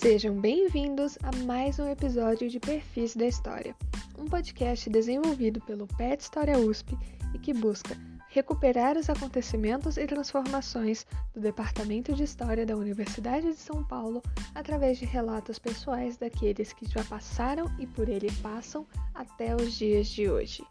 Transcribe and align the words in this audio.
Sejam 0.00 0.40
bem-vindos 0.40 1.18
a 1.22 1.44
mais 1.44 1.78
um 1.78 1.86
episódio 1.86 2.48
de 2.48 2.58
Perfis 2.58 3.14
da 3.14 3.26
História, 3.26 3.76
um 4.18 4.24
podcast 4.24 4.88
desenvolvido 4.88 5.60
pelo 5.60 5.86
PET 5.86 6.22
História 6.22 6.58
USP 6.58 6.96
e 7.34 7.38
que 7.38 7.52
busca 7.52 7.94
recuperar 8.30 8.96
os 8.96 9.10
acontecimentos 9.10 9.98
e 9.98 10.06
transformações 10.06 11.06
do 11.34 11.40
Departamento 11.42 12.14
de 12.14 12.22
História 12.22 12.64
da 12.64 12.78
Universidade 12.78 13.48
de 13.48 13.58
São 13.58 13.84
Paulo 13.84 14.22
através 14.54 14.96
de 14.96 15.04
relatos 15.04 15.58
pessoais 15.58 16.16
daqueles 16.16 16.72
que 16.72 16.88
já 16.88 17.04
passaram 17.04 17.66
e 17.78 17.86
por 17.86 18.08
ele 18.08 18.32
passam 18.42 18.86
até 19.14 19.54
os 19.54 19.74
dias 19.74 20.06
de 20.06 20.30
hoje. 20.30 20.64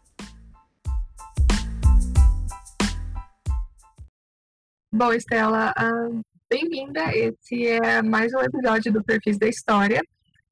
Bom, 4.92 5.12
Estela, 5.12 5.72
uh, 5.78 6.20
bem-vinda. 6.50 7.16
Esse 7.16 7.64
é 7.64 8.02
mais 8.02 8.34
um 8.34 8.40
episódio 8.40 8.92
do 8.92 9.04
Perfis 9.04 9.38
da 9.38 9.46
História. 9.46 10.02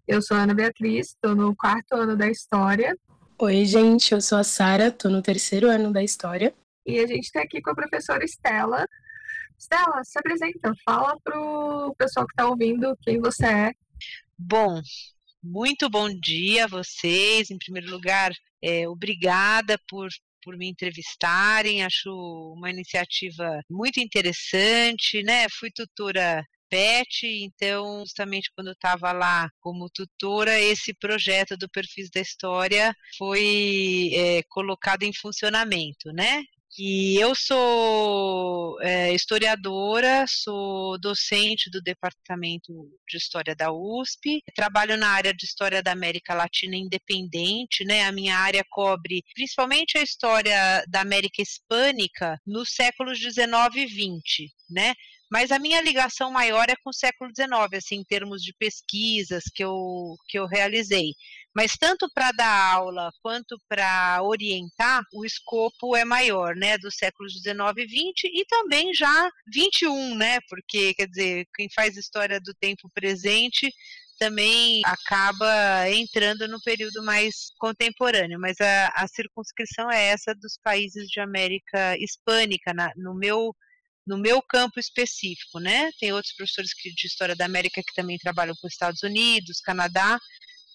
Eu 0.07 0.23
sou 0.23 0.37
a 0.37 0.43
Ana 0.43 0.55
Beatriz, 0.55 1.09
estou 1.09 1.35
no 1.35 1.57
quarto 1.57 1.93
ano 1.95 2.17
da 2.17 2.29
História. 2.29 2.97
Oi, 3.37 3.65
gente, 3.65 4.15
eu 4.15 4.21
sou 4.21 4.39
a 4.39 4.45
Sara, 4.45 4.87
estou 4.87 5.11
no 5.11 5.21
terceiro 5.21 5.69
ano 5.69 5.93
da 5.93 6.01
História. 6.01 6.55
E 6.87 7.01
a 7.01 7.07
gente 7.07 7.25
está 7.25 7.43
aqui 7.43 7.61
com 7.61 7.71
a 7.71 7.75
professora 7.75 8.25
Estela. 8.25 8.87
Estela, 9.59 10.05
se 10.05 10.17
apresenta, 10.17 10.73
fala 10.85 11.19
para 11.25 11.37
o 11.37 11.93
pessoal 11.97 12.25
que 12.29 12.33
está 12.33 12.49
ouvindo 12.49 12.97
quem 13.03 13.19
você 13.19 13.47
é. 13.47 13.73
Bom, 14.39 14.81
muito 15.43 15.91
bom 15.91 16.09
dia 16.09 16.67
a 16.67 16.69
vocês. 16.69 17.51
Em 17.51 17.59
primeiro 17.59 17.91
lugar, 17.91 18.31
é, 18.63 18.89
obrigada 18.89 19.77
por, 19.89 20.09
por 20.49 20.57
me 20.57 20.67
entrevistarem. 20.67 21.85
Acho 21.85 22.11
uma 22.57 22.71
iniciativa 22.71 23.61
muito 23.71 24.01
interessante, 24.01 25.23
né? 25.23 25.47
Fui 25.51 25.71
tutora 25.71 26.43
PET, 26.71 27.27
então, 27.43 28.01
justamente 28.01 28.51
quando 28.55 28.69
eu 28.69 28.73
estava 28.73 29.13
lá 29.13 29.51
como 29.61 29.91
tutora, 29.91 30.59
esse 30.59 30.95
projeto 30.95 31.57
do 31.57 31.69
Perfis 31.69 32.09
da 32.11 32.21
História 32.21 32.95
foi 33.19 34.11
é, 34.15 34.43
colocado 34.49 35.03
em 35.03 35.13
funcionamento, 35.13 36.11
né? 36.15 36.43
E 36.81 37.17
eu 37.21 37.35
sou 37.35 38.81
é, 38.81 39.13
historiadora, 39.13 40.25
sou 40.29 40.97
docente 41.01 41.69
do 41.69 41.83
Departamento 41.83 42.73
de 43.09 43.17
História 43.17 43.53
da 43.53 43.73
USP, 43.73 44.41
trabalho 44.55 44.97
na 44.97 45.09
área 45.09 45.35
de 45.35 45.45
História 45.45 45.83
da 45.83 45.91
América 45.91 46.35
Latina 46.35 46.77
independente, 46.77 47.85
né? 47.85 48.05
A 48.05 48.13
minha 48.13 48.37
área 48.37 48.65
cobre 48.71 49.25
principalmente 49.35 49.99
a 49.99 50.03
história 50.03 50.85
da 50.87 51.01
América 51.01 51.43
Hispânica 51.43 52.41
nos 52.47 52.71
séculos 52.73 53.19
19 53.19 53.81
e 53.81 53.87
20, 53.87 54.55
né? 54.71 54.95
Mas 55.31 55.53
a 55.53 55.59
minha 55.59 55.81
ligação 55.83 56.31
maior 56.31 56.69
é 56.69 56.77
com 56.77 56.91
o 56.91 56.95
século 56.95 57.31
XIX, 57.35 57.51
assim, 57.77 57.97
em 57.97 58.05
termos 58.05 58.43
de 58.43 58.53
pesquisas 58.55 59.45
que 59.55 59.63
eu, 59.63 60.17
que 60.29 60.39
eu 60.39 60.47
realizei. 60.47 61.13
Mas 61.55 61.77
tanto 61.79 62.09
para 62.15 62.31
dar 62.33 62.73
aula 62.75 63.11
quanto 63.23 63.59
para 63.69 64.23
orientar, 64.23 65.03
o 65.13 65.25
escopo 65.25 65.97
é 65.97 66.05
maior, 66.05 66.55
né, 66.55 66.79
dos 66.79 66.95
séculos 66.97 67.33
XIX 67.33 67.59
e 67.79 67.89
XX 67.89 68.31
e 68.33 68.45
também 68.47 68.95
já 68.95 69.31
21, 69.53 70.15
né, 70.15 70.39
porque, 70.49 70.95
quer 70.95 71.09
dizer, 71.09 71.47
quem 71.55 71.69
faz 71.75 71.97
história 71.97 72.41
do 72.41 72.55
tempo 72.55 72.89
presente 72.95 73.73
também 74.19 74.83
acaba 74.85 75.89
entrando 75.91 76.49
no 76.49 76.61
período 76.61 77.03
mais 77.05 77.51
contemporâneo, 77.59 78.39
mas 78.39 78.61
a, 78.61 78.89
a 78.89 79.07
circunscrição 79.07 79.91
é 79.91 80.09
essa 80.09 80.35
dos 80.35 80.59
países 80.63 81.09
de 81.09 81.21
América 81.21 81.97
Hispânica, 81.99 82.75
na, 82.75 82.93
no 82.97 83.15
meu 83.15 83.55
no 84.09 84.17
meu 84.19 84.41
campo 84.41 84.81
específico, 84.81 85.61
né? 85.61 85.91
Tem 86.01 86.13
outros 86.13 86.35
professores 86.35 86.71
de 86.71 87.07
História 87.07 87.37
da 87.37 87.45
América 87.45 87.83
que 87.87 87.95
também 87.95 88.17
trabalham 88.19 88.55
com 88.61 88.67
Estados 88.67 89.03
Unidos, 89.03 89.61
Canadá, 89.61 90.19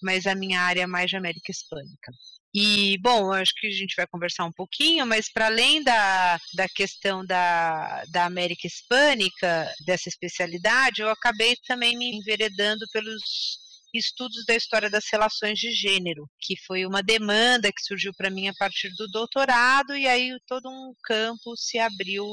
mas 0.00 0.26
a 0.26 0.34
minha 0.34 0.60
área 0.60 0.82
é 0.82 0.86
mais 0.86 1.10
de 1.10 1.16
América 1.16 1.50
Hispânica. 1.50 2.12
E, 2.54 2.96
bom, 2.98 3.32
acho 3.32 3.52
que 3.56 3.66
a 3.66 3.70
gente 3.72 3.96
vai 3.96 4.06
conversar 4.06 4.44
um 4.44 4.52
pouquinho, 4.52 5.04
mas 5.04 5.28
para 5.28 5.46
além 5.46 5.82
da, 5.82 6.38
da 6.54 6.68
questão 6.68 7.26
da, 7.26 8.04
da 8.12 8.26
América 8.26 8.68
Hispânica, 8.68 9.74
dessa 9.84 10.08
especialidade, 10.08 11.02
eu 11.02 11.10
acabei 11.10 11.56
também 11.66 11.98
me 11.98 12.14
enveredando 12.14 12.86
pelos 12.92 13.58
estudos 13.92 14.44
da 14.46 14.54
história 14.54 14.88
das 14.88 15.04
relações 15.10 15.58
de 15.58 15.72
gênero, 15.72 16.28
que 16.40 16.54
foi 16.64 16.86
uma 16.86 17.02
demanda 17.02 17.72
que 17.72 17.82
surgiu 17.82 18.12
para 18.16 18.30
mim 18.30 18.48
a 18.48 18.54
partir 18.54 18.90
do 18.96 19.08
doutorado, 19.08 19.96
e 19.96 20.06
aí 20.06 20.36
todo 20.46 20.68
um 20.68 20.92
campo 21.02 21.56
se 21.56 21.78
abriu 21.78 22.24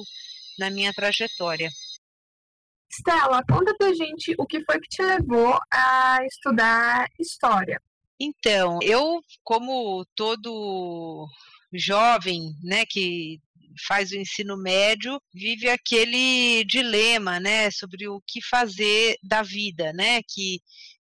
na 0.61 0.69
minha 0.69 0.93
trajetória. 0.93 1.69
Stella, 2.93 3.41
conta 3.49 3.73
pra 3.77 3.93
gente 3.93 4.35
o 4.37 4.45
que 4.45 4.63
foi 4.63 4.79
que 4.79 4.89
te 4.89 5.01
levou 5.01 5.57
a 5.73 6.19
estudar 6.25 7.07
história. 7.19 7.81
Então, 8.19 8.77
eu, 8.83 9.19
como 9.43 10.05
todo 10.15 11.27
jovem, 11.73 12.53
né, 12.63 12.85
que 12.85 13.39
faz 13.87 14.11
o 14.11 14.17
ensino 14.17 14.55
médio, 14.55 15.19
vive 15.33 15.67
aquele 15.69 16.63
dilema, 16.65 17.39
né, 17.39 17.71
sobre 17.71 18.07
o 18.07 18.21
que 18.27 18.39
fazer 18.43 19.15
da 19.23 19.41
vida, 19.41 19.91
né, 19.93 20.21
que 20.27 20.59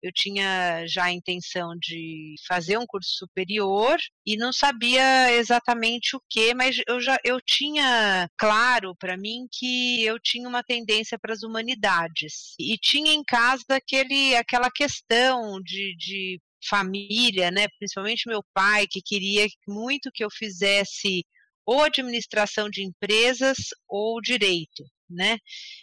eu 0.03 0.12
tinha 0.14 0.86
já 0.86 1.06
a 1.06 1.12
intenção 1.12 1.69
de 1.80 2.36
fazer 2.46 2.78
um 2.78 2.86
curso 2.86 3.09
superior 3.18 3.97
e 4.25 4.36
não 4.36 4.52
sabia 4.52 5.31
exatamente 5.31 6.16
o 6.16 6.22
que, 6.30 6.53
mas 6.53 6.75
eu 6.86 7.00
já 7.00 7.18
eu 7.24 7.40
tinha 7.41 8.30
claro 8.38 8.94
para 9.00 9.16
mim 9.18 9.47
que 9.50 10.03
eu 10.03 10.19
tinha 10.19 10.47
uma 10.47 10.62
tendência 10.62 11.18
para 11.18 11.34
as 11.34 11.42
humanidades. 11.42 12.53
E 12.59 12.78
tinha 12.78 13.13
em 13.13 13.24
casa 13.24 13.63
aquele 13.69 14.36
aquela 14.36 14.69
questão 14.69 15.62
de, 15.62 15.96
de 15.97 16.42
família, 16.69 17.50
né, 17.50 17.68
principalmente 17.80 18.28
meu 18.28 18.44
pai 18.53 18.86
que 18.90 19.02
queria 19.02 19.47
muito 19.68 20.12
que 20.13 20.24
eu 20.24 20.30
fizesse 20.30 21.24
ou 21.66 21.81
administração 21.81 22.69
de 22.69 22.84
empresas 22.84 23.58
ou 23.88 24.19
direito 24.22 24.84
né? 25.13 25.38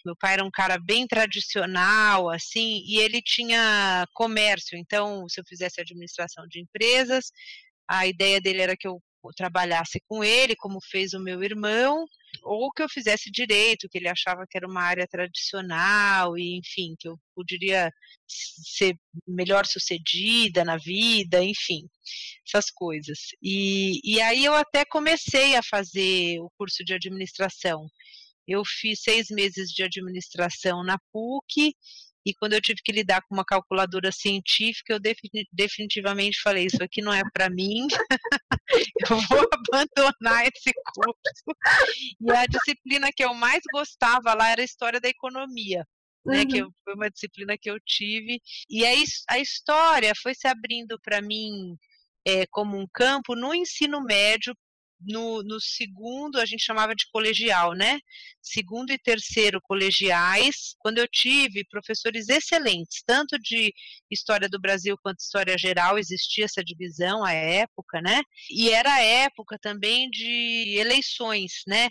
Meu 0.04 0.16
pai 0.16 0.34
era 0.34 0.44
um 0.44 0.50
cara 0.50 0.78
bem 0.78 1.06
tradicional, 1.06 2.30
assim, 2.30 2.82
e 2.86 2.98
ele 2.98 3.22
tinha 3.22 4.06
comércio. 4.14 4.78
Então, 4.78 5.28
se 5.28 5.40
eu 5.40 5.44
fizesse 5.46 5.80
administração 5.80 6.46
de 6.48 6.60
empresas, 6.60 7.32
a 7.88 8.06
ideia 8.06 8.40
dele 8.40 8.62
era 8.62 8.76
que 8.76 8.86
eu 8.88 9.02
trabalhasse 9.36 10.00
com 10.08 10.24
ele, 10.24 10.56
como 10.56 10.78
fez 10.90 11.12
o 11.12 11.20
meu 11.20 11.42
irmão, 11.42 12.06
ou 12.42 12.70
que 12.72 12.82
eu 12.82 12.88
fizesse 12.88 13.30
direito, 13.30 13.88
que 13.88 13.98
ele 13.98 14.08
achava 14.08 14.46
que 14.48 14.56
era 14.56 14.66
uma 14.66 14.82
área 14.82 15.06
tradicional, 15.06 16.38
e 16.38 16.56
enfim, 16.58 16.94
que 16.98 17.08
eu 17.08 17.18
poderia 17.34 17.92
ser 18.26 18.94
melhor 19.26 19.66
sucedida 19.66 20.64
na 20.64 20.76
vida, 20.76 21.42
enfim, 21.42 21.82
essas 22.46 22.70
coisas. 22.70 23.18
E, 23.42 24.00
e 24.04 24.20
aí 24.20 24.44
eu 24.44 24.54
até 24.54 24.84
comecei 24.84 25.56
a 25.56 25.62
fazer 25.62 26.40
o 26.40 26.50
curso 26.56 26.84
de 26.84 26.94
administração. 26.94 27.86
Eu 28.46 28.62
fiz 28.64 29.02
seis 29.02 29.28
meses 29.30 29.70
de 29.70 29.82
administração 29.82 30.82
na 30.82 30.98
PUC 31.12 31.74
e 32.24 32.34
quando 32.34 32.52
eu 32.52 32.60
tive 32.60 32.80
que 32.84 32.92
lidar 32.92 33.22
com 33.22 33.34
uma 33.34 33.44
calculadora 33.44 34.12
científica, 34.12 34.92
eu 34.92 35.00
definitivamente 35.52 36.40
falei: 36.42 36.66
Isso 36.66 36.82
aqui 36.82 37.00
não 37.00 37.12
é 37.12 37.22
para 37.32 37.48
mim, 37.48 37.86
eu 39.10 39.20
vou 39.28 39.48
abandonar 39.52 40.44
esse 40.44 40.72
curso. 40.94 41.58
E 42.20 42.30
a 42.30 42.46
disciplina 42.46 43.10
que 43.14 43.24
eu 43.24 43.32
mais 43.34 43.60
gostava 43.72 44.34
lá 44.34 44.50
era 44.50 44.60
a 44.60 44.64
história 44.64 45.00
da 45.00 45.08
economia. 45.08 45.86
Né, 46.22 46.44
que 46.44 46.62
uhum. 46.62 46.70
foi 46.84 46.94
uma 46.94 47.10
disciplina 47.10 47.56
que 47.56 47.70
eu 47.70 47.80
tive, 47.80 48.42
e 48.68 48.84
aí 48.84 49.02
a 49.30 49.38
história 49.38 50.12
foi 50.14 50.34
se 50.34 50.46
abrindo 50.46 51.00
para 51.02 51.22
mim 51.22 51.78
é, 52.26 52.44
como 52.50 52.78
um 52.78 52.86
campo 52.92 53.34
no 53.34 53.54
ensino 53.54 54.02
médio 54.02 54.54
no, 55.00 55.42
no, 55.42 55.60
segundo, 55.60 56.38
a 56.38 56.44
gente 56.44 56.64
chamava 56.64 56.94
de 56.94 57.06
colegial, 57.10 57.74
né? 57.74 58.00
Segundo 58.42 58.92
e 58.92 58.98
terceiro 58.98 59.60
colegiais, 59.62 60.74
quando 60.78 60.98
eu 60.98 61.08
tive 61.08 61.64
professores 61.64 62.28
excelentes, 62.28 63.02
tanto 63.06 63.38
de 63.38 63.72
história 64.10 64.48
do 64.48 64.60
Brasil 64.60 64.96
quanto 65.02 65.20
história 65.20 65.56
geral, 65.58 65.98
existia 65.98 66.44
essa 66.44 66.62
divisão 66.62 67.24
à 67.24 67.32
época, 67.32 68.00
né? 68.00 68.22
E 68.50 68.70
era 68.70 69.02
época 69.02 69.58
também 69.58 70.10
de 70.10 70.76
eleições, 70.78 71.62
né? 71.66 71.88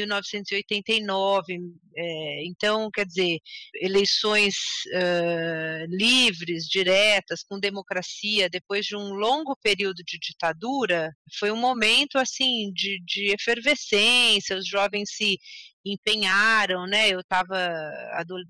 1989, 0.00 1.58
é, 1.96 2.44
então, 2.44 2.90
quer 2.90 3.06
dizer, 3.06 3.38
eleições 3.74 4.54
uh, 4.94 5.86
livres, 5.88 6.66
diretas, 6.68 7.42
com 7.42 7.58
democracia, 7.58 8.48
depois 8.48 8.86
de 8.86 8.96
um 8.96 9.14
longo 9.14 9.56
período 9.56 10.02
de 10.04 10.18
ditadura, 10.18 11.12
foi 11.38 11.50
um 11.50 11.56
momento, 11.56 12.16
assim, 12.18 12.72
de, 12.72 13.00
de 13.04 13.32
efervescência, 13.32 14.56
os 14.56 14.66
jovens 14.66 15.10
se 15.12 15.38
empenharam, 15.84 16.86
né? 16.86 17.08
Eu 17.08 17.20
estava 17.20 17.56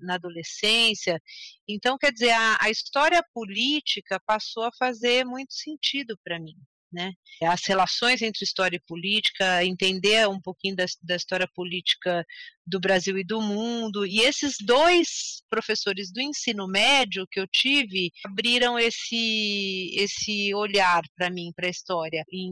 na 0.01 0.15
adolescência, 0.15 1.21
então 1.67 1.97
quer 1.97 2.11
dizer 2.11 2.31
a, 2.31 2.57
a, 2.61 2.69
história 2.69 3.23
política 3.33 4.19
passou 4.25 4.63
a 4.63 4.71
fazer 4.77 5.25
muito 5.25 5.53
sentido 5.53 6.17
para 6.23 6.39
mim, 6.39 6.55
né? 6.91 7.13
As 7.43 7.65
relações 7.65 8.21
entre 8.21 8.43
história 8.43 8.75
e 8.77 8.85
política, 8.87 9.63
entender 9.63 10.27
um 10.27 10.39
pouquinho 10.41 10.75
da, 10.75 10.85
da 11.03 11.15
história 11.15 11.47
política 11.53 12.25
do 12.65 12.79
Brasil 12.79 13.17
e 13.17 13.23
do 13.23 13.41
mundo. 13.41 14.05
E 14.05 14.21
esses 14.21 14.55
dois 14.59 15.41
professores 15.49 16.11
do 16.11 16.21
ensino 16.21 16.67
médio 16.67 17.27
que 17.31 17.39
eu 17.39 17.47
tive 17.47 18.11
abriram 18.25 18.77
esse 18.77 19.91
esse 19.95 20.53
olhar 20.53 21.01
para 21.15 21.29
mim, 21.29 21.51
para 21.55 21.67
a 21.67 21.71
história, 21.71 22.23
em 22.31 22.51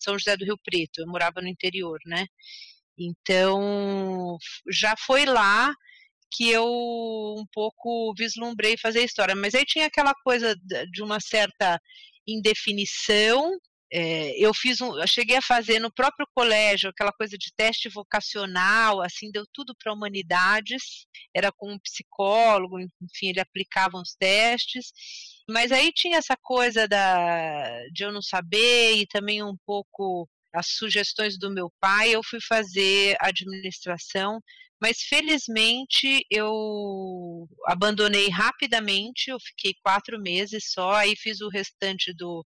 São 0.00 0.18
José 0.18 0.36
do 0.36 0.44
Rio 0.44 0.58
Preto. 0.64 1.00
Eu 1.00 1.06
morava 1.06 1.40
no 1.40 1.48
interior, 1.48 1.98
né? 2.06 2.26
Então, 2.98 4.36
já 4.70 4.94
foi 5.06 5.24
lá 5.24 5.72
que 6.32 6.48
eu 6.48 6.64
um 7.36 7.44
pouco 7.52 8.14
vislumbrei 8.16 8.76
fazer 8.78 9.02
história, 9.02 9.34
mas 9.34 9.54
aí 9.54 9.64
tinha 9.64 9.86
aquela 9.86 10.14
coisa 10.22 10.54
de 10.92 11.02
uma 11.02 11.18
certa 11.20 11.80
indefinição. 12.32 13.58
É, 13.92 14.38
eu 14.38 14.54
fiz 14.54 14.80
um, 14.80 14.96
eu 14.96 15.06
cheguei 15.08 15.36
a 15.36 15.42
fazer 15.42 15.80
no 15.80 15.92
próprio 15.92 16.26
colégio 16.32 16.90
aquela 16.90 17.12
coisa 17.12 17.36
de 17.36 17.52
teste 17.56 17.88
vocacional, 17.88 19.02
assim, 19.02 19.32
deu 19.32 19.44
tudo 19.52 19.74
para 19.76 19.92
humanidades, 19.92 21.06
era 21.34 21.50
com 21.50 21.72
um 21.72 21.78
psicólogo, 21.80 22.78
enfim, 22.78 23.30
ele 23.30 23.40
aplicava 23.40 23.98
os 23.98 24.14
testes, 24.14 24.92
mas 25.50 25.72
aí 25.72 25.90
tinha 25.92 26.18
essa 26.18 26.36
coisa 26.40 26.86
da, 26.86 27.80
de 27.92 28.04
eu 28.04 28.12
não 28.12 28.22
saber 28.22 28.94
e 28.94 29.06
também 29.08 29.42
um 29.42 29.56
pouco 29.66 30.28
as 30.54 30.68
sugestões 30.68 31.36
do 31.36 31.50
meu 31.50 31.68
pai, 31.80 32.10
eu 32.14 32.22
fui 32.22 32.40
fazer 32.40 33.16
administração, 33.20 34.40
mas 34.80 35.02
felizmente 35.02 36.24
eu 36.30 37.48
abandonei 37.66 38.28
rapidamente, 38.28 39.30
eu 39.30 39.38
fiquei 39.38 39.74
quatro 39.82 40.20
meses 40.20 40.70
só, 40.72 40.92
aí 40.92 41.14
fiz 41.16 41.40
o 41.40 41.48
restante 41.48 42.14
do, 42.14 42.44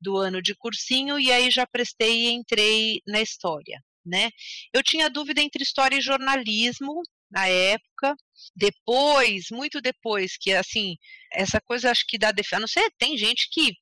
do 0.00 0.16
ano 0.16 0.40
de 0.40 0.54
cursinho 0.54 1.18
e 1.18 1.30
aí 1.30 1.50
já 1.50 1.66
prestei 1.66 2.26
e 2.26 2.32
entrei 2.32 3.00
na 3.06 3.20
história. 3.20 3.82
Né? 4.04 4.30
Eu 4.72 4.84
tinha 4.84 5.10
dúvida 5.10 5.42
entre 5.42 5.64
história 5.64 5.96
e 5.96 6.00
jornalismo 6.00 7.02
na 7.30 7.48
época. 7.48 8.14
Depois, 8.54 9.46
muito 9.50 9.80
depois, 9.80 10.36
que 10.38 10.52
assim, 10.52 10.96
essa 11.32 11.60
coisa 11.60 11.90
acho 11.90 12.04
que 12.06 12.16
dá 12.16 12.30
defesa. 12.30 12.60
Não 12.60 12.68
sei, 12.68 12.88
tem 12.98 13.18
gente 13.18 13.48
que 13.50 13.72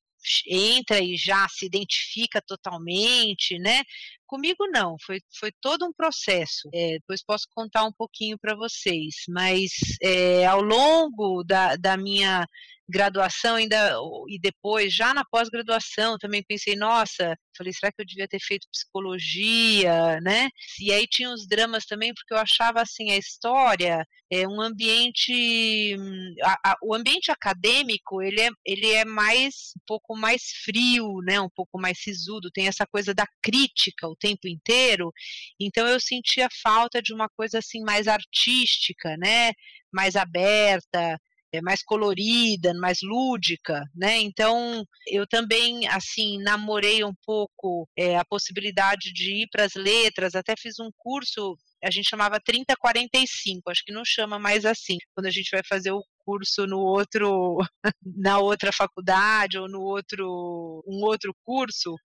entra 0.47 0.99
e 0.99 1.15
já 1.15 1.47
se 1.47 1.65
identifica 1.65 2.41
totalmente, 2.41 3.59
né? 3.59 3.83
Comigo 4.27 4.67
não, 4.67 4.95
foi, 5.05 5.19
foi 5.39 5.51
todo 5.61 5.85
um 5.85 5.93
processo. 5.93 6.69
É, 6.73 6.93
depois 6.93 7.23
posso 7.23 7.45
contar 7.53 7.83
um 7.83 7.93
pouquinho 7.93 8.37
para 8.39 8.55
vocês, 8.55 9.15
mas 9.29 9.71
é, 10.01 10.45
ao 10.45 10.61
longo 10.61 11.43
da, 11.43 11.75
da 11.75 11.95
minha 11.97 12.45
graduação 12.87 13.55
ainda 13.55 13.97
e 14.29 14.39
depois 14.39 14.93
já 14.93 15.13
na 15.13 15.25
pós-graduação 15.25 16.17
também 16.19 16.43
pensei 16.43 16.75
nossa 16.75 17.35
falei 17.57 17.73
será 17.73 17.91
que 17.91 18.01
eu 18.01 18.05
devia 18.05 18.27
ter 18.27 18.39
feito 18.39 18.67
psicologia 18.71 20.19
né 20.21 20.49
e 20.79 20.91
aí 20.91 21.07
tinha 21.07 21.31
os 21.31 21.47
dramas 21.47 21.85
também 21.85 22.13
porque 22.13 22.33
eu 22.33 22.37
achava 22.37 22.81
assim 22.81 23.11
a 23.11 23.17
história 23.17 24.05
é 24.31 24.47
um 24.47 24.61
ambiente 24.61 25.95
a, 26.43 26.71
a, 26.71 26.75
o 26.83 26.93
ambiente 26.93 27.31
acadêmico 27.31 28.21
ele 28.21 28.41
é 28.41 28.49
ele 28.63 28.91
é 28.91 29.03
mais 29.03 29.73
um 29.75 29.81
pouco 29.87 30.15
mais 30.15 30.43
frio 30.63 31.21
né 31.23 31.41
um 31.41 31.49
pouco 31.49 31.79
mais 31.79 31.97
sisudo 31.99 32.51
tem 32.51 32.67
essa 32.67 32.85
coisa 32.85 33.15
da 33.15 33.25
crítica 33.41 34.07
o 34.07 34.14
tempo 34.15 34.47
inteiro 34.47 35.11
então 35.59 35.87
eu 35.87 35.99
sentia 35.99 36.47
falta 36.63 37.01
de 37.01 37.13
uma 37.13 37.29
coisa 37.29 37.59
assim 37.59 37.81
mais 37.81 38.07
artística 38.07 39.15
né 39.17 39.51
mais 39.91 40.15
aberta 40.15 41.19
é 41.53 41.61
mais 41.61 41.81
colorida, 41.83 42.73
mais 42.73 42.99
lúdica, 43.01 43.81
né? 43.95 44.17
Então 44.17 44.83
eu 45.07 45.25
também 45.25 45.87
assim 45.87 46.37
namorei 46.39 47.03
um 47.03 47.13
pouco 47.25 47.87
é, 47.97 48.17
a 48.17 48.25
possibilidade 48.25 49.13
de 49.13 49.43
ir 49.43 49.47
para 49.49 49.63
as 49.63 49.73
letras, 49.73 50.35
até 50.35 50.53
fiz 50.57 50.79
um 50.79 50.89
curso 50.97 51.55
a 51.83 51.91
gente 51.91 52.09
chamava 52.09 52.39
3045, 52.39 53.69
acho 53.69 53.83
que 53.85 53.93
não 53.93 54.03
chama 54.03 54.39
mais 54.39 54.65
assim, 54.65 54.97
quando 55.13 55.27
a 55.27 55.31
gente 55.31 55.49
vai 55.51 55.61
fazer 55.67 55.91
o 55.91 56.03
curso 56.25 56.65
no 56.65 56.79
outro 56.79 57.57
na 58.03 58.39
outra 58.39 58.71
faculdade 58.73 59.57
ou 59.57 59.69
no 59.69 59.81
outro 59.81 60.83
um 60.87 61.03
outro 61.03 61.33
curso 61.43 61.95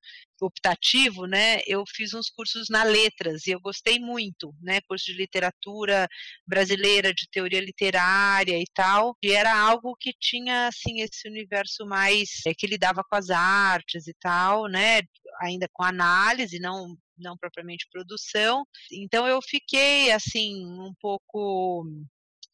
optativo, 0.41 1.27
né? 1.27 1.61
Eu 1.67 1.85
fiz 1.87 2.15
uns 2.15 2.31
cursos 2.31 2.69
na 2.71 2.83
letras 2.83 3.47
e 3.47 3.51
eu 3.51 3.61
gostei 3.61 3.99
muito, 3.99 4.55
né? 4.63 4.81
Curso 4.89 5.07
de 5.07 5.15
literatura 5.15 6.09
brasileira, 6.47 7.13
de 7.13 7.29
teoria 7.31 7.61
literária 7.61 8.59
e 8.59 8.65
tal. 8.75 9.17
E 9.23 9.33
era 9.33 9.57
algo 9.57 9.97
que 9.99 10.13
tinha 10.19 10.69
assim 10.69 11.01
esse 11.01 11.29
universo 11.29 11.87
mais 11.87 12.29
é, 12.47 12.55
que 12.55 12.67
lidava 12.67 13.03
com 13.05 13.17
as 13.17 13.31
artes 13.31 14.07
e 14.07 14.15
tal, 14.21 14.67
né? 14.69 15.03
Ainda 15.43 15.69
com 15.73 15.85
análise, 15.85 16.59
não 16.59 16.97
não 17.19 17.37
propriamente 17.37 17.87
produção. 17.93 18.65
Então 18.91 19.27
eu 19.27 19.41
fiquei 19.43 20.11
assim 20.11 20.65
um 20.65 20.93
pouco 21.01 21.85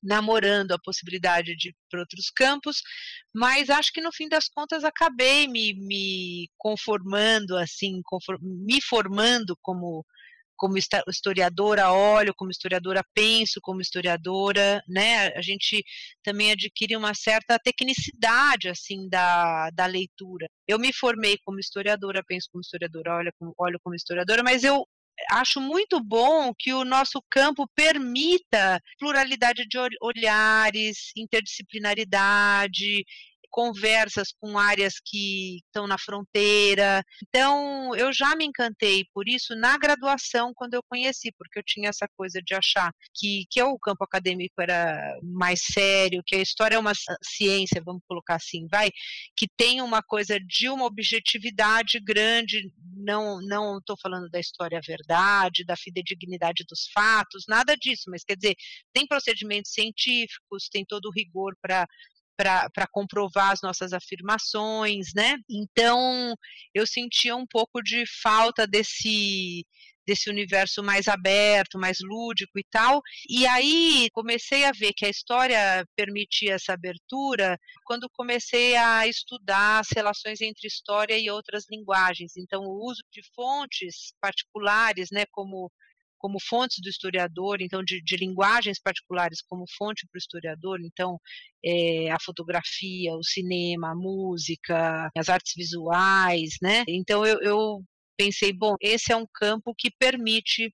namorando 0.06 0.72
a 0.72 0.78
possibilidade 0.78 1.56
de 1.56 1.70
ir 1.70 1.74
para 1.90 2.00
outros 2.00 2.30
campos, 2.30 2.82
mas 3.34 3.68
acho 3.68 3.92
que 3.92 4.00
no 4.00 4.12
fim 4.12 4.28
das 4.28 4.48
contas 4.48 4.84
acabei 4.84 5.48
me, 5.48 5.74
me 5.74 6.48
conformando 6.56 7.56
assim, 7.56 8.00
conform, 8.04 8.38
me 8.42 8.80
formando 8.80 9.56
como 9.60 10.04
como 10.56 10.76
historiadora 10.78 11.92
olho, 11.92 12.34
como 12.34 12.50
historiadora 12.50 13.04
penso, 13.14 13.60
como 13.60 13.80
historiadora, 13.80 14.82
né? 14.88 15.28
A 15.36 15.42
gente 15.42 15.84
também 16.22 16.50
adquire 16.50 16.96
uma 16.96 17.14
certa 17.14 17.58
tecnicidade 17.58 18.68
assim 18.68 19.08
da, 19.08 19.70
da 19.70 19.86
leitura. 19.86 20.48
Eu 20.66 20.78
me 20.78 20.92
formei 20.92 21.36
como 21.44 21.60
historiadora, 21.60 22.24
penso 22.26 22.48
como 22.50 22.62
historiadora, 22.62 23.16
olho 23.16 23.32
como, 23.38 23.54
olho 23.58 23.78
como 23.82 23.94
historiadora, 23.94 24.42
mas 24.42 24.64
eu 24.64 24.84
acho 25.30 25.60
muito 25.60 26.00
bom 26.00 26.52
que 26.58 26.72
o 26.72 26.84
nosso 26.84 27.22
campo 27.30 27.68
permita 27.74 28.80
pluralidade 28.98 29.66
de 29.66 29.78
olhares, 30.00 31.12
interdisciplinaridade, 31.16 33.04
conversas 33.56 34.34
com 34.38 34.58
áreas 34.58 35.00
que 35.02 35.56
estão 35.64 35.86
na 35.86 35.96
fronteira. 35.96 37.02
Então, 37.26 37.96
eu 37.96 38.12
já 38.12 38.36
me 38.36 38.44
encantei 38.44 39.06
por 39.14 39.26
isso 39.26 39.56
na 39.56 39.78
graduação, 39.78 40.52
quando 40.54 40.74
eu 40.74 40.82
conheci, 40.86 41.32
porque 41.38 41.58
eu 41.58 41.62
tinha 41.64 41.88
essa 41.88 42.06
coisa 42.18 42.38
de 42.44 42.54
achar 42.54 42.92
que, 43.14 43.46
que 43.50 43.62
o 43.62 43.78
campo 43.78 44.04
acadêmico 44.04 44.60
era 44.60 45.18
mais 45.22 45.60
sério, 45.72 46.22
que 46.26 46.36
a 46.36 46.42
história 46.42 46.76
é 46.76 46.78
uma 46.78 46.92
ciência, 47.24 47.82
vamos 47.82 48.02
colocar 48.06 48.34
assim, 48.34 48.66
vai, 48.70 48.90
que 49.34 49.48
tem 49.56 49.80
uma 49.80 50.02
coisa 50.02 50.38
de 50.38 50.68
uma 50.68 50.84
objetividade 50.84 51.98
grande, 52.00 52.70
não 52.94 53.40
não 53.40 53.78
estou 53.78 53.96
falando 54.02 54.28
da 54.28 54.38
história 54.38 54.80
verdade, 54.86 55.64
da 55.64 55.76
fidedignidade 55.76 56.62
dos 56.68 56.88
fatos, 56.92 57.44
nada 57.48 57.74
disso, 57.74 58.10
mas 58.10 58.22
quer 58.22 58.36
dizer, 58.36 58.54
tem 58.92 59.06
procedimentos 59.06 59.72
científicos, 59.72 60.68
tem 60.70 60.84
todo 60.84 61.06
o 61.06 61.12
rigor 61.12 61.56
para 61.62 61.86
para 62.36 62.86
comprovar 62.90 63.52
as 63.52 63.62
nossas 63.62 63.92
afirmações, 63.92 65.12
né? 65.14 65.36
Então 65.48 66.34
eu 66.74 66.86
sentia 66.86 67.34
um 67.34 67.46
pouco 67.46 67.82
de 67.82 68.04
falta 68.22 68.66
desse 68.66 69.64
desse 70.06 70.30
universo 70.30 70.82
mais 70.82 71.08
aberto, 71.08 71.78
mais 71.78 71.98
lúdico 72.00 72.58
e 72.58 72.64
tal. 72.70 73.02
E 73.28 73.46
aí 73.46 74.08
comecei 74.12 74.64
a 74.64 74.72
ver 74.72 74.92
que 74.94 75.04
a 75.04 75.10
história 75.10 75.84
permitia 75.96 76.54
essa 76.54 76.72
abertura 76.72 77.58
quando 77.84 78.08
comecei 78.10 78.76
a 78.76 79.06
estudar 79.06 79.80
as 79.80 79.88
relações 79.94 80.40
entre 80.40 80.68
história 80.68 81.18
e 81.18 81.28
outras 81.28 81.64
linguagens. 81.68 82.36
Então, 82.36 82.62
o 82.62 82.86
uso 82.88 83.02
de 83.10 83.20
fontes 83.34 84.12
particulares, 84.20 85.08
né, 85.10 85.24
como 85.32 85.70
como 86.26 86.38
fontes 86.40 86.78
do 86.82 86.88
historiador, 86.88 87.58
então 87.60 87.84
de, 87.84 88.02
de 88.02 88.16
linguagens 88.16 88.80
particulares 88.80 89.40
como 89.48 89.64
fonte 89.78 90.04
para 90.08 90.16
o 90.16 90.18
historiador, 90.18 90.80
então 90.82 91.20
é, 91.64 92.10
a 92.10 92.16
fotografia, 92.20 93.14
o 93.14 93.22
cinema, 93.22 93.92
a 93.92 93.94
música, 93.94 95.08
as 95.16 95.28
artes 95.28 95.52
visuais, 95.56 96.56
né? 96.60 96.82
Então 96.88 97.24
eu, 97.24 97.38
eu 97.42 97.80
pensei, 98.16 98.52
bom, 98.52 98.74
esse 98.80 99.12
é 99.12 99.16
um 99.16 99.26
campo 99.32 99.72
que 99.78 99.88
permite 99.88 100.72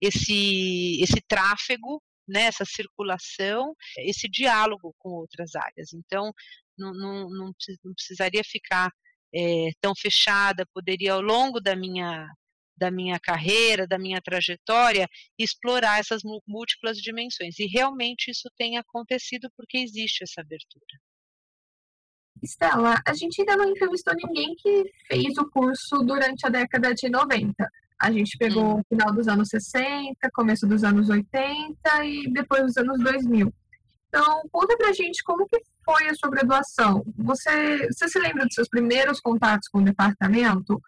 esse, 0.00 1.02
esse 1.02 1.20
tráfego, 1.28 2.02
né, 2.26 2.44
essa 2.44 2.64
circulação, 2.64 3.74
esse 3.98 4.26
diálogo 4.26 4.94
com 4.98 5.10
outras 5.10 5.54
áreas. 5.54 5.92
Então, 5.92 6.32
não, 6.78 6.94
não, 6.94 7.28
não, 7.28 7.52
precisaria 7.94 8.42
ficar 8.42 8.90
é, 9.34 9.68
tão 9.82 9.92
fechada, 9.94 10.64
poderia, 10.72 11.12
ao 11.12 11.20
longo 11.20 11.60
da 11.60 11.76
minha 11.76 12.26
da 12.76 12.90
minha 12.90 13.18
carreira, 13.20 13.86
da 13.86 13.98
minha 13.98 14.20
trajetória, 14.20 15.08
explorar 15.38 16.00
essas 16.00 16.22
múltiplas 16.46 16.98
dimensões. 16.98 17.58
E 17.58 17.66
realmente 17.66 18.30
isso 18.30 18.48
tem 18.56 18.76
acontecido 18.78 19.48
porque 19.56 19.78
existe 19.78 20.24
essa 20.24 20.40
abertura. 20.40 20.84
Estela, 22.42 23.00
a 23.06 23.14
gente 23.14 23.40
ainda 23.40 23.56
não 23.56 23.70
entrevistou 23.70 24.14
ninguém 24.14 24.54
que 24.56 24.84
fez 25.06 25.38
o 25.38 25.48
curso 25.50 25.98
durante 26.04 26.46
a 26.46 26.50
década 26.50 26.94
de 26.94 27.08
90. 27.08 27.54
A 28.00 28.10
gente 28.10 28.36
pegou 28.36 28.76
hum. 28.76 28.80
o 28.80 28.84
final 28.88 29.14
dos 29.14 29.28
anos 29.28 29.48
60, 29.48 30.14
começo 30.32 30.66
dos 30.66 30.84
anos 30.84 31.08
80 31.08 32.04
e 32.04 32.30
depois 32.32 32.62
dos 32.64 32.76
anos 32.76 32.98
2000. 33.00 33.52
Então, 34.08 34.42
conta 34.52 34.76
pra 34.76 34.92
gente 34.92 35.22
como 35.24 35.46
que 35.48 35.60
foi 35.84 36.08
a 36.08 36.14
sua 36.14 36.30
graduação. 36.30 37.04
Você, 37.18 37.88
você 37.88 38.08
se 38.08 38.18
lembra 38.18 38.44
dos 38.44 38.54
seus 38.54 38.68
primeiros 38.68 39.20
contatos 39.20 39.68
com 39.68 39.78
o 39.78 39.84
departamento? 39.84 40.80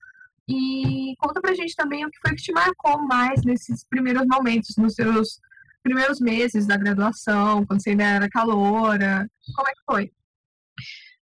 E 0.49 1.15
conta 1.19 1.41
pra 1.41 1.55
gente 1.55 1.75
também 1.75 2.05
o 2.05 2.11
que 2.11 2.19
foi 2.21 2.37
que 2.37 2.43
te 2.43 2.53
marcou 2.53 2.99
mais 3.07 3.43
nesses 3.45 3.85
primeiros 3.85 4.27
momentos, 4.27 4.77
nos 4.77 4.95
seus 4.95 5.41
primeiros 5.83 6.21
meses 6.21 6.67
da 6.67 6.77
graduação, 6.77 7.65
quando 7.67 7.83
você 7.83 7.91
ainda 7.91 8.05
era 8.05 8.29
caloura. 8.29 9.29
Como 9.55 9.69
é 9.69 9.73
que 9.73 9.83
foi? 9.85 10.13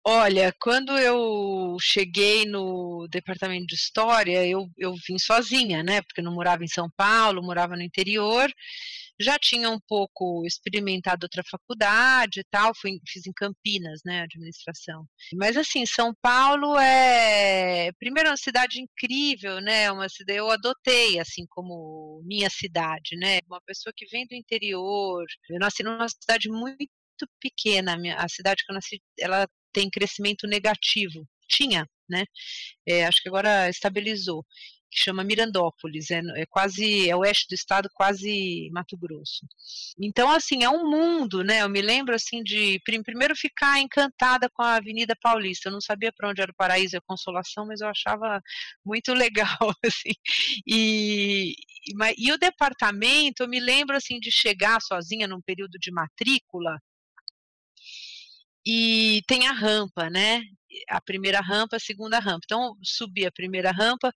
Olha, 0.03 0.53
quando 0.59 0.97
eu 0.97 1.77
cheguei 1.79 2.45
no 2.45 3.07
departamento 3.09 3.67
de 3.67 3.75
história, 3.75 4.45
eu, 4.47 4.67
eu 4.77 4.95
vim 5.07 5.19
sozinha, 5.19 5.83
né? 5.83 6.01
Porque 6.01 6.21
eu 6.21 6.25
não 6.25 6.33
morava 6.33 6.63
em 6.63 6.67
São 6.67 6.89
Paulo, 6.97 7.43
morava 7.43 7.75
no 7.75 7.83
interior. 7.83 8.51
Já 9.21 9.37
tinha 9.39 9.69
um 9.69 9.79
pouco 9.87 10.45
experimentado 10.45 11.25
outra 11.25 11.43
faculdade 11.49 12.41
e 12.41 12.43
tal, 12.49 12.73
fui, 12.75 12.99
fiz 13.07 13.25
em 13.25 13.33
Campinas, 13.33 14.01
né, 14.05 14.21
administração. 14.21 15.05
Mas 15.33 15.57
assim, 15.57 15.85
São 15.85 16.13
Paulo 16.21 16.77
é, 16.79 17.91
primeiro, 17.99 18.29
é 18.29 18.31
uma 18.31 18.37
cidade 18.37 18.81
incrível, 18.81 19.59
né, 19.61 19.91
uma 19.91 20.09
cidade, 20.09 20.39
eu 20.39 20.49
adotei 20.49 21.19
assim 21.19 21.45
como 21.49 22.21
minha 22.25 22.49
cidade, 22.49 23.15
né, 23.17 23.39
uma 23.47 23.61
pessoa 23.61 23.93
que 23.95 24.05
vem 24.07 24.25
do 24.27 24.35
interior. 24.35 25.25
Eu 25.49 25.59
nasci 25.59 25.83
numa 25.83 26.07
cidade 26.09 26.49
muito 26.49 26.89
pequena, 27.39 27.95
a 28.17 28.27
cidade 28.29 28.63
que 28.65 28.71
eu 28.71 28.75
nasci, 28.75 29.01
ela 29.19 29.47
tem 29.73 29.89
crescimento 29.89 30.47
negativo. 30.47 31.27
Tinha, 31.47 31.85
né? 32.09 32.25
É, 32.87 33.05
acho 33.05 33.21
que 33.21 33.29
agora 33.29 33.69
estabilizou. 33.69 34.45
Que 34.91 35.03
chama 35.03 35.23
Mirandópolis, 35.23 36.11
é, 36.11 36.21
é, 36.35 36.45
quase 36.45 37.09
é 37.09 37.15
oeste 37.15 37.47
do 37.49 37.55
estado, 37.55 37.89
quase 37.93 38.69
Mato 38.71 38.97
Grosso. 38.97 39.45
Então, 39.99 40.29
assim, 40.29 40.63
é 40.63 40.69
um 40.69 40.89
mundo, 40.89 41.43
né? 41.43 41.61
Eu 41.61 41.69
me 41.69 41.81
lembro 41.81 42.13
assim 42.13 42.43
de 42.43 42.79
primeiro 42.83 43.35
ficar 43.35 43.79
encantada 43.79 44.49
com 44.49 44.61
a 44.61 44.75
Avenida 44.75 45.15
Paulista. 45.15 45.69
Eu 45.69 45.73
não 45.73 45.81
sabia 45.81 46.11
para 46.11 46.29
onde 46.29 46.41
era 46.41 46.51
o 46.51 46.55
Paraíso 46.55 46.95
e 46.95 46.97
a 46.97 47.01
Consolação, 47.01 47.65
mas 47.65 47.79
eu 47.81 47.87
achava 47.87 48.41
muito 48.85 49.13
legal, 49.13 49.47
assim. 49.85 50.13
E, 50.67 51.53
e, 51.87 51.93
e 52.17 52.31
o 52.33 52.37
departamento, 52.37 53.43
eu 53.43 53.47
me 53.47 53.59
lembro 53.59 53.95
assim 53.95 54.19
de 54.19 54.31
chegar 54.31 54.81
sozinha 54.81 55.27
num 55.27 55.41
período 55.41 55.79
de 55.79 55.91
matrícula 55.91 56.77
e 58.65 59.21
tem 59.27 59.47
a 59.47 59.51
rampa, 59.51 60.09
né? 60.09 60.41
A 60.89 61.01
primeira 61.01 61.41
rampa, 61.41 61.77
a 61.77 61.79
segunda 61.79 62.19
rampa. 62.19 62.41
Então, 62.45 62.77
subi 62.83 63.25
a 63.25 63.31
primeira 63.31 63.71
rampa 63.71 64.13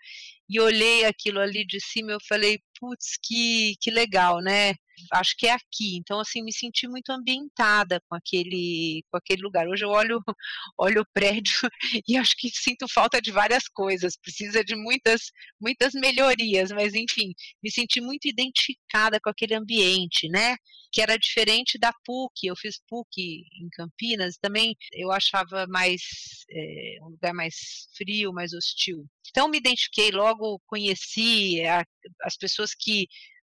e 0.50 0.60
olhei 0.60 1.06
aquilo 1.06 1.40
ali 1.40 1.66
de 1.66 1.80
cima, 1.80 2.12
eu 2.12 2.20
falei, 2.28 2.60
putz, 2.80 3.18
que, 3.22 3.76
que 3.82 3.92
legal, 3.92 4.42
né? 4.42 4.76
Acho 5.14 5.36
que 5.38 5.48
é 5.48 5.52
aqui. 5.52 5.98
Então, 5.98 6.20
assim, 6.20 6.44
me 6.44 6.54
senti 6.54 6.88
muito 6.88 7.12
ambientada 7.12 8.02
com 8.08 8.16
aquele, 8.16 9.04
com 9.12 9.18
aquele 9.18 9.42
lugar. 9.42 9.68
Hoje 9.68 9.86
eu 9.86 9.90
olho, 9.90 10.22
olho 10.78 11.02
o 11.02 11.08
prédio 11.14 11.54
e 12.08 12.18
acho 12.18 12.36
que 12.38 12.50
sinto 12.50 12.88
falta 12.88 13.22
de 13.22 13.32
várias 13.32 13.68
coisas. 13.68 14.18
Precisa 14.18 14.64
de 14.64 14.75
muitas, 14.75 15.32
muitas 15.60 15.94
melhorias, 15.94 16.72
mas 16.72 16.94
enfim, 16.94 17.34
me 17.64 17.72
senti 17.72 18.02
muito 18.02 18.28
identificada 18.28 19.20
com 19.20 19.30
aquele 19.30 19.56
ambiente, 19.56 20.28
né? 20.30 20.56
que 20.96 21.02
era 21.02 21.20
diferente 21.20 21.78
da 21.78 21.92
PUC. 22.06 22.48
Eu 22.48 22.56
fiz 22.56 22.82
PUC 22.88 23.44
em 23.62 23.68
Campinas, 23.74 24.38
também 24.38 24.78
eu 24.94 25.12
achava 25.12 25.68
mais 25.68 26.02
é, 26.50 26.98
um 27.02 27.10
lugar 27.10 27.34
mais 27.34 27.90
frio, 27.98 28.32
mais 28.32 28.54
hostil. 28.54 29.06
Então 29.30 29.50
me 29.50 29.58
identifiquei 29.58 30.10
logo, 30.12 30.62
conheci 30.66 31.62
a, 31.66 31.86
as 32.24 32.38
pessoas 32.38 32.74
que 32.74 33.10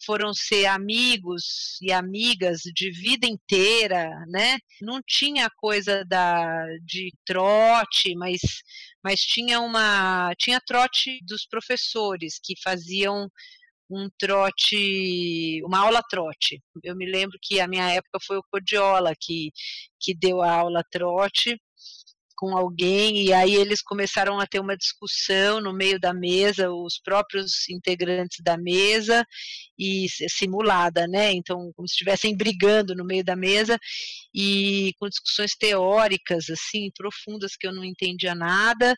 foram 0.05 0.33
ser 0.33 0.65
amigos 0.65 1.77
e 1.81 1.91
amigas 1.91 2.61
de 2.73 2.91
vida 2.91 3.27
inteira, 3.27 4.09
né? 4.27 4.57
Não 4.81 5.01
tinha 5.05 5.49
coisa 5.57 6.03
da 6.05 6.65
de 6.83 7.11
trote, 7.25 8.15
mas 8.15 8.41
mas 9.03 9.21
tinha 9.21 9.59
uma 9.59 10.33
tinha 10.37 10.59
trote 10.65 11.19
dos 11.25 11.45
professores 11.47 12.39
que 12.43 12.53
faziam 12.63 13.29
um 13.91 14.09
trote, 14.17 15.61
uma 15.65 15.79
aula 15.79 16.01
trote. 16.09 16.61
Eu 16.83 16.95
me 16.95 17.05
lembro 17.05 17.37
que 17.41 17.59
a 17.59 17.67
minha 17.67 17.89
época 17.91 18.19
foi 18.25 18.37
o 18.37 18.43
Codiola 18.49 19.13
que, 19.19 19.51
que 19.99 20.15
deu 20.15 20.41
a 20.41 20.51
aula 20.51 20.83
trote 20.89 21.59
com 22.41 22.57
alguém 22.57 23.23
e 23.23 23.31
aí 23.31 23.53
eles 23.53 23.83
começaram 23.83 24.39
a 24.39 24.47
ter 24.47 24.59
uma 24.59 24.75
discussão 24.75 25.61
no 25.61 25.71
meio 25.71 25.99
da 25.99 26.11
mesa, 26.11 26.71
os 26.71 26.99
próprios 26.99 27.69
integrantes 27.69 28.39
da 28.43 28.57
mesa 28.57 29.23
e 29.77 30.07
simulada, 30.27 31.07
né? 31.07 31.31
Então, 31.33 31.71
como 31.75 31.87
se 31.87 31.93
estivessem 31.93 32.35
brigando 32.35 32.95
no 32.95 33.05
meio 33.05 33.23
da 33.23 33.35
mesa 33.35 33.77
e 34.33 34.91
com 34.99 35.07
discussões 35.07 35.55
teóricas 35.55 36.49
assim 36.49 36.89
profundas 36.97 37.55
que 37.55 37.67
eu 37.67 37.71
não 37.71 37.85
entendia 37.85 38.33
nada 38.33 38.95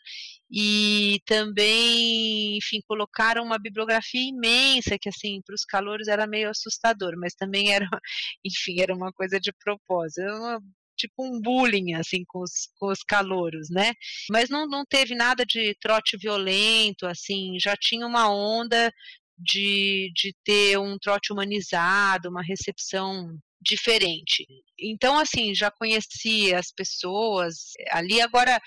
e 0.50 1.20
também, 1.26 2.56
enfim, 2.56 2.80
colocaram 2.88 3.44
uma 3.44 3.58
bibliografia 3.58 4.26
imensa 4.26 4.96
que 4.98 5.10
assim 5.10 5.42
para 5.44 5.54
os 5.54 5.66
calouros 5.66 6.08
era 6.08 6.26
meio 6.26 6.48
assustador, 6.48 7.12
mas 7.18 7.34
também 7.34 7.74
era, 7.74 7.86
enfim, 8.42 8.80
era 8.80 8.94
uma 8.94 9.12
coisa 9.12 9.38
de 9.38 9.52
propósito, 9.52 10.22
uma 10.22 10.60
tipo 11.04 11.24
um 11.24 11.40
bullying, 11.40 11.94
assim, 11.94 12.24
com 12.26 12.40
os, 12.40 12.68
com 12.78 12.86
os 12.86 13.02
calouros, 13.02 13.68
né? 13.70 13.92
Mas 14.30 14.48
não, 14.48 14.66
não 14.66 14.84
teve 14.84 15.14
nada 15.14 15.44
de 15.44 15.74
trote 15.80 16.16
violento, 16.16 17.06
assim, 17.06 17.58
já 17.58 17.76
tinha 17.76 18.06
uma 18.06 18.28
onda 18.30 18.92
de, 19.38 20.10
de 20.14 20.34
ter 20.44 20.78
um 20.78 20.98
trote 20.98 21.32
humanizado, 21.32 22.28
uma 22.28 22.42
recepção 22.42 23.36
diferente. 23.60 24.46
Então, 24.78 25.18
assim, 25.18 25.54
já 25.54 25.70
conhecia 25.70 26.58
as 26.58 26.70
pessoas 26.72 27.72
ali. 27.90 28.20
Agora, 28.20 28.60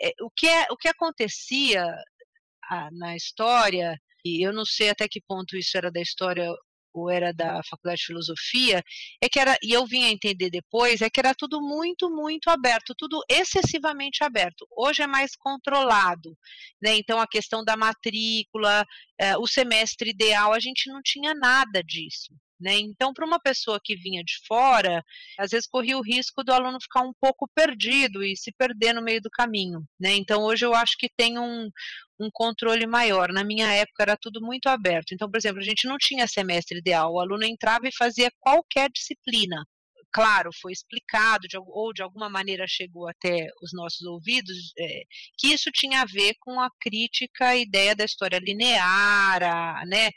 é, 0.00 0.12
o, 0.20 0.30
que 0.30 0.46
é, 0.46 0.66
o 0.70 0.76
que 0.76 0.88
acontecia 0.88 1.84
ah, 2.70 2.88
na 2.92 3.16
história, 3.16 3.98
e 4.24 4.46
eu 4.46 4.52
não 4.52 4.64
sei 4.64 4.90
até 4.90 5.08
que 5.08 5.20
ponto 5.20 5.56
isso 5.56 5.76
era 5.76 5.90
da 5.90 6.00
história 6.00 6.48
ou 6.92 7.10
era 7.10 7.32
da 7.32 7.62
Faculdade 7.64 8.00
de 8.00 8.06
Filosofia, 8.06 8.82
é 9.20 9.28
que 9.28 9.38
era, 9.38 9.56
e 9.62 9.72
eu 9.72 9.86
vim 9.86 10.04
a 10.04 10.10
entender 10.10 10.50
depois, 10.50 11.00
é 11.00 11.10
que 11.10 11.20
era 11.20 11.34
tudo 11.34 11.60
muito, 11.60 12.10
muito 12.10 12.50
aberto, 12.50 12.94
tudo 12.96 13.22
excessivamente 13.28 14.22
aberto. 14.22 14.66
Hoje 14.76 15.02
é 15.02 15.06
mais 15.06 15.34
controlado, 15.36 16.36
né? 16.82 16.96
Então 16.96 17.20
a 17.20 17.26
questão 17.26 17.64
da 17.64 17.76
matrícula, 17.76 18.84
é, 19.18 19.36
o 19.36 19.46
semestre 19.46 20.10
ideal, 20.10 20.52
a 20.52 20.60
gente 20.60 20.90
não 20.90 21.00
tinha 21.02 21.34
nada 21.34 21.82
disso. 21.82 22.34
Né? 22.62 22.78
Então, 22.78 23.12
para 23.12 23.26
uma 23.26 23.40
pessoa 23.40 23.80
que 23.82 23.96
vinha 23.96 24.22
de 24.22 24.34
fora, 24.46 25.02
às 25.38 25.50
vezes 25.50 25.66
corria 25.66 25.98
o 25.98 26.02
risco 26.02 26.44
do 26.44 26.52
aluno 26.52 26.78
ficar 26.80 27.02
um 27.02 27.12
pouco 27.20 27.48
perdido 27.52 28.22
e 28.22 28.36
se 28.36 28.52
perder 28.52 28.94
no 28.94 29.02
meio 29.02 29.20
do 29.20 29.28
caminho. 29.28 29.82
Né? 30.00 30.14
Então, 30.14 30.42
hoje 30.44 30.64
eu 30.64 30.72
acho 30.72 30.96
que 30.96 31.08
tem 31.16 31.38
um, 31.38 31.68
um 32.20 32.30
controle 32.32 32.86
maior. 32.86 33.32
Na 33.32 33.42
minha 33.42 33.66
época 33.72 34.02
era 34.02 34.16
tudo 34.16 34.40
muito 34.40 34.68
aberto. 34.68 35.12
Então, 35.12 35.28
por 35.28 35.36
exemplo, 35.36 35.60
a 35.60 35.64
gente 35.64 35.88
não 35.88 35.96
tinha 35.98 36.26
semestre 36.28 36.78
ideal. 36.78 37.12
O 37.12 37.20
aluno 37.20 37.44
entrava 37.44 37.88
e 37.88 37.96
fazia 37.96 38.30
qualquer 38.40 38.88
disciplina. 38.90 39.64
Claro, 40.14 40.50
foi 40.60 40.72
explicado, 40.72 41.48
de, 41.48 41.56
ou 41.58 41.92
de 41.92 42.02
alguma 42.02 42.28
maneira 42.28 42.66
chegou 42.68 43.08
até 43.08 43.48
os 43.62 43.72
nossos 43.72 44.02
ouvidos, 44.02 44.72
é, 44.78 45.02
que 45.38 45.48
isso 45.48 45.70
tinha 45.72 46.02
a 46.02 46.04
ver 46.04 46.34
com 46.38 46.60
a 46.60 46.68
crítica 46.78 47.48
à 47.48 47.56
ideia 47.56 47.96
da 47.96 48.04
história 48.04 48.38
linear, 48.38 49.42
a, 49.42 49.86
né, 49.86 50.10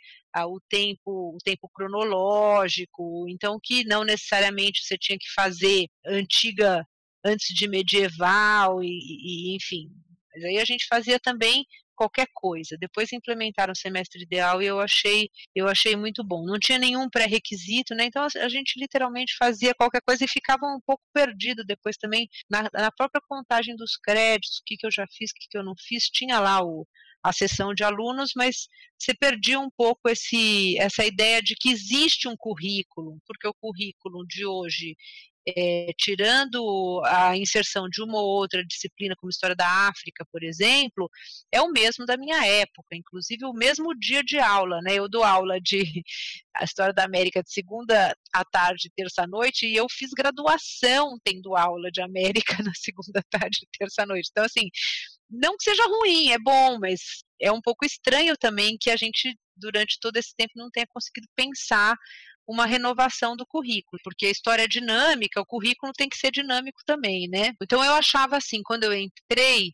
o 0.44 0.60
tempo, 0.70 1.36
o 1.36 1.38
tempo 1.44 1.70
cronológico, 1.74 3.26
então 3.30 3.60
que 3.62 3.86
não 3.86 4.04
necessariamente 4.04 4.84
você 4.84 4.98
tinha 4.98 5.18
que 5.18 5.32
fazer 5.34 5.88
antiga 6.06 6.86
antes 7.24 7.54
de 7.56 7.68
medieval 7.68 8.84
e, 8.84 8.88
e 8.88 9.56
enfim. 9.56 9.90
Mas 10.34 10.44
aí 10.44 10.58
a 10.58 10.66
gente 10.66 10.86
fazia 10.88 11.20
também 11.20 11.66
qualquer 11.96 12.28
coisa. 12.34 12.78
Depois 12.78 13.12
implementaram 13.14 13.72
o 13.72 13.76
semestre 13.76 14.22
ideal 14.22 14.62
e 14.62 14.66
eu 14.66 14.80
achei, 14.80 15.30
eu 15.56 15.68
achei 15.68 15.96
muito 15.96 16.24
bom. 16.24 16.46
Não 16.46 16.60
tinha 16.60 16.78
nenhum 16.78 17.10
pré-requisito, 17.10 17.96
né? 17.96 18.06
Então 18.06 18.28
a 18.36 18.50
gente 18.50 18.80
literalmente 18.80 19.36
fazia 19.38 19.74
qualquer 19.74 20.02
coisa 20.06 20.24
e 20.24 20.28
ficava 20.28 20.66
um 20.66 20.80
pouco 20.86 21.04
perdido 21.14 21.64
depois 21.64 21.98
também 21.98 22.28
na, 22.50 22.70
na 22.74 22.92
própria 22.92 23.22
contagem 23.28 23.76
dos 23.76 23.98
créditos, 23.98 24.60
o 24.60 24.64
que, 24.66 24.78
que 24.78 24.86
eu 24.86 24.92
já 24.92 25.06
fiz, 25.08 25.32
o 25.32 25.34
que, 25.36 25.48
que 25.50 25.58
eu 25.58 25.64
não 25.64 25.74
fiz. 25.80 26.04
Tinha 26.10 26.40
lá 26.40 26.62
o, 26.64 26.86
a 27.26 27.34
sessão 27.34 27.74
de 27.74 27.84
alunos, 27.84 28.32
mas 28.36 28.68
você 28.98 29.14
perdia 29.14 29.60
um 29.60 29.70
pouco 29.76 30.08
esse, 30.08 30.78
essa 30.78 31.04
ideia 31.04 31.42
de 31.42 31.56
que 31.60 31.70
existe 31.70 32.28
um 32.28 32.36
currículo, 32.38 33.18
porque 33.26 33.48
o 33.48 33.54
currículo 33.54 34.26
de 34.28 34.46
hoje 34.46 34.96
é, 35.48 35.92
tirando 35.98 37.02
a 37.06 37.38
inserção 37.38 37.88
de 37.88 38.02
uma 38.02 38.20
ou 38.20 38.28
outra 38.28 38.66
disciplina, 38.66 39.16
como 39.16 39.30
História 39.30 39.56
da 39.56 39.88
África, 39.88 40.26
por 40.32 40.44
exemplo, 40.44 41.10
é 41.52 41.62
o 41.62 41.70
mesmo 41.72 42.06
da 42.06 42.18
minha 42.18 42.44
época, 42.46 42.96
inclusive 42.96 43.46
o 43.46 43.54
mesmo 43.54 43.94
dia 43.98 44.24
de 44.24 44.40
aula, 44.40 44.80
né? 44.82 44.96
Eu 44.96 45.08
dou 45.08 45.24
aula 45.24 45.60
de 45.62 45.84
a 46.56 46.64
História 46.64 46.94
da 46.94 47.04
América 47.04 47.44
de 47.44 47.52
segunda 47.52 48.16
à 48.34 48.44
tarde, 48.44 48.90
terça 48.96 49.24
à 49.24 49.28
noite, 49.28 49.68
e 49.68 49.76
eu 49.76 49.86
fiz 49.90 50.12
graduação 50.12 51.18
tendo 51.24 51.56
aula 51.56 51.92
de 51.92 52.02
América 52.02 52.58
na 52.64 52.74
segunda 52.76 53.22
tarde, 53.30 53.68
terça 53.78 54.04
à 54.04 54.06
noite. 54.06 54.30
Então, 54.32 54.44
assim, 54.44 54.70
não 55.36 55.58
que 55.58 55.64
seja 55.64 55.84
ruim, 55.86 56.32
é 56.32 56.40
bom, 56.40 56.80
mas 56.80 57.24
é 57.42 57.52
um 57.52 57.62
pouco 57.62 57.86
estranho 57.86 58.36
também 58.38 58.78
que 58.80 58.90
a 58.90 58.96
gente, 58.96 59.36
durante 59.56 60.00
todo 60.00 60.18
esse 60.18 60.34
tempo, 60.36 60.54
não 60.56 60.70
tenha 60.70 60.88
conseguido 60.88 61.28
pensar 61.36 61.96
uma 62.48 62.66
renovação 62.66 63.36
do 63.36 63.46
currículo, 63.46 64.00
porque 64.04 64.28
a 64.28 64.32
história 64.32 64.64
é 64.64 64.68
dinâmica, 64.68 65.42
o 65.42 65.46
currículo 65.46 65.92
tem 65.94 66.08
que 66.08 66.18
ser 66.18 66.32
dinâmico 66.32 66.80
também, 66.86 67.28
né? 67.28 67.54
Então 67.62 67.84
eu 67.84 67.94
achava 67.94 68.38
assim, 68.38 68.62
quando 68.64 68.84
eu 68.84 68.94
entrei, 68.94 69.74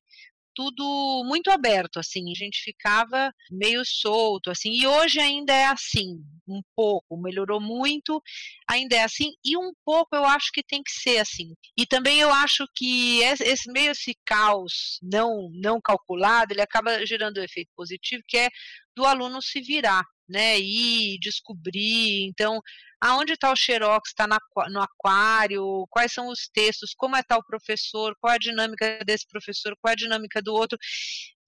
tudo 0.54 1.24
muito 1.26 1.50
aberto, 1.50 2.00
assim, 2.00 2.32
a 2.32 2.36
gente 2.36 2.62
ficava 2.62 3.34
meio 3.50 3.84
solto, 3.86 4.50
assim, 4.52 4.72
e 4.72 4.88
hoje 4.88 5.20
ainda 5.20 5.54
é 5.54 5.66
assim, 5.66 6.18
um 6.48 6.62
pouco, 6.76 7.18
melhorou 7.18 7.60
muito, 7.60 8.22
ainda 8.68 8.96
é 8.96 9.04
assim, 9.04 9.34
e 9.44 9.58
um 9.58 9.72
pouco 9.86 10.16
eu 10.16 10.26
acho 10.26 10.52
que 10.54 10.64
tem 10.64 10.82
que 10.84 10.92
ser 10.92 11.20
assim. 11.20 11.54
E 11.78 11.86
também 11.86 12.20
eu 12.20 12.32
acho 12.34 12.66
que 12.76 13.22
esse 13.24 13.72
meio 13.72 13.92
esse 13.92 14.16
caos 14.26 15.00
não 15.02 15.50
não 15.54 15.80
calculado, 15.82 16.54
ele 16.54 16.62
acaba 16.62 17.06
gerando 17.06 17.40
um 17.40 17.44
efeito 17.44 17.72
positivo, 17.76 18.24
que 18.28 18.38
é 18.38 18.50
do 18.96 19.06
aluno 19.06 19.42
se 19.42 19.62
virar, 19.62 20.04
né, 20.32 20.60
e 20.60 21.18
descobrir, 21.20 22.26
então 22.28 22.62
aonde 23.02 23.34
está 23.34 23.52
o 23.52 23.56
xerox, 23.56 24.10
está 24.10 24.28
no 24.70 24.82
aquário, 24.82 25.88
quais 25.90 26.14
são 26.14 26.28
os 26.30 26.48
textos, 26.54 26.94
como 26.96 27.16
é 27.16 27.24
tal 27.24 27.44
professor, 27.44 28.16
qual 28.20 28.34
é 28.34 28.36
a 28.36 28.40
dinâmica 28.40 29.00
desse 29.06 29.28
professor, 29.28 29.76
qual 29.82 29.90
é 29.90 29.94
a 29.94 29.96
dinâmica 29.96 30.42
do 30.42 30.54
outro. 30.54 30.78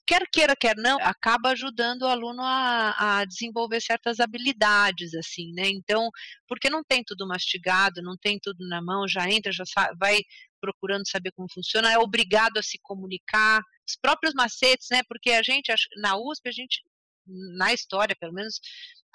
Quer 0.06 0.28
queira, 0.30 0.56
quer 0.56 0.76
não, 0.76 0.98
acaba 1.02 1.52
ajudando 1.52 2.02
o 2.02 2.08
aluno 2.08 2.42
a, 2.44 3.20
a 3.20 3.26
desenvolver 3.26 3.80
certas 3.82 4.20
habilidades, 4.20 5.14
assim, 5.14 5.54
né? 5.54 5.70
Então, 5.70 6.10
porque 6.48 6.70
não 6.70 6.84
tem 6.84 7.04
tudo 7.06 7.26
mastigado, 7.26 8.02
não 8.02 8.18
tem 8.18 8.38
tudo 8.42 8.68
na 8.68 8.82
mão, 8.82 9.08
já 9.08 9.30
entra, 9.30 9.52
já 9.52 9.64
vai 9.98 10.20
procurando 10.60 11.08
saber 11.08 11.32
como 11.32 11.48
funciona, 11.54 11.92
é 11.92 11.98
obrigado 11.98 12.58
a 12.58 12.64
se 12.64 12.78
comunicar, 12.82 13.62
os 13.88 13.96
próprios 14.02 14.34
macetes, 14.34 14.88
né? 14.92 15.02
Porque 15.08 15.32
a 15.32 15.44
gente, 15.44 15.72
na 15.98 16.18
USP, 16.18 16.50
a 16.50 16.52
gente, 16.52 16.82
na 17.28 17.74
história, 17.74 18.16
pelo 18.20 18.34
menos, 18.34 18.60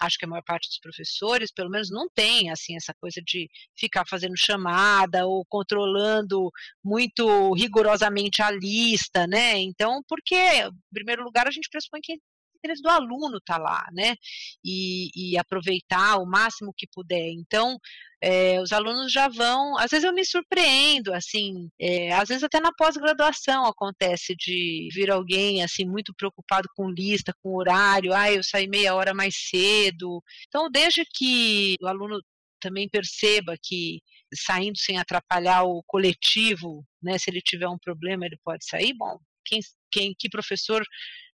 acho 0.00 0.18
que 0.18 0.24
a 0.24 0.28
maior 0.28 0.42
parte 0.42 0.68
dos 0.68 0.78
professores, 0.78 1.52
pelo 1.52 1.70
menos, 1.70 1.90
não 1.90 2.08
tem 2.08 2.50
assim 2.50 2.76
essa 2.76 2.94
coisa 3.00 3.20
de 3.24 3.48
ficar 3.76 4.04
fazendo 4.06 4.36
chamada 4.36 5.26
ou 5.26 5.44
controlando 5.46 6.50
muito 6.84 7.52
rigorosamente 7.54 8.42
a 8.42 8.50
lista, 8.50 9.26
né? 9.26 9.58
Então, 9.58 10.02
porque, 10.08 10.34
em 10.34 10.72
primeiro 10.92 11.24
lugar, 11.24 11.46
a 11.46 11.50
gente 11.50 11.68
pressupõe 11.70 12.00
que 12.02 12.18
interesse 12.68 12.82
do 12.82 12.88
aluno 12.88 13.40
tá 13.40 13.56
lá, 13.56 13.86
né? 13.92 14.14
E, 14.64 15.10
e 15.14 15.38
aproveitar 15.38 16.18
o 16.18 16.26
máximo 16.26 16.72
que 16.76 16.86
puder. 16.92 17.28
Então, 17.30 17.78
é, 18.22 18.60
os 18.60 18.72
alunos 18.72 19.12
já 19.12 19.28
vão. 19.28 19.78
Às 19.78 19.90
vezes 19.90 20.04
eu 20.04 20.12
me 20.12 20.24
surpreendo, 20.24 21.12
assim, 21.14 21.68
é, 21.80 22.12
às 22.12 22.28
vezes 22.28 22.44
até 22.44 22.60
na 22.60 22.72
pós-graduação 22.72 23.64
acontece 23.66 24.34
de 24.36 24.88
vir 24.92 25.10
alguém 25.10 25.62
assim 25.62 25.84
muito 25.84 26.12
preocupado 26.14 26.68
com 26.76 26.90
lista, 26.90 27.32
com 27.42 27.56
horário. 27.56 28.12
Ah, 28.12 28.30
eu 28.32 28.42
saí 28.42 28.68
meia 28.68 28.94
hora 28.94 29.14
mais 29.14 29.34
cedo. 29.36 30.22
Então, 30.48 30.70
desde 30.70 31.04
que 31.04 31.76
o 31.82 31.86
aluno 31.86 32.20
também 32.60 32.88
perceba 32.88 33.54
que 33.62 34.00
saindo 34.34 34.76
sem 34.78 34.98
atrapalhar 34.98 35.62
o 35.64 35.82
coletivo, 35.86 36.84
né, 37.02 37.16
se 37.18 37.30
ele 37.30 37.40
tiver 37.40 37.68
um 37.68 37.78
problema 37.78 38.26
ele 38.26 38.38
pode 38.44 38.64
sair. 38.66 38.92
Bom, 38.94 39.18
quem, 39.44 39.60
quem 39.90 40.14
que 40.18 40.28
professor 40.28 40.82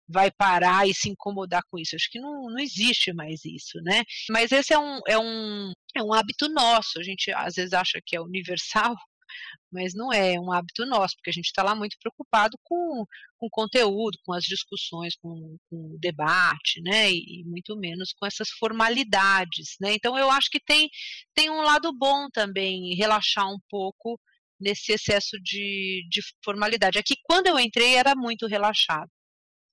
vai 0.09 0.31
parar 0.31 0.89
e 0.89 0.95
se 0.95 1.11
incomodar 1.11 1.63
com 1.71 1.79
isso. 1.79 1.95
Acho 1.95 2.11
que 2.11 2.21
não, 2.21 2.51
não 2.51 2.59
existe 2.59 3.13
mais 3.13 3.45
isso, 3.45 3.79
né? 3.83 4.05
Mas 4.31 4.51
esse 4.53 4.73
é 4.73 4.79
um, 4.79 5.01
é, 5.07 5.19
um, 5.19 5.73
é 5.97 6.03
um 6.03 6.13
hábito 6.13 6.49
nosso. 6.49 6.99
A 6.99 7.03
gente 7.03 7.31
às 7.33 7.55
vezes 7.55 7.73
acha 7.73 8.01
que 8.05 8.17
é 8.17 8.21
universal, 8.21 8.95
mas 9.71 9.95
não 9.95 10.13
é, 10.13 10.35
é 10.35 10.41
um 10.41 10.51
hábito 10.53 10.87
nosso, 10.87 11.15
porque 11.17 11.31
a 11.31 11.33
gente 11.33 11.47
está 11.47 11.63
lá 11.63 11.75
muito 11.75 11.97
preocupado 12.01 12.57
com, 12.63 13.05
com 13.37 13.47
o 13.47 13.51
conteúdo, 13.51 14.19
com 14.25 14.33
as 14.33 14.45
discussões, 14.45 15.15
com, 15.17 15.57
com 15.69 15.77
o 15.95 15.99
debate, 16.01 16.81
né? 16.83 17.11
E, 17.13 17.41
e, 17.41 17.45
muito 17.45 17.77
menos 17.77 18.13
com 18.13 18.27
essas 18.27 18.49
formalidades, 18.51 19.77
né? 19.81 19.93
Então 19.95 20.17
eu 20.19 20.31
acho 20.31 20.49
que 20.51 20.61
tem, 20.61 20.89
tem 21.35 21.51
um 21.51 21.63
lado 21.63 21.93
bom 21.93 22.29
também, 22.33 22.95
relaxar 22.95 23.47
um 23.47 23.59
pouco 23.69 24.19
nesse 24.61 24.93
excesso 24.93 25.39
de, 25.43 26.07
de 26.11 26.21
formalidade. 26.45 26.99
Aqui, 26.99 27.15
quando 27.23 27.47
eu 27.47 27.59
entrei, 27.59 27.95
era 27.95 28.15
muito 28.17 28.47
relaxado. 28.47 29.11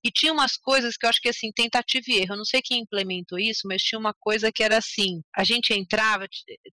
E 0.05 0.12
tinha 0.12 0.31
umas 0.31 0.55
coisas 0.55 0.95
que 0.95 1.05
eu 1.05 1.09
acho 1.09 1.19
que 1.19 1.29
assim, 1.29 1.51
tentativa 1.51 2.05
e 2.09 2.17
erro. 2.19 2.33
Eu 2.33 2.38
não 2.38 2.45
sei 2.45 2.62
quem 2.63 2.81
implementou 2.81 3.39
isso, 3.39 3.62
mas 3.65 3.81
tinha 3.81 3.97
uma 3.97 4.13
coisa 4.13 4.51
que 4.51 4.63
era 4.63 4.77
assim: 4.77 5.24
a 5.35 5.43
gente 5.43 5.74
entrava, 5.74 6.27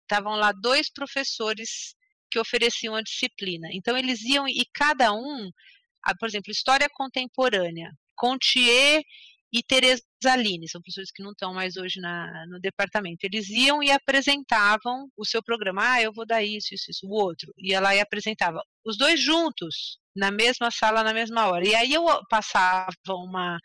estavam 0.03 0.35
lá 0.35 0.51
dois 0.51 0.91
professores 0.93 1.95
que 2.29 2.41
ofereciam 2.41 2.97
a 2.97 3.03
disciplina. 3.03 3.69
Então 3.73 3.97
eles 3.97 4.21
iam 4.23 4.49
e 4.49 4.67
cada 4.75 5.13
um, 5.13 5.49
por 6.19 6.29
exemplo, 6.29 6.51
história 6.51 6.89
contemporânea, 6.93 7.93
Contier 8.17 9.03
e 9.53 9.63
Teresa 9.63 10.03
Aline, 10.27 10.69
são 10.69 10.81
professores 10.81 11.11
que 11.11 11.23
não 11.23 11.33
estão 11.33 11.53
mais 11.53 11.77
hoje 11.77 12.01
na, 12.01 12.47
no 12.47 12.61
departamento. 12.61 13.25
Eles 13.25 13.49
iam 13.49 13.83
e 13.83 13.91
apresentavam 13.91 15.09
o 15.17 15.25
seu 15.25 15.43
programa. 15.43 15.93
Ah, 15.95 16.03
eu 16.03 16.13
vou 16.13 16.25
dar 16.25 16.43
isso, 16.43 16.73
isso, 16.75 16.91
isso, 16.91 17.07
o 17.07 17.11
outro. 17.11 17.53
Ia 17.59 17.81
lá 17.81 17.95
e 17.95 18.01
apresentava. 18.01 18.63
Os 18.85 18.97
dois 18.97 19.21
juntos, 19.21 19.99
na 20.15 20.31
mesma 20.31 20.71
sala, 20.71 21.03
na 21.03 21.13
mesma 21.13 21.49
hora. 21.49 21.67
E 21.67 21.75
aí 21.75 21.93
eu 21.93 22.05
passava 22.29 22.95
uma, 23.09 23.59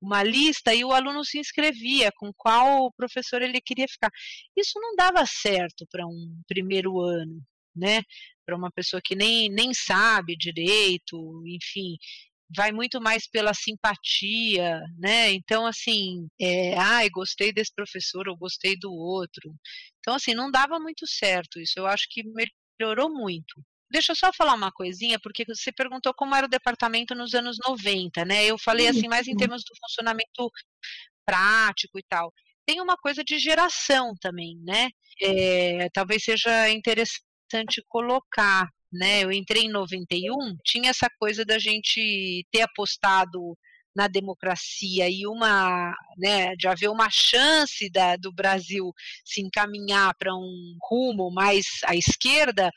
uma 0.00 0.22
lista 0.22 0.74
e 0.74 0.84
o 0.84 0.92
aluno 0.92 1.24
se 1.24 1.38
inscrevia 1.38 2.10
com 2.16 2.32
qual 2.36 2.92
professor 2.92 3.40
ele 3.40 3.60
queria 3.60 3.86
ficar. 3.86 4.10
Isso 4.56 4.80
não 4.80 4.96
dava 4.96 5.24
certo 5.26 5.86
para 5.92 6.06
um 6.06 6.42
primeiro 6.48 6.98
ano, 7.00 7.40
né? 7.76 8.02
Para 8.44 8.56
uma 8.56 8.70
pessoa 8.72 9.00
que 9.04 9.14
nem, 9.14 9.48
nem 9.48 9.72
sabe 9.74 10.36
direito, 10.36 11.44
enfim, 11.46 11.96
vai 12.54 12.72
muito 12.72 13.00
mais 13.00 13.28
pela 13.28 13.54
simpatia, 13.54 14.80
né? 14.98 15.32
Então, 15.32 15.66
assim, 15.66 16.28
é, 16.40 16.76
ai, 16.76 17.08
gostei 17.10 17.52
desse 17.52 17.72
professor 17.74 18.28
ou 18.28 18.36
gostei 18.36 18.76
do 18.78 18.92
outro. 18.92 19.54
Então, 20.00 20.14
assim, 20.14 20.34
não 20.34 20.50
dava 20.50 20.78
muito 20.78 21.06
certo 21.06 21.60
isso. 21.60 21.74
Eu 21.78 21.86
acho 21.86 22.06
que 22.10 22.22
melhorou 22.78 23.10
muito. 23.10 23.62
Deixa 23.90 24.12
eu 24.12 24.16
só 24.16 24.32
falar 24.32 24.54
uma 24.54 24.70
coisinha, 24.70 25.18
porque 25.20 25.44
você 25.44 25.72
perguntou 25.72 26.14
como 26.14 26.34
era 26.34 26.46
o 26.46 26.50
departamento 26.50 27.14
nos 27.14 27.34
anos 27.34 27.56
90, 27.66 28.24
né? 28.24 28.44
Eu 28.44 28.56
falei 28.58 28.86
assim, 28.88 29.08
mais 29.08 29.26
em 29.26 29.36
termos 29.36 29.62
do 29.64 29.74
funcionamento 29.80 30.50
prático 31.24 31.98
e 31.98 32.02
tal. 32.08 32.32
Tem 32.66 32.80
uma 32.80 32.96
coisa 32.96 33.24
de 33.24 33.38
geração 33.38 34.14
também, 34.20 34.56
né? 34.64 34.90
É, 35.20 35.88
talvez 35.92 36.22
seja 36.24 36.70
interessante 36.70 37.82
colocar 37.88 38.68
né? 38.92 39.24
Eu 39.24 39.32
entrei 39.32 39.64
em 39.64 39.70
91, 39.70 40.56
tinha 40.64 40.90
essa 40.90 41.08
coisa 41.18 41.44
da 41.44 41.58
gente 41.58 42.44
ter 42.50 42.62
apostado 42.62 43.56
na 43.94 44.06
democracia 44.06 45.08
e 45.08 45.26
uma, 45.26 45.92
né, 46.16 46.54
de 46.56 46.68
haver 46.68 46.88
uma 46.88 47.08
chance 47.10 47.90
da, 47.90 48.16
do 48.16 48.32
Brasil 48.32 48.92
se 49.24 49.40
encaminhar 49.40 50.14
para 50.16 50.34
um 50.34 50.76
rumo 50.88 51.30
mais 51.30 51.66
à 51.84 51.96
esquerda, 51.96 52.70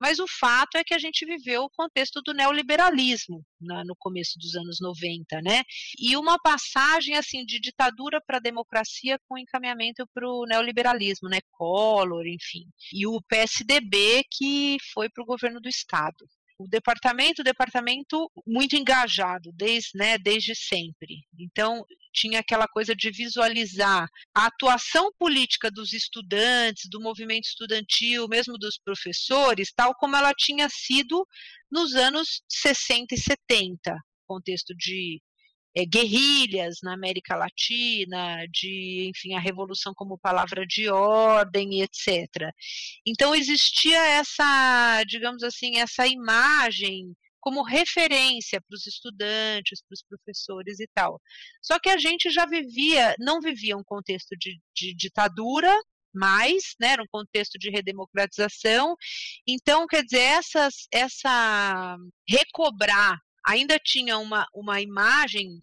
mas 0.00 0.18
o 0.18 0.26
fato 0.26 0.76
é 0.76 0.84
que 0.84 0.94
a 0.94 0.98
gente 0.98 1.26
viveu 1.26 1.64
o 1.64 1.70
contexto 1.70 2.22
do 2.22 2.32
neoliberalismo 2.32 3.44
na, 3.60 3.84
no 3.84 3.94
começo 3.96 4.38
dos 4.38 4.56
anos 4.56 4.78
90, 4.80 5.42
né? 5.42 5.62
E 5.98 6.16
uma 6.16 6.38
passagem 6.38 7.16
assim 7.16 7.44
de 7.44 7.60
ditadura 7.60 8.20
para 8.20 8.38
democracia 8.38 9.18
com 9.28 9.38
encaminhamento 9.38 10.06
para 10.14 10.26
o 10.28 10.46
neoliberalismo, 10.46 11.28
né? 11.28 11.40
Collor, 11.50 12.26
enfim. 12.26 12.64
E 12.92 13.06
o 13.06 13.20
PSDB 13.22 14.24
que 14.30 14.78
foi 14.92 15.08
para 15.08 15.22
o 15.22 15.26
governo 15.26 15.60
do 15.60 15.68
estado 15.68 16.26
o 16.60 16.68
departamento, 16.68 17.40
o 17.40 17.44
departamento 17.44 18.30
muito 18.46 18.76
engajado 18.76 19.50
desde, 19.54 19.90
né, 19.94 20.18
desde 20.18 20.54
sempre. 20.54 21.24
Então 21.38 21.82
tinha 22.12 22.40
aquela 22.40 22.68
coisa 22.68 22.94
de 22.94 23.10
visualizar 23.10 24.06
a 24.34 24.46
atuação 24.46 25.10
política 25.18 25.70
dos 25.70 25.94
estudantes, 25.94 26.86
do 26.90 27.00
movimento 27.00 27.44
estudantil, 27.44 28.28
mesmo 28.28 28.58
dos 28.58 28.78
professores, 28.78 29.72
tal 29.74 29.94
como 29.94 30.16
ela 30.16 30.34
tinha 30.36 30.68
sido 30.68 31.26
nos 31.70 31.94
anos 31.94 32.42
60 32.46 33.14
e 33.14 33.18
70, 33.18 33.96
contexto 34.26 34.74
de 34.76 35.18
é, 35.76 35.84
guerrilhas 35.84 36.78
na 36.82 36.94
América 36.94 37.36
Latina, 37.36 38.46
de, 38.50 39.08
enfim, 39.10 39.34
a 39.34 39.40
revolução 39.40 39.92
como 39.94 40.18
palavra 40.18 40.66
de 40.66 40.88
ordem 40.88 41.82
etc. 41.82 42.52
Então 43.06 43.34
existia 43.34 43.98
essa, 43.98 45.02
digamos 45.06 45.42
assim, 45.42 45.78
essa 45.78 46.06
imagem 46.06 47.14
como 47.40 47.62
referência 47.62 48.60
para 48.60 48.74
os 48.74 48.86
estudantes, 48.86 49.82
para 49.82 49.94
os 49.94 50.02
professores 50.02 50.78
e 50.78 50.86
tal. 50.94 51.20
Só 51.62 51.78
que 51.78 51.88
a 51.88 51.98
gente 51.98 52.30
já 52.30 52.46
vivia, 52.46 53.14
não 53.18 53.40
vivia 53.40 53.76
um 53.76 53.84
contexto 53.84 54.36
de, 54.38 54.60
de 54.74 54.94
ditadura, 54.94 55.74
mais, 56.12 56.74
né, 56.80 56.88
era 56.88 57.02
um 57.02 57.08
contexto 57.10 57.58
de 57.58 57.70
redemocratização. 57.70 58.96
Então, 59.46 59.86
quer 59.86 60.02
dizer, 60.04 60.18
essas, 60.18 60.88
essa 60.92 61.96
recobrar 62.28 63.18
ainda 63.46 63.78
tinha 63.78 64.18
uma, 64.18 64.46
uma 64.54 64.80
imagem 64.80 65.62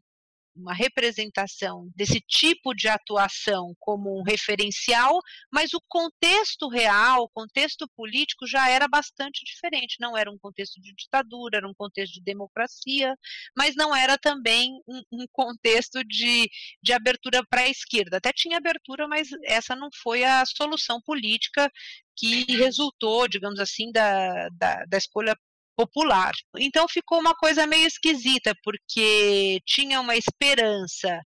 uma 0.57 0.73
representação 0.73 1.89
desse 1.95 2.19
tipo 2.19 2.73
de 2.73 2.87
atuação 2.87 3.73
como 3.79 4.19
um 4.19 4.23
referencial, 4.23 5.19
mas 5.51 5.73
o 5.73 5.81
contexto 5.87 6.67
real, 6.67 7.23
o 7.23 7.29
contexto 7.29 7.87
político 7.95 8.47
já 8.47 8.69
era 8.69 8.87
bastante 8.87 9.45
diferente. 9.45 9.97
Não 9.99 10.17
era 10.17 10.31
um 10.31 10.37
contexto 10.37 10.81
de 10.81 10.93
ditadura, 10.93 11.57
era 11.57 11.67
um 11.67 11.73
contexto 11.73 12.13
de 12.13 12.21
democracia, 12.21 13.15
mas 13.55 13.75
não 13.75 13.95
era 13.95 14.17
também 14.17 14.81
um, 14.87 15.01
um 15.11 15.25
contexto 15.31 16.03
de, 16.03 16.49
de 16.81 16.93
abertura 16.93 17.45
para 17.47 17.61
a 17.61 17.69
esquerda. 17.69 18.17
Até 18.17 18.31
tinha 18.33 18.57
abertura, 18.57 19.07
mas 19.07 19.29
essa 19.43 19.75
não 19.75 19.89
foi 20.01 20.23
a 20.23 20.43
solução 20.45 20.99
política 21.01 21.71
que 22.15 22.45
resultou, 22.55 23.27
digamos 23.27 23.59
assim, 23.59 23.91
da, 23.91 24.49
da, 24.49 24.85
da 24.85 24.97
escolha 24.97 25.37
popular. 25.77 26.33
Então 26.57 26.87
ficou 26.87 27.19
uma 27.19 27.35
coisa 27.35 27.67
meio 27.67 27.85
esquisita, 27.85 28.53
porque 28.63 29.61
tinha 29.65 30.01
uma 30.01 30.15
esperança 30.15 31.21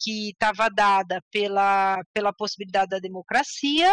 que 0.00 0.30
estava 0.30 0.68
dada 0.68 1.22
pela, 1.30 2.02
pela 2.12 2.32
possibilidade 2.32 2.88
da 2.90 2.98
democracia, 2.98 3.92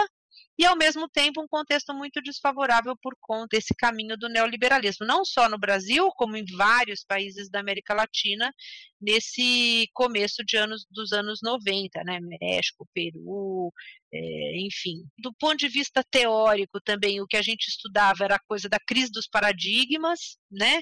e 0.57 0.65
ao 0.65 0.75
mesmo 0.75 1.07
tempo 1.07 1.41
um 1.41 1.47
contexto 1.47 1.93
muito 1.93 2.21
desfavorável 2.21 2.93
por 3.01 3.13
conta 3.21 3.55
desse 3.55 3.73
caminho 3.73 4.17
do 4.17 4.27
neoliberalismo, 4.27 5.05
não 5.05 5.23
só 5.23 5.47
no 5.47 5.57
Brasil, 5.57 6.09
como 6.17 6.35
em 6.35 6.43
vários 6.57 7.03
países 7.05 7.49
da 7.49 7.61
América 7.61 7.93
Latina, 7.93 8.53
nesse 8.99 9.87
começo 9.93 10.43
de 10.45 10.57
anos 10.57 10.85
dos 10.91 11.13
anos 11.13 11.39
90, 11.41 12.03
né? 12.03 12.19
México, 12.19 12.85
Peru, 12.93 13.71
é, 14.11 14.59
enfim. 14.65 15.03
Do 15.17 15.31
ponto 15.33 15.57
de 15.57 15.67
vista 15.67 16.03
teórico 16.03 16.81
também, 16.81 17.21
o 17.21 17.27
que 17.27 17.37
a 17.37 17.41
gente 17.43 17.67
estudava 17.67 18.23
era 18.23 18.35
a 18.35 18.43
coisa 18.47 18.67
da 18.67 18.79
crise 18.79 19.11
dos 19.11 19.27
paradigmas, 19.27 20.37
né? 20.51 20.81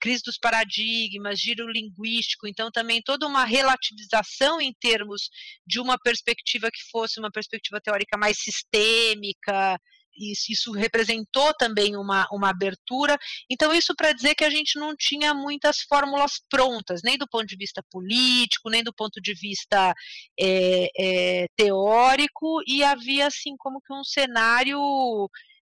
Crise 0.00 0.22
dos 0.24 0.38
paradigmas, 0.38 1.40
giro 1.40 1.68
linguístico, 1.68 2.46
então 2.46 2.70
também 2.70 3.02
toda 3.02 3.26
uma 3.26 3.44
relativização 3.44 4.60
em 4.60 4.72
termos 4.80 5.28
de 5.66 5.80
uma 5.80 5.98
perspectiva 5.98 6.70
que 6.70 6.88
fosse 6.90 7.18
uma 7.18 7.32
perspectiva 7.32 7.80
teórica 7.80 8.16
mais 8.16 8.38
sistêmica, 8.38 9.78
isso, 10.18 10.52
isso 10.52 10.72
representou 10.72 11.54
também 11.54 11.96
uma, 11.96 12.26
uma 12.32 12.50
abertura. 12.50 13.16
Então, 13.50 13.72
isso 13.72 13.94
para 13.94 14.12
dizer 14.12 14.34
que 14.34 14.44
a 14.44 14.50
gente 14.50 14.78
não 14.78 14.94
tinha 14.96 15.32
muitas 15.32 15.80
fórmulas 15.82 16.40
prontas, 16.50 17.00
nem 17.02 17.16
do 17.16 17.28
ponto 17.28 17.46
de 17.46 17.56
vista 17.56 17.82
político, 17.90 18.70
nem 18.70 18.82
do 18.82 18.92
ponto 18.92 19.20
de 19.20 19.34
vista 19.34 19.94
é, 20.38 20.88
é, 20.98 21.46
teórico, 21.56 22.60
e 22.66 22.82
havia, 22.82 23.26
assim, 23.26 23.56
como 23.56 23.80
que 23.80 23.92
um 23.92 24.04
cenário 24.04 24.80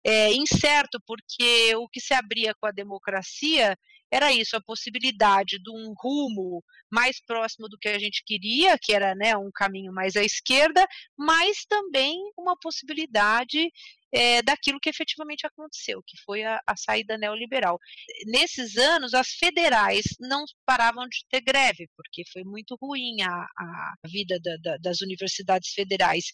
é, 0.05 0.31
incerto, 0.33 0.99
porque 1.05 1.75
o 1.75 1.87
que 1.89 1.99
se 1.99 2.13
abria 2.13 2.53
com 2.59 2.67
a 2.67 2.71
democracia 2.71 3.77
era 4.11 4.31
isso, 4.31 4.55
a 4.55 4.61
possibilidade 4.61 5.59
de 5.59 5.69
um 5.69 5.93
rumo 5.97 6.63
mais 6.91 7.19
próximo 7.25 7.67
do 7.67 7.77
que 7.77 7.89
a 7.89 7.99
gente 7.99 8.23
queria, 8.25 8.77
que 8.81 8.93
era 8.93 9.13
né, 9.15 9.35
um 9.35 9.51
caminho 9.53 9.91
mais 9.91 10.15
à 10.15 10.23
esquerda, 10.23 10.87
mas 11.17 11.65
também 11.65 12.17
uma 12.37 12.57
possibilidade 12.57 13.69
é, 14.13 14.41
daquilo 14.41 14.79
que 14.79 14.89
efetivamente 14.89 15.45
aconteceu, 15.45 16.01
que 16.05 16.17
foi 16.23 16.43
a, 16.43 16.61
a, 16.65 16.77
saída 16.77 17.17
neoliberal. 17.17 17.77
Nesses 18.25 18.77
anos, 18.77 19.13
as 19.13 19.29
federais 19.31 20.05
não 20.19 20.45
paravam 20.65 21.07
de 21.09 21.25
ter 21.29 21.41
greve, 21.41 21.89
porque 21.95 22.23
foi 22.31 22.43
muito 22.43 22.77
ruim 22.81 23.21
a, 23.21 23.29
a 23.29 23.93
vida 24.05 24.39
da, 24.39 24.55
da, 24.57 24.77
das 24.77 25.01
universidades 25.01 25.73
federais. 25.73 26.25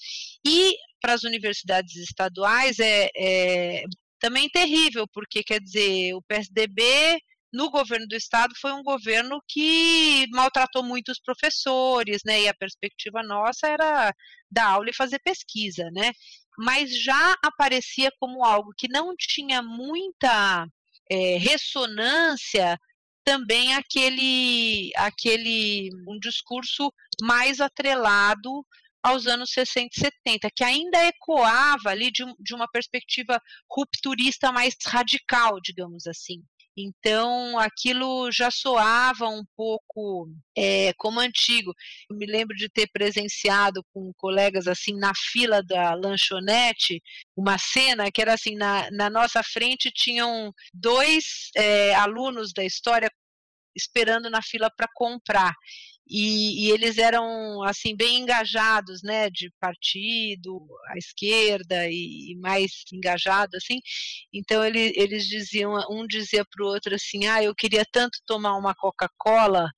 E 0.45 0.75
para 1.01 1.13
as 1.13 1.23
universidades 1.23 1.95
estaduais 1.95 2.79
é, 2.79 3.09
é 3.17 3.83
também 4.19 4.47
terrível, 4.49 5.05
porque 5.11 5.43
quer 5.43 5.59
dizer, 5.59 6.13
o 6.13 6.21
PSDB 6.21 7.19
no 7.53 7.69
governo 7.69 8.07
do 8.07 8.15
estado 8.15 8.53
foi 8.59 8.73
um 8.73 8.81
governo 8.81 9.39
que 9.47 10.25
maltratou 10.31 10.83
muito 10.83 11.11
os 11.11 11.19
professores, 11.19 12.21
né? 12.25 12.41
E 12.41 12.47
a 12.47 12.53
perspectiva 12.53 13.21
nossa 13.21 13.67
era 13.67 14.13
dar 14.49 14.69
aula 14.69 14.89
e 14.89 14.95
fazer 14.95 15.19
pesquisa, 15.19 15.89
né? 15.91 16.11
Mas 16.57 16.99
já 17.01 17.35
aparecia 17.43 18.11
como 18.19 18.43
algo 18.43 18.73
que 18.77 18.87
não 18.87 19.13
tinha 19.17 19.61
muita 19.61 20.67
é, 21.09 21.37
ressonância 21.37 22.77
também 23.23 23.73
aquele 23.75 24.91
aquele 24.97 25.89
um 26.07 26.19
discurso 26.19 26.91
mais 27.21 27.61
atrelado 27.61 28.65
aos 29.03 29.27
anos 29.27 29.51
60 29.51 29.89
e 29.95 29.99
70, 29.99 30.49
que 30.55 30.63
ainda 30.63 30.97
ecoava 31.05 31.89
ali 31.89 32.09
de, 32.09 32.23
de 32.39 32.55
uma 32.55 32.67
perspectiva 32.69 33.39
rupturista 33.69 34.51
mais 34.51 34.75
radical, 34.85 35.59
digamos 35.61 36.07
assim. 36.07 36.41
Então, 36.75 37.57
aquilo 37.59 38.31
já 38.31 38.49
soava 38.49 39.27
um 39.27 39.43
pouco 39.55 40.27
é, 40.57 40.91
como 40.93 41.19
antigo. 41.19 41.73
Eu 42.09 42.17
me 42.17 42.25
lembro 42.25 42.55
de 42.55 42.67
ter 42.67 42.87
presenciado 42.91 43.83
com 43.93 44.11
colegas 44.17 44.67
assim 44.67 44.97
na 44.97 45.11
fila 45.15 45.61
da 45.61 45.93
lanchonete 45.93 47.01
uma 47.35 47.57
cena 47.57 48.11
que 48.11 48.21
era 48.21 48.33
assim: 48.33 48.55
na, 48.55 48.89
na 48.91 49.09
nossa 49.09 49.43
frente 49.43 49.91
tinham 49.91 50.51
dois 50.73 51.49
é, 51.55 51.93
alunos 51.95 52.51
da 52.53 52.63
história 52.63 53.09
esperando 53.75 54.29
na 54.29 54.41
fila 54.41 54.69
para 54.75 54.87
comprar. 54.93 55.53
E, 56.07 56.67
e, 56.67 56.71
eles 56.71 56.97
eram 56.97 57.63
assim 57.63 57.95
bem 57.95 58.19
engajados, 58.19 59.01
né, 59.03 59.29
de 59.29 59.49
partido, 59.59 60.59
à 60.89 60.97
esquerda 60.97 61.87
e, 61.89 62.31
e 62.31 62.35
mais 62.39 62.83
engajado 62.93 63.55
assim. 63.57 63.79
Então 64.33 64.63
ele, 64.65 64.93
eles 64.95 65.25
diziam, 65.27 65.73
um 65.89 66.05
dizia 66.05 66.43
para 66.45 66.63
o 66.65 66.67
outro 66.67 66.93
assim, 66.95 67.25
ah, 67.27 67.41
eu 67.43 67.55
queria 67.55 67.85
tanto 67.91 68.19
tomar 68.25 68.57
uma 68.57 68.75
Coca-Cola, 68.75 69.69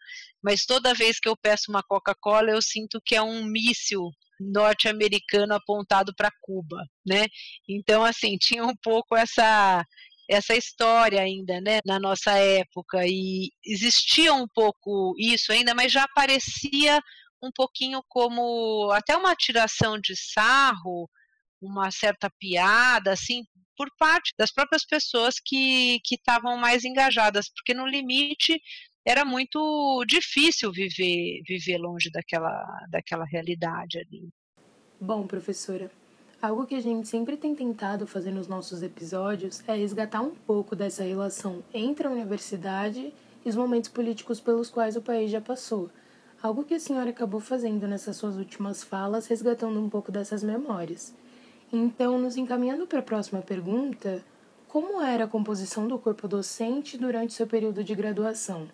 mas 0.44 0.66
toda 0.66 0.94
vez 0.96 1.20
que 1.20 1.30
eu 1.30 1.38
peço 1.38 1.70
uma 1.70 1.84
Coca-Cola 1.84 2.52
eu 2.52 2.62
sinto 2.62 3.00
que 3.06 3.16
é 3.16 3.22
um 3.22 3.44
míssil 3.44 4.10
norte-americano 4.40 5.54
apontado 5.54 6.14
para 6.16 6.32
Cuba, 6.42 6.78
né? 7.06 7.26
Então 7.70 8.04
assim 8.04 8.38
tinha 8.42 8.66
um 8.66 8.76
pouco 8.76 9.16
essa 9.16 9.86
essa 10.30 10.56
história 10.56 11.22
ainda, 11.22 11.62
né, 11.62 11.80
na 11.86 12.00
nossa 12.00 12.32
época 12.32 13.06
e 13.06 13.52
existia 13.66 14.34
um 14.34 14.48
pouco 14.48 15.14
isso 15.18 15.52
ainda, 15.52 15.74
mas 15.76 15.92
já 15.92 16.08
parecia 16.16 17.00
um 17.42 17.52
pouquinho 17.52 18.02
como 18.08 18.92
até 18.92 19.16
uma 19.16 19.36
tiração 19.36 20.00
de 20.00 20.16
sarro, 20.16 21.10
uma 21.62 21.92
certa 21.92 22.30
piada, 22.40 23.12
assim, 23.12 23.44
por 23.78 23.90
parte 23.98 24.34
das 24.38 24.52
próprias 24.52 24.86
pessoas 24.86 25.36
que 25.44 26.00
que 26.04 26.16
estavam 26.16 26.58
mais 26.58 26.84
engajadas, 26.84 27.50
porque 27.50 27.74
no 27.74 27.86
limite 27.86 28.60
era 29.06 29.24
muito 29.24 30.04
difícil 30.08 30.72
viver 30.72 31.42
viver 31.48 31.78
longe 31.78 32.10
daquela 32.10 32.66
daquela 32.90 33.26
realidade 33.26 34.00
ali. 34.00 34.30
Bom, 35.00 35.28
professora, 35.28 35.92
Algo 36.46 36.68
que 36.68 36.76
a 36.76 36.80
gente 36.80 37.08
sempre 37.08 37.38
tem 37.38 37.56
tentado 37.56 38.06
fazer 38.06 38.30
nos 38.30 38.48
nossos 38.48 38.84
episódios 38.84 39.64
é 39.68 39.74
resgatar 39.74 40.22
um 40.22 40.30
pouco 40.30 40.76
dessa 40.76 41.04
relação 41.04 41.64
entre 41.74 42.06
a 42.06 42.12
universidade 42.12 43.12
e 43.44 43.50
os 43.50 43.56
momentos 43.56 43.90
políticos 43.90 44.40
pelos 44.40 44.70
quais 44.70 44.96
o 44.96 45.02
país 45.02 45.32
já 45.32 45.42
passou. 45.42 45.90
Algo 46.44 46.64
que 46.64 46.76
a 46.76 46.80
senhora 46.80 47.10
acabou 47.10 47.40
fazendo 47.40 47.88
nessas 47.88 48.18
suas 48.18 48.36
últimas 48.36 48.84
falas, 48.84 49.26
resgatando 49.26 49.80
um 49.80 49.90
pouco 49.90 50.12
dessas 50.12 50.44
memórias. 50.44 51.16
Então, 51.74 52.20
nos 52.20 52.38
encaminhando 52.38 52.86
para 52.86 53.00
a 53.00 53.02
próxima 53.02 53.42
pergunta, 53.42 54.24
como 54.68 55.02
era 55.02 55.24
a 55.24 55.28
composição 55.28 55.88
do 55.88 55.98
corpo 55.98 56.28
docente 56.28 56.96
durante 56.96 57.34
seu 57.34 57.48
período 57.48 57.84
de 57.84 57.96
graduação? 57.96 58.70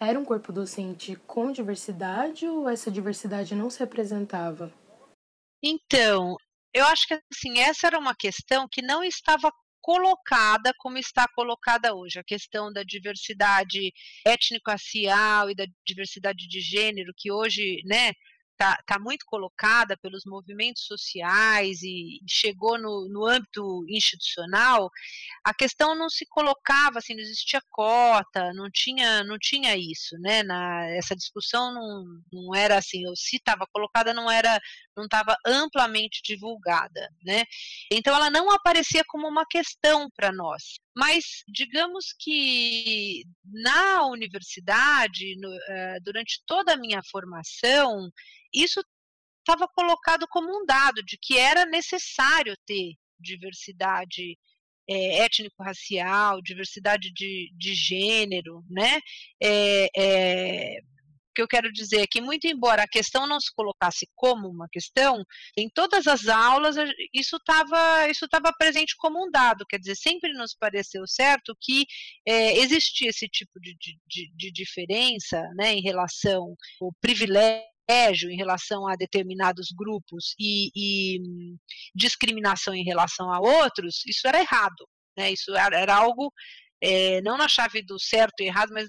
Era 0.00 0.18
um 0.18 0.24
corpo 0.24 0.50
docente 0.50 1.14
com 1.26 1.52
diversidade 1.52 2.48
ou 2.48 2.66
essa 2.66 2.90
diversidade 2.90 3.54
não 3.54 3.68
se 3.68 3.82
apresentava? 3.82 4.72
Então, 5.62 6.38
eu 6.74 6.84
acho 6.86 7.06
que 7.06 7.14
assim, 7.14 7.58
essa 7.58 7.86
era 7.86 7.98
uma 7.98 8.14
questão 8.14 8.66
que 8.70 8.82
não 8.82 9.02
estava 9.04 9.52
colocada 9.80 10.72
como 10.78 10.96
está 10.96 11.26
colocada 11.34 11.94
hoje, 11.94 12.18
a 12.18 12.24
questão 12.24 12.72
da 12.72 12.84
diversidade 12.84 13.92
étnico-racial 14.24 15.50
e 15.50 15.54
da 15.56 15.66
diversidade 15.84 16.46
de 16.48 16.60
gênero, 16.60 17.12
que 17.16 17.32
hoje, 17.32 17.82
né, 17.84 18.12
está 18.62 18.78
tá 18.86 18.98
muito 18.98 19.24
colocada 19.26 19.96
pelos 19.96 20.24
movimentos 20.24 20.84
sociais 20.84 21.82
e 21.82 22.20
chegou 22.28 22.78
no, 22.78 23.08
no 23.08 23.26
âmbito 23.26 23.84
institucional, 23.88 24.88
a 25.44 25.52
questão 25.52 25.94
não 25.94 26.08
se 26.08 26.24
colocava 26.26 26.98
assim, 26.98 27.14
não 27.14 27.22
existia 27.22 27.60
cota, 27.70 28.52
não 28.54 28.70
tinha, 28.70 29.24
não 29.24 29.36
tinha 29.38 29.76
isso, 29.76 30.16
né? 30.18 30.42
Na, 30.42 30.86
essa 30.90 31.16
discussão 31.16 31.74
não, 31.74 32.04
não 32.32 32.54
era 32.54 32.78
assim, 32.78 33.06
ou 33.06 33.16
se 33.16 33.36
estava 33.36 33.66
colocada, 33.72 34.14
não 34.14 34.30
era, 34.30 34.60
não 34.96 35.04
estava 35.04 35.36
amplamente 35.44 36.22
divulgada, 36.24 37.08
né? 37.24 37.44
Então 37.90 38.14
ela 38.14 38.30
não 38.30 38.50
aparecia 38.50 39.02
como 39.08 39.28
uma 39.28 39.44
questão 39.46 40.08
para 40.16 40.32
nós. 40.32 40.78
Mas 40.94 41.42
digamos 41.48 42.14
que 42.18 43.24
na 43.44 44.06
universidade, 44.06 45.36
no, 45.38 45.48
uh, 45.48 46.00
durante 46.02 46.42
toda 46.46 46.74
a 46.74 46.76
minha 46.76 47.00
formação, 47.10 48.10
isso 48.54 48.82
estava 49.38 49.66
colocado 49.68 50.26
como 50.28 50.48
um 50.48 50.64
dado 50.64 51.02
de 51.02 51.18
que 51.20 51.36
era 51.36 51.64
necessário 51.66 52.54
ter 52.66 52.94
diversidade 53.18 54.38
é, 54.88 55.18
étnico-racial, 55.24 56.42
diversidade 56.42 57.12
de, 57.12 57.50
de 57.56 57.74
gênero, 57.74 58.64
né? 58.68 59.00
É, 59.42 59.88
é, 59.96 60.80
O 61.32 61.34
que 61.34 61.42
eu 61.42 61.48
quero 61.48 61.72
dizer 61.72 62.00
é 62.02 62.06
que, 62.06 62.20
muito 62.20 62.46
embora 62.46 62.82
a 62.82 62.88
questão 62.88 63.26
não 63.26 63.40
se 63.40 63.50
colocasse 63.54 64.06
como 64.14 64.48
uma 64.48 64.68
questão, 64.70 65.24
em 65.56 65.68
todas 65.68 66.06
as 66.06 66.28
aulas 66.28 66.76
isso 67.14 67.36
estava 67.36 68.08
isso 68.10 68.28
tava 68.28 68.52
presente 68.52 68.94
como 68.98 69.26
um 69.26 69.30
dado, 69.30 69.64
quer 69.66 69.78
dizer, 69.78 69.96
sempre 69.96 70.32
nos 70.34 70.54
pareceu 70.54 71.06
certo 71.06 71.56
que 71.58 71.86
é, 72.26 72.58
existia 72.58 73.08
esse 73.08 73.26
tipo 73.28 73.58
de, 73.60 73.74
de, 74.06 74.30
de 74.36 74.52
diferença 74.52 75.42
né, 75.56 75.72
em 75.72 75.80
relação 75.80 76.54
ao 76.80 76.92
privilégio 77.00 78.30
em 78.30 78.36
relação 78.36 78.86
a 78.86 78.94
determinados 78.94 79.68
grupos 79.76 80.34
e, 80.38 80.70
e, 80.74 81.20
discriminação 81.94 82.74
em 82.74 82.84
relação 82.84 83.30
a 83.30 83.40
outros, 83.40 84.02
isso 84.06 84.26
era 84.26 84.40
errado. 84.40 84.88
Né? 85.16 85.32
Isso 85.32 85.54
era, 85.54 85.78
era 85.78 85.94
algo 85.96 86.32
é, 86.82 87.20
não 87.22 87.36
na 87.36 87.48
chave 87.48 87.82
do 87.82 87.98
certo 87.98 88.40
e 88.40 88.46
errado, 88.46 88.70
mas 88.72 88.88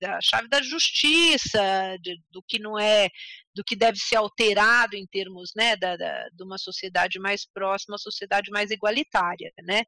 da 0.00 0.20
chave 0.20 0.48
da 0.48 0.62
justiça, 0.62 1.96
de, 2.00 2.20
do 2.30 2.42
que 2.42 2.58
não 2.58 2.78
é, 2.78 3.08
do 3.54 3.64
que 3.64 3.74
deve 3.74 3.98
ser 3.98 4.16
alterado 4.16 4.96
em 4.96 5.06
termos, 5.06 5.52
né, 5.56 5.76
da, 5.76 5.96
da, 5.96 6.28
de 6.28 6.42
uma 6.42 6.58
sociedade 6.58 7.18
mais 7.18 7.46
próxima, 7.46 7.94
uma 7.94 7.98
sociedade 7.98 8.50
mais 8.50 8.70
igualitária, 8.70 9.52
né? 9.62 9.84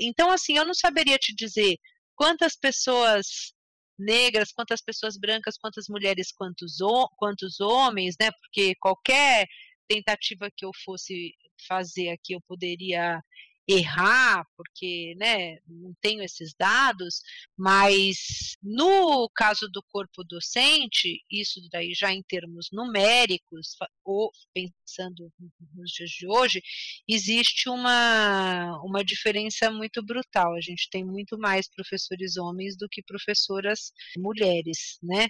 Então, 0.00 0.30
assim, 0.30 0.56
eu 0.56 0.64
não 0.64 0.74
saberia 0.74 1.18
te 1.18 1.34
dizer 1.34 1.76
quantas 2.14 2.56
pessoas 2.56 3.52
negras, 3.98 4.52
quantas 4.52 4.80
pessoas 4.82 5.18
brancas, 5.18 5.58
quantas 5.58 5.86
mulheres, 5.88 6.32
quantos, 6.32 6.78
quantos 7.16 7.60
homens, 7.60 8.16
né? 8.20 8.30
Porque 8.32 8.74
qualquer 8.76 9.46
tentativa 9.86 10.50
que 10.56 10.64
eu 10.64 10.70
fosse 10.84 11.34
fazer 11.68 12.10
aqui, 12.10 12.34
eu 12.34 12.40
poderia 12.46 13.22
errar, 13.68 14.46
porque 14.56 15.14
né, 15.16 15.58
não 15.66 15.94
tenho 16.00 16.22
esses 16.22 16.54
dados, 16.54 17.22
mas 17.56 18.56
no 18.62 19.28
caso 19.34 19.68
do 19.68 19.82
corpo 19.90 20.24
docente, 20.24 21.22
isso 21.30 21.60
daí 21.70 21.92
já 21.94 22.12
em 22.12 22.22
termos 22.22 22.68
numéricos, 22.72 23.76
ou 24.04 24.30
pensando 24.52 25.32
nos 25.74 25.90
dias 25.92 26.10
de 26.10 26.26
hoje, 26.26 26.60
existe 27.08 27.68
uma, 27.68 28.80
uma 28.82 29.04
diferença 29.04 29.70
muito 29.70 30.04
brutal. 30.04 30.54
A 30.54 30.60
gente 30.60 30.88
tem 30.90 31.04
muito 31.04 31.38
mais 31.38 31.68
professores 31.68 32.36
homens 32.36 32.76
do 32.76 32.88
que 32.88 33.02
professoras 33.02 33.92
mulheres, 34.16 34.98
né? 35.02 35.28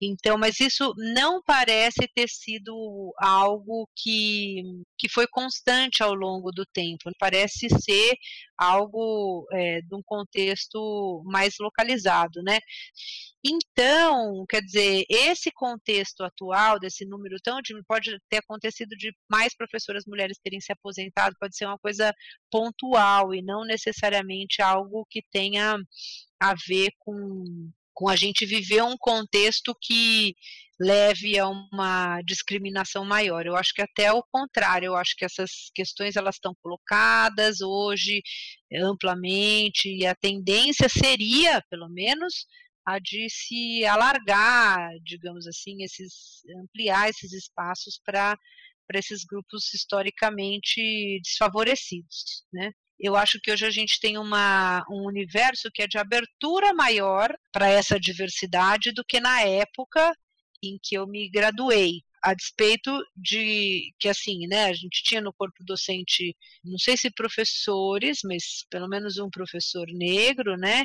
Então, 0.00 0.36
mas 0.36 0.58
isso 0.60 0.92
não 0.96 1.42
parece 1.42 2.08
ter 2.14 2.28
sido 2.28 3.14
algo 3.18 3.88
que, 3.94 4.62
que 4.98 5.08
foi 5.08 5.26
constante 5.28 6.02
ao 6.02 6.14
longo 6.14 6.50
do 6.50 6.66
tempo. 6.66 7.10
Parece 7.18 7.68
ser 7.80 8.16
algo 8.56 9.46
é, 9.52 9.80
de 9.82 9.94
um 9.94 10.02
contexto 10.04 11.22
mais 11.26 11.54
localizado, 11.60 12.42
né? 12.42 12.58
Então, 13.44 14.44
quer 14.48 14.62
dizer, 14.62 15.04
esse 15.08 15.50
contexto 15.50 16.22
atual, 16.22 16.78
desse 16.78 17.04
número 17.04 17.36
tão 17.42 17.60
de, 17.60 17.74
pode 17.84 18.16
ter 18.28 18.38
acontecido 18.38 18.90
de 18.96 19.12
mais 19.28 19.54
professoras 19.54 20.04
mulheres 20.06 20.38
terem 20.42 20.60
se 20.60 20.72
aposentado, 20.72 21.36
pode 21.40 21.56
ser 21.56 21.66
uma 21.66 21.78
coisa 21.78 22.14
pontual 22.50 23.34
e 23.34 23.42
não 23.42 23.64
necessariamente 23.64 24.62
algo 24.62 25.04
que 25.10 25.22
tenha 25.30 25.76
a 26.40 26.54
ver 26.68 26.90
com, 26.98 27.70
com 27.94 28.08
a 28.08 28.16
gente 28.16 28.46
viver 28.46 28.82
um 28.82 28.96
contexto 28.96 29.76
que 29.80 30.34
leve 30.80 31.38
a 31.38 31.48
uma 31.48 32.20
discriminação 32.22 33.04
maior. 33.04 33.46
Eu 33.46 33.56
acho 33.56 33.72
que 33.72 33.82
até 33.82 34.12
o 34.12 34.22
contrário, 34.22 34.86
eu 34.86 34.96
acho 34.96 35.14
que 35.16 35.24
essas 35.24 35.70
questões 35.74 36.16
elas 36.16 36.36
estão 36.36 36.54
colocadas 36.62 37.60
hoje 37.60 38.22
amplamente 38.74 39.88
e 39.88 40.06
a 40.06 40.14
tendência 40.14 40.88
seria, 40.88 41.62
pelo 41.70 41.88
menos, 41.88 42.46
a 42.84 42.98
de 42.98 43.28
se 43.30 43.84
alargar, 43.84 44.90
digamos 45.04 45.46
assim, 45.46 45.82
esses 45.82 46.42
ampliar 46.62 47.08
esses 47.10 47.32
espaços 47.32 48.00
para 48.04 48.36
para 48.86 48.98
esses 48.98 49.24
grupos 49.24 49.72
historicamente 49.72 51.20
desfavorecidos, 51.22 52.44
né? 52.52 52.72
Eu 53.02 53.16
acho 53.16 53.40
que 53.40 53.50
hoje 53.50 53.66
a 53.66 53.70
gente 53.70 53.98
tem 53.98 54.16
uma, 54.16 54.86
um 54.88 55.04
universo 55.06 55.68
que 55.74 55.82
é 55.82 55.88
de 55.88 55.98
abertura 55.98 56.72
maior 56.72 57.34
para 57.50 57.68
essa 57.68 57.98
diversidade 57.98 58.92
do 58.92 59.04
que 59.04 59.18
na 59.18 59.42
época 59.42 60.16
em 60.62 60.78
que 60.80 60.94
eu 60.94 61.04
me 61.04 61.28
graduei 61.28 62.02
a 62.22 62.34
despeito 62.34 62.90
de 63.16 63.92
que 63.98 64.08
assim, 64.08 64.46
né, 64.46 64.66
a 64.66 64.72
gente 64.72 65.02
tinha 65.02 65.20
no 65.20 65.32
corpo 65.32 65.64
docente, 65.64 66.36
não 66.64 66.78
sei 66.78 66.96
se 66.96 67.10
professores, 67.10 68.20
mas 68.24 68.64
pelo 68.70 68.88
menos 68.88 69.18
um 69.18 69.28
professor 69.28 69.86
negro, 69.88 70.56
né, 70.56 70.84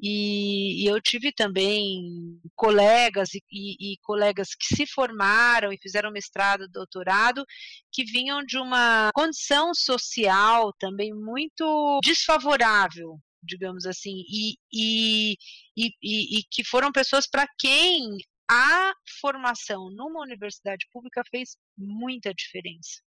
e, 0.00 0.84
e 0.84 0.86
eu 0.86 1.00
tive 1.00 1.32
também 1.32 2.40
colegas 2.54 3.34
e, 3.34 3.42
e, 3.50 3.92
e, 3.92 3.98
colegas 4.02 4.54
que 4.54 4.76
se 4.76 4.86
formaram 4.86 5.72
e 5.72 5.78
fizeram 5.78 6.10
mestrado, 6.10 6.68
doutorado, 6.68 7.44
que 7.92 8.04
vinham 8.04 8.42
de 8.44 8.56
uma 8.58 9.10
condição 9.12 9.74
social 9.74 10.72
também 10.78 11.12
muito 11.12 12.00
desfavorável, 12.02 13.18
digamos 13.42 13.86
assim, 13.86 14.24
e, 14.28 14.56
e, 14.72 15.36
e, 15.76 16.38
e, 16.38 16.42
que 16.50 16.64
foram 16.64 16.92
pessoas 16.92 17.26
para 17.28 17.46
quem 17.58 18.18
a 18.50 18.94
formação 19.20 19.90
numa 19.90 20.20
universidade 20.20 20.86
pública 20.92 21.22
fez 21.30 21.56
muita 21.76 22.32
diferença. 22.32 23.00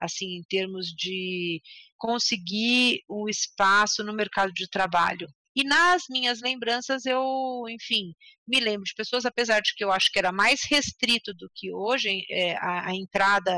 Assim, 0.00 0.36
em 0.36 0.42
termos 0.42 0.88
de 0.88 1.62
conseguir 1.96 3.02
o 3.08 3.28
espaço 3.28 4.04
no 4.04 4.12
mercado 4.12 4.52
de 4.52 4.68
trabalho. 4.68 5.26
E 5.56 5.64
nas 5.64 6.02
minhas 6.10 6.40
lembranças, 6.40 7.06
eu, 7.06 7.64
enfim, 7.70 8.12
me 8.46 8.60
lembro 8.60 8.84
de 8.84 8.94
pessoas, 8.94 9.24
apesar 9.24 9.60
de 9.60 9.72
que 9.74 9.84
eu 9.84 9.92
acho 9.92 10.10
que 10.10 10.18
era 10.18 10.32
mais 10.32 10.62
restrito 10.68 11.32
do 11.32 11.48
que 11.54 11.72
hoje, 11.72 12.24
é, 12.28 12.56
a, 12.56 12.88
a 12.88 12.94
entrada, 12.94 13.56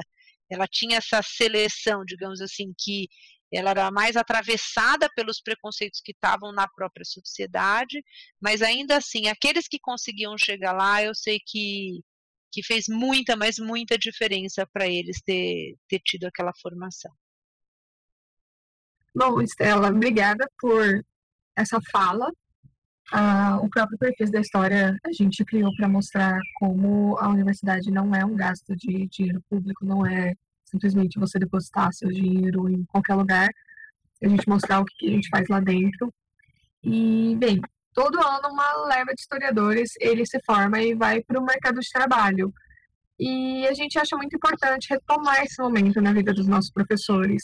ela 0.50 0.66
tinha 0.68 0.98
essa 0.98 1.22
seleção, 1.22 2.04
digamos 2.04 2.40
assim, 2.40 2.72
que 2.78 3.08
ela 3.52 3.70
era 3.70 3.90
mais 3.90 4.16
atravessada 4.16 5.08
pelos 5.14 5.40
preconceitos 5.40 6.00
que 6.04 6.12
estavam 6.12 6.52
na 6.52 6.66
própria 6.68 7.04
sociedade, 7.04 8.02
mas 8.40 8.62
ainda 8.62 8.96
assim, 8.96 9.28
aqueles 9.28 9.68
que 9.68 9.78
conseguiam 9.78 10.36
chegar 10.36 10.72
lá, 10.72 11.02
eu 11.02 11.14
sei 11.14 11.40
que, 11.44 12.00
que 12.52 12.62
fez 12.62 12.86
muita, 12.88 13.36
mas 13.36 13.56
muita 13.58 13.96
diferença 13.96 14.66
para 14.72 14.86
eles 14.86 15.20
ter, 15.22 15.76
ter 15.88 16.00
tido 16.00 16.24
aquela 16.24 16.52
formação. 16.60 17.12
Bom, 19.14 19.40
Estela, 19.40 19.88
obrigada 19.88 20.46
por 20.58 21.02
essa 21.56 21.78
fala. 21.90 22.30
Ah, 23.12 23.60
o 23.62 23.70
próprio 23.70 23.96
perfil 23.96 24.30
da 24.30 24.40
história 24.40 24.98
a 25.04 25.12
gente 25.12 25.44
criou 25.44 25.74
para 25.76 25.88
mostrar 25.88 26.38
como 26.56 27.16
a 27.18 27.28
universidade 27.28 27.90
não 27.90 28.12
é 28.14 28.24
um 28.24 28.34
gasto 28.34 28.74
de 28.76 29.06
dinheiro 29.06 29.40
público, 29.48 29.86
não 29.86 30.04
é 30.04 30.34
simplesmente 30.76 31.18
você 31.18 31.38
depositar 31.38 31.92
seu 31.92 32.10
dinheiro 32.10 32.68
em 32.68 32.84
qualquer 32.84 33.14
lugar, 33.14 33.48
a 34.22 34.28
gente 34.28 34.48
mostrar 34.48 34.80
o 34.80 34.84
que 34.84 35.08
a 35.08 35.10
gente 35.10 35.28
faz 35.28 35.48
lá 35.48 35.60
dentro. 35.60 36.12
E, 36.82 37.34
bem, 37.38 37.60
todo 37.92 38.20
ano 38.20 38.48
uma 38.48 38.86
leva 38.86 39.12
de 39.14 39.20
historiadores, 39.20 39.90
ele 40.00 40.24
se 40.26 40.38
forma 40.44 40.80
e 40.80 40.94
vai 40.94 41.22
para 41.22 41.40
o 41.40 41.44
mercado 41.44 41.80
de 41.80 41.90
trabalho. 41.90 42.52
E 43.18 43.66
a 43.66 43.72
gente 43.72 43.98
acha 43.98 44.16
muito 44.16 44.36
importante 44.36 44.88
retomar 44.90 45.42
esse 45.42 45.60
momento 45.60 46.00
na 46.00 46.12
vida 46.12 46.32
dos 46.32 46.46
nossos 46.46 46.70
professores. 46.70 47.42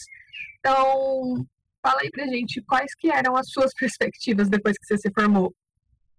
Então, 0.59 1.47
fala 1.83 2.01
aí 2.03 2.11
pra 2.11 2.27
gente 2.27 2.62
quais 2.62 2.95
que 2.95 3.11
eram 3.11 3.37
as 3.37 3.51
suas 3.51 3.73
perspectivas 3.79 4.49
depois 4.49 4.77
que 4.79 4.87
você 4.87 4.99
se 4.99 5.11
formou. 5.12 5.53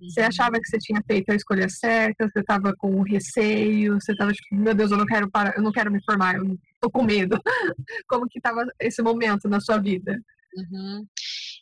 Você 0.02 0.22
uhum. 0.22 0.28
achava 0.28 0.60
que 0.60 0.68
você 0.68 0.78
tinha 0.80 1.02
feito 1.06 1.32
a 1.32 1.36
escolha 1.36 1.70
certa? 1.70 2.28
Você 2.28 2.40
estava 2.40 2.74
com 2.76 3.02
receio? 3.02 4.00
Você 4.02 4.12
estava 4.12 4.32
tipo, 4.32 4.56
meu 4.56 4.74
Deus, 4.74 4.92
eu 4.92 4.98
não 4.98 5.06
quero 5.06 5.30
parar, 5.30 5.56
eu 5.56 5.64
não 5.64 5.72
quero 5.72 5.92
me 5.92 6.04
formar, 6.04 6.36
eu 6.36 6.58
tô 6.84 6.92
com 6.92 7.04
medo. 7.04 7.40
Como 8.08 8.28
que 8.28 8.40
estava 8.40 8.66
esse 8.80 9.02
momento 9.02 9.48
na 9.48 9.62
sua 9.62 9.78
vida? 9.78 10.20
Uhum. 10.56 11.08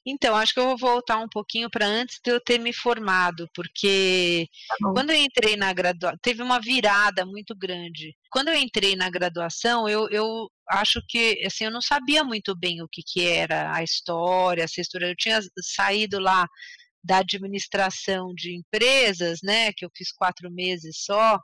Então, 0.06 0.36
acho 0.36 0.54
que 0.54 0.60
eu 0.60 0.66
vou 0.66 0.78
voltar 0.78 1.20
um 1.20 1.30
pouquinho 1.30 1.70
para 1.70 1.86
antes 1.86 2.20
de 2.24 2.32
eu 2.32 2.42
ter 2.42 2.58
me 2.58 2.74
formado, 2.74 3.48
porque 3.54 4.48
tá 4.68 4.76
quando 4.94 5.12
eu 5.12 5.16
entrei 5.16 5.56
na 5.56 5.72
graduação, 5.72 6.18
teve 6.22 6.42
uma 6.42 6.60
virada 6.60 7.24
muito 7.24 7.56
grande. 7.56 8.16
Quando 8.32 8.48
eu 8.48 8.56
entrei 8.56 8.96
na 8.96 9.10
graduação, 9.12 9.88
eu, 9.88 10.10
eu 10.10 10.50
acho 10.68 11.02
que, 11.08 11.44
assim, 11.46 11.66
eu 11.66 11.72
não 11.72 11.82
sabia 11.82 12.24
muito 12.24 12.58
bem 12.58 12.82
o 12.82 12.88
que, 12.88 13.04
que 13.06 13.26
era 13.28 13.76
a 13.76 13.84
história, 13.84 14.64
a 14.64 14.82
história. 14.82 15.06
Eu 15.06 15.16
tinha 15.16 15.40
saído 15.62 16.20
lá 16.20 16.48
da 17.04 17.18
administração 17.20 18.34
de 18.34 18.56
empresas, 18.56 19.40
né, 19.44 19.72
que 19.74 19.86
eu 19.86 19.92
fiz 19.96 20.12
quatro 20.12 20.52
meses 20.52 21.04
só 21.04 21.40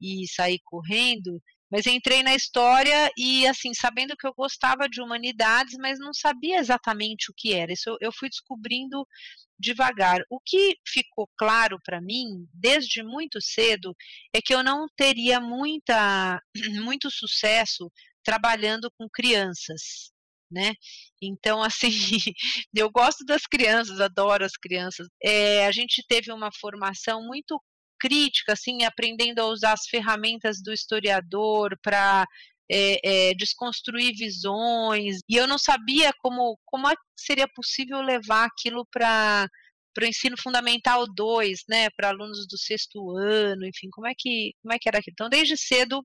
e 0.00 0.26
saí 0.28 0.58
correndo, 0.64 1.40
mas 1.70 1.86
entrei 1.86 2.22
na 2.22 2.34
história 2.34 3.10
e, 3.16 3.46
assim, 3.46 3.74
sabendo 3.74 4.16
que 4.16 4.26
eu 4.26 4.34
gostava 4.34 4.88
de 4.88 5.00
humanidades, 5.02 5.76
mas 5.78 5.98
não 5.98 6.12
sabia 6.14 6.58
exatamente 6.58 7.30
o 7.30 7.34
que 7.36 7.54
era. 7.54 7.72
Isso 7.72 7.96
eu, 8.00 8.12
fui 8.12 8.28
descobrindo 8.28 9.06
devagar. 9.58 10.20
O 10.30 10.40
que 10.40 10.76
ficou 10.86 11.28
claro 11.36 11.78
para 11.84 12.00
mim, 12.00 12.46
desde 12.54 13.02
muito 13.02 13.40
cedo, 13.40 13.94
é 14.34 14.40
que 14.40 14.54
eu 14.54 14.62
não 14.62 14.86
teria 14.96 15.40
muita, 15.40 16.40
muito 16.84 17.10
sucesso 17.10 17.90
trabalhando 18.24 18.90
com 18.96 19.08
crianças 19.08 20.12
né? 20.50 20.72
Então, 21.22 21.62
assim, 21.62 21.90
eu 22.74 22.90
gosto 22.90 23.24
das 23.24 23.42
crianças, 23.46 24.00
adoro 24.00 24.44
as 24.44 24.56
crianças. 24.56 25.06
É, 25.22 25.66
a 25.66 25.72
gente 25.72 26.04
teve 26.06 26.32
uma 26.32 26.50
formação 26.52 27.22
muito 27.22 27.62
crítica, 27.98 28.52
assim, 28.52 28.84
aprendendo 28.84 29.40
a 29.40 29.46
usar 29.46 29.72
as 29.72 29.86
ferramentas 29.86 30.62
do 30.62 30.72
historiador 30.72 31.78
para 31.82 32.26
é, 32.70 33.30
é, 33.30 33.34
desconstruir 33.34 34.14
visões, 34.14 35.18
e 35.28 35.36
eu 35.36 35.46
não 35.46 35.58
sabia 35.58 36.12
como, 36.20 36.58
como 36.66 36.88
é 36.88 36.94
seria 37.16 37.48
possível 37.48 38.00
levar 38.00 38.44
aquilo 38.46 38.86
para 38.90 39.48
para 39.94 40.04
o 40.04 40.08
ensino 40.08 40.36
fundamental 40.40 41.06
2, 41.12 41.64
né, 41.68 41.88
para 41.90 42.10
alunos 42.10 42.46
do 42.46 42.56
sexto 42.56 43.16
ano, 43.16 43.66
enfim, 43.66 43.88
como 43.90 44.06
é 44.06 44.12
que 44.16 44.52
como 44.62 44.72
é 44.72 44.78
que 44.78 44.88
era 44.88 44.98
aquilo? 44.98 45.12
Então, 45.14 45.28
desde 45.28 45.56
cedo 45.56 46.04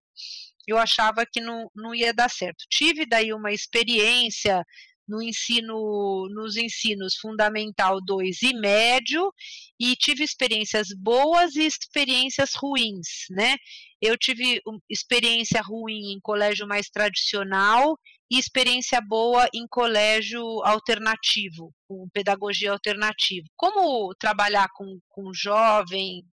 eu 0.67 0.77
achava 0.77 1.25
que 1.31 1.41
não, 1.41 1.69
não 1.75 1.93
ia 1.93 2.13
dar 2.13 2.29
certo. 2.29 2.63
Tive 2.69 3.05
daí 3.05 3.33
uma 3.33 3.51
experiência 3.51 4.63
no 5.07 5.21
ensino, 5.21 6.27
nos 6.29 6.55
ensinos 6.55 7.15
fundamental 7.15 7.99
2 8.03 8.41
e 8.43 8.53
médio, 8.53 9.33
e 9.79 9.95
tive 9.95 10.23
experiências 10.23 10.87
boas 10.97 11.55
e 11.55 11.65
experiências 11.65 12.51
ruins, 12.55 13.25
né? 13.29 13.55
Eu 14.01 14.17
tive 14.17 14.61
experiência 14.89 15.61
ruim 15.61 16.13
em 16.13 16.19
colégio 16.19 16.67
mais 16.67 16.89
tradicional 16.89 17.97
e 18.29 18.37
experiência 18.37 18.99
boa 18.99 19.47
em 19.53 19.67
colégio 19.67 20.43
alternativo, 20.63 21.73
com 21.87 22.09
pedagogia 22.09 22.71
alternativa. 22.71 23.45
Como 23.55 24.13
trabalhar 24.15 24.67
com, 24.75 24.99
com 25.09 25.33
jovem, 25.33 26.23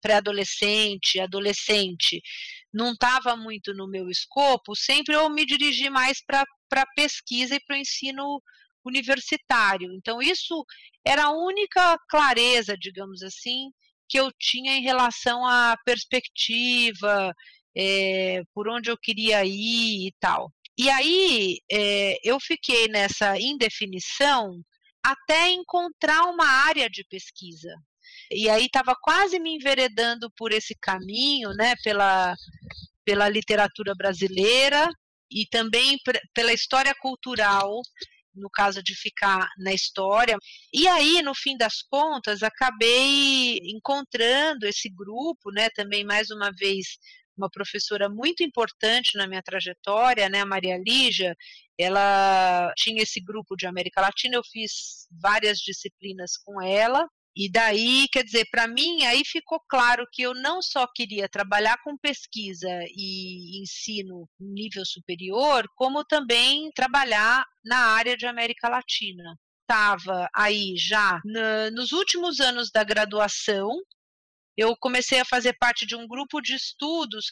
pré-adolescente, 0.00 1.18
adolescente, 1.18 2.20
não 2.72 2.92
estava 2.92 3.36
muito 3.36 3.72
no 3.74 3.88
meu 3.88 4.08
escopo, 4.08 4.74
sempre 4.76 5.14
eu 5.14 5.28
me 5.30 5.46
dirigi 5.46 5.88
mais 5.88 6.22
para 6.24 6.44
a 6.80 6.86
pesquisa 6.96 7.54
e 7.54 7.60
para 7.60 7.76
o 7.76 7.78
ensino 7.78 8.42
universitário. 8.84 9.92
Então, 9.92 10.20
isso 10.20 10.64
era 11.04 11.24
a 11.24 11.30
única 11.30 11.96
clareza, 12.08 12.76
digamos 12.76 13.22
assim, 13.22 13.70
que 14.08 14.18
eu 14.18 14.30
tinha 14.38 14.76
em 14.76 14.82
relação 14.82 15.46
à 15.46 15.76
perspectiva, 15.84 17.32
é, 17.76 18.42
por 18.54 18.68
onde 18.68 18.90
eu 18.90 18.98
queria 18.98 19.44
ir 19.44 20.08
e 20.08 20.14
tal. 20.20 20.52
E 20.76 20.90
aí 20.90 21.58
é, 21.70 22.16
eu 22.24 22.38
fiquei 22.40 22.88
nessa 22.88 23.38
indefinição 23.38 24.60
até 25.02 25.50
encontrar 25.50 26.24
uma 26.24 26.46
área 26.46 26.88
de 26.88 27.04
pesquisa. 27.04 27.74
E 28.30 28.48
aí 28.48 28.66
estava 28.66 28.94
quase 29.00 29.38
me 29.38 29.54
enveredando 29.54 30.30
por 30.36 30.52
esse 30.52 30.74
caminho, 30.80 31.50
né, 31.50 31.74
pela, 31.82 32.34
pela 33.04 33.28
literatura 33.28 33.94
brasileira 33.94 34.88
e 35.32 35.46
também 35.46 35.98
pela 36.34 36.52
história 36.52 36.94
cultural, 37.00 37.80
no 38.34 38.48
caso 38.50 38.82
de 38.82 38.94
ficar 38.94 39.48
na 39.58 39.72
história. 39.72 40.36
E 40.72 40.88
aí, 40.88 41.22
no 41.22 41.34
fim 41.34 41.56
das 41.56 41.82
contas, 41.82 42.42
acabei 42.42 43.58
encontrando 43.64 44.66
esse 44.66 44.88
grupo, 44.88 45.50
né, 45.52 45.68
também 45.70 46.04
mais 46.04 46.30
uma 46.30 46.50
vez 46.52 46.98
uma 47.36 47.50
professora 47.50 48.08
muito 48.08 48.42
importante 48.42 49.16
na 49.16 49.26
minha 49.26 49.42
trajetória, 49.42 50.28
né, 50.28 50.40
a 50.40 50.46
Maria 50.46 50.78
Lígia, 50.78 51.34
ela 51.78 52.72
tinha 52.76 53.02
esse 53.02 53.20
grupo 53.20 53.56
de 53.56 53.66
América 53.66 54.00
Latina, 54.00 54.36
eu 54.36 54.42
fiz 54.44 55.06
várias 55.10 55.58
disciplinas 55.58 56.36
com 56.36 56.60
ela, 56.62 57.06
e 57.34 57.50
daí, 57.50 58.08
quer 58.12 58.24
dizer, 58.24 58.46
para 58.50 58.68
mim, 58.68 59.04
aí 59.04 59.24
ficou 59.24 59.58
claro 59.68 60.06
que 60.12 60.20
eu 60.20 60.34
não 60.34 60.60
só 60.60 60.86
queria 60.86 61.28
trabalhar 61.28 61.78
com 61.82 61.96
pesquisa 61.96 62.68
e 62.94 63.62
ensino 63.62 64.28
nível 64.38 64.84
superior, 64.84 65.66
como 65.74 66.04
também 66.04 66.70
trabalhar 66.74 67.44
na 67.64 67.78
área 67.78 68.16
de 68.16 68.26
América 68.26 68.68
Latina. 68.68 69.24
Estava 69.62 70.28
aí 70.34 70.74
já 70.76 71.20
na, 71.24 71.70
nos 71.70 71.92
últimos 71.92 72.38
anos 72.38 72.70
da 72.70 72.84
graduação, 72.84 73.70
eu 74.54 74.76
comecei 74.76 75.18
a 75.18 75.24
fazer 75.24 75.54
parte 75.54 75.86
de 75.86 75.96
um 75.96 76.06
grupo 76.06 76.38
de 76.42 76.54
estudos, 76.54 77.26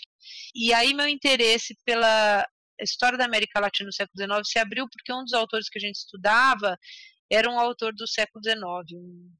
e 0.54 0.72
aí 0.72 0.94
meu 0.94 1.06
interesse 1.06 1.76
pela 1.84 2.46
história 2.80 3.18
da 3.18 3.26
América 3.26 3.60
Latina 3.60 3.88
no 3.88 3.92
século 3.92 4.16
XIX 4.16 4.48
se 4.48 4.58
abriu 4.58 4.86
porque 4.90 5.12
um 5.12 5.22
dos 5.22 5.34
autores 5.34 5.68
que 5.68 5.78
a 5.78 5.80
gente 5.82 5.96
estudava 5.96 6.78
era 7.30 7.50
um 7.50 7.58
autor 7.58 7.94
do 7.94 8.06
século 8.06 8.42
XIX. 8.42 8.60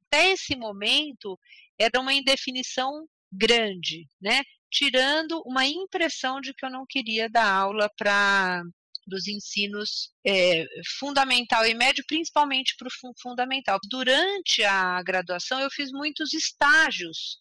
Até 0.07 0.31
esse 0.31 0.55
momento, 0.55 1.37
era 1.77 1.99
uma 1.99 2.13
indefinição 2.13 3.05
grande, 3.31 4.07
né? 4.21 4.41
tirando 4.71 5.41
uma 5.45 5.65
impressão 5.65 6.39
de 6.39 6.53
que 6.53 6.65
eu 6.65 6.69
não 6.69 6.85
queria 6.87 7.29
dar 7.29 7.51
aula 7.51 7.91
para 7.97 8.63
dos 9.05 9.27
ensinos 9.27 10.10
é, 10.25 10.65
fundamental 10.99 11.65
e 11.65 11.73
médio, 11.73 12.03
principalmente 12.07 12.75
para 12.77 12.87
o 12.87 13.13
fundamental. 13.21 13.79
Durante 13.89 14.63
a 14.63 15.01
graduação, 15.03 15.59
eu 15.59 15.69
fiz 15.71 15.91
muitos 15.91 16.33
estágios 16.33 17.37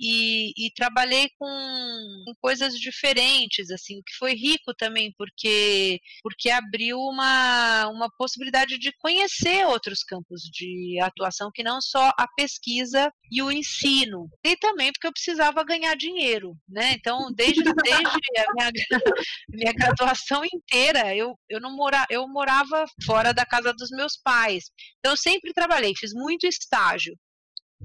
e, 0.00 0.52
e 0.56 0.70
trabalhei 0.72 1.30
com, 1.38 1.46
com, 1.46 2.34
coisas 2.40 2.74
diferentes, 2.74 3.70
assim, 3.70 3.98
o 3.98 4.02
que 4.02 4.16
foi 4.18 4.34
rico 4.34 4.74
também, 4.74 5.12
porque, 5.16 6.00
porque 6.22 6.50
abriu 6.50 6.98
uma, 6.98 7.88
uma 7.88 8.10
possibilidade 8.16 8.78
de 8.78 8.92
conhecer 8.98 9.66
outros 9.66 10.02
campos 10.02 10.42
de 10.42 10.98
atuação 11.00 11.50
que 11.52 11.62
não 11.62 11.80
só 11.80 12.10
a 12.18 12.26
pesquisa 12.36 13.12
e 13.30 13.42
o 13.42 13.52
ensino. 13.52 14.28
E 14.44 14.56
também 14.56 14.90
porque 14.92 15.06
eu 15.06 15.12
precisava 15.12 15.64
ganhar 15.64 15.94
dinheiro, 15.96 16.56
né? 16.68 16.92
Então, 16.92 17.32
desde, 17.32 17.62
desde 17.62 18.06
a 18.06 18.52
minha, 18.54 18.72
minha 19.48 19.72
graduação 19.72 20.42
inteira, 20.44 21.14
eu, 21.14 21.38
eu 21.48 21.60
não 21.60 21.74
mora, 21.74 22.04
eu 22.10 22.21
morava 22.28 22.84
fora 23.04 23.32
da 23.32 23.44
casa 23.46 23.72
dos 23.72 23.90
meus 23.90 24.16
pais. 24.16 24.70
Então, 24.98 25.12
eu 25.12 25.16
sempre 25.16 25.52
trabalhei, 25.52 25.94
fiz 25.96 26.12
muito 26.12 26.46
estágio. 26.46 27.18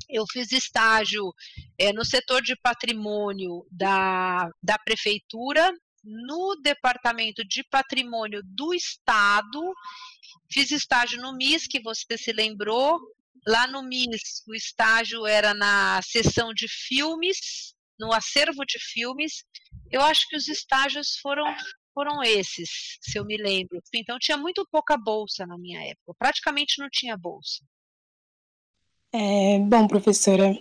Eu 0.10 0.26
fiz 0.32 0.52
estágio 0.52 1.34
é, 1.80 1.92
no 1.92 2.06
setor 2.06 2.42
de 2.42 2.56
patrimônio 2.56 3.66
da, 3.72 4.50
da 4.62 4.78
prefeitura, 4.78 5.74
no 6.04 6.56
departamento 6.62 7.44
de 7.46 7.64
patrimônio 7.64 8.42
do 8.44 8.74
estado, 8.74 9.74
fiz 10.52 10.72
estágio 10.72 11.22
no 11.22 11.36
MIS, 11.36 11.68
que 11.68 11.82
você 11.82 12.18
se 12.18 12.32
lembrou. 12.32 13.00
Lá 13.46 13.68
no 13.68 13.84
MIS, 13.84 14.44
o 14.48 14.56
estágio 14.56 15.26
era 15.26 15.54
na 15.54 16.02
seção 16.02 16.54
de 16.54 16.68
filmes, 16.68 17.74
no 18.00 18.14
acervo 18.14 18.66
de 18.66 18.80
filmes. 18.80 19.44
Eu 19.92 20.02
acho 20.02 20.28
que 20.28 20.36
os 20.36 20.48
estágios 20.48 21.18
foram 21.22 21.46
foram 21.98 22.22
esses, 22.22 23.00
se 23.02 23.18
eu 23.18 23.26
me 23.26 23.38
lembro. 23.38 23.82
Então 23.92 24.20
tinha 24.20 24.38
muito 24.38 24.64
pouca 24.72 24.96
bolsa 24.96 25.48
na 25.48 25.58
minha 25.58 25.82
época, 25.82 26.14
praticamente 26.20 26.80
não 26.80 26.88
tinha 26.92 27.18
bolsa. 27.18 27.64
É, 29.12 29.58
bom, 29.58 29.88
professora, 29.88 30.56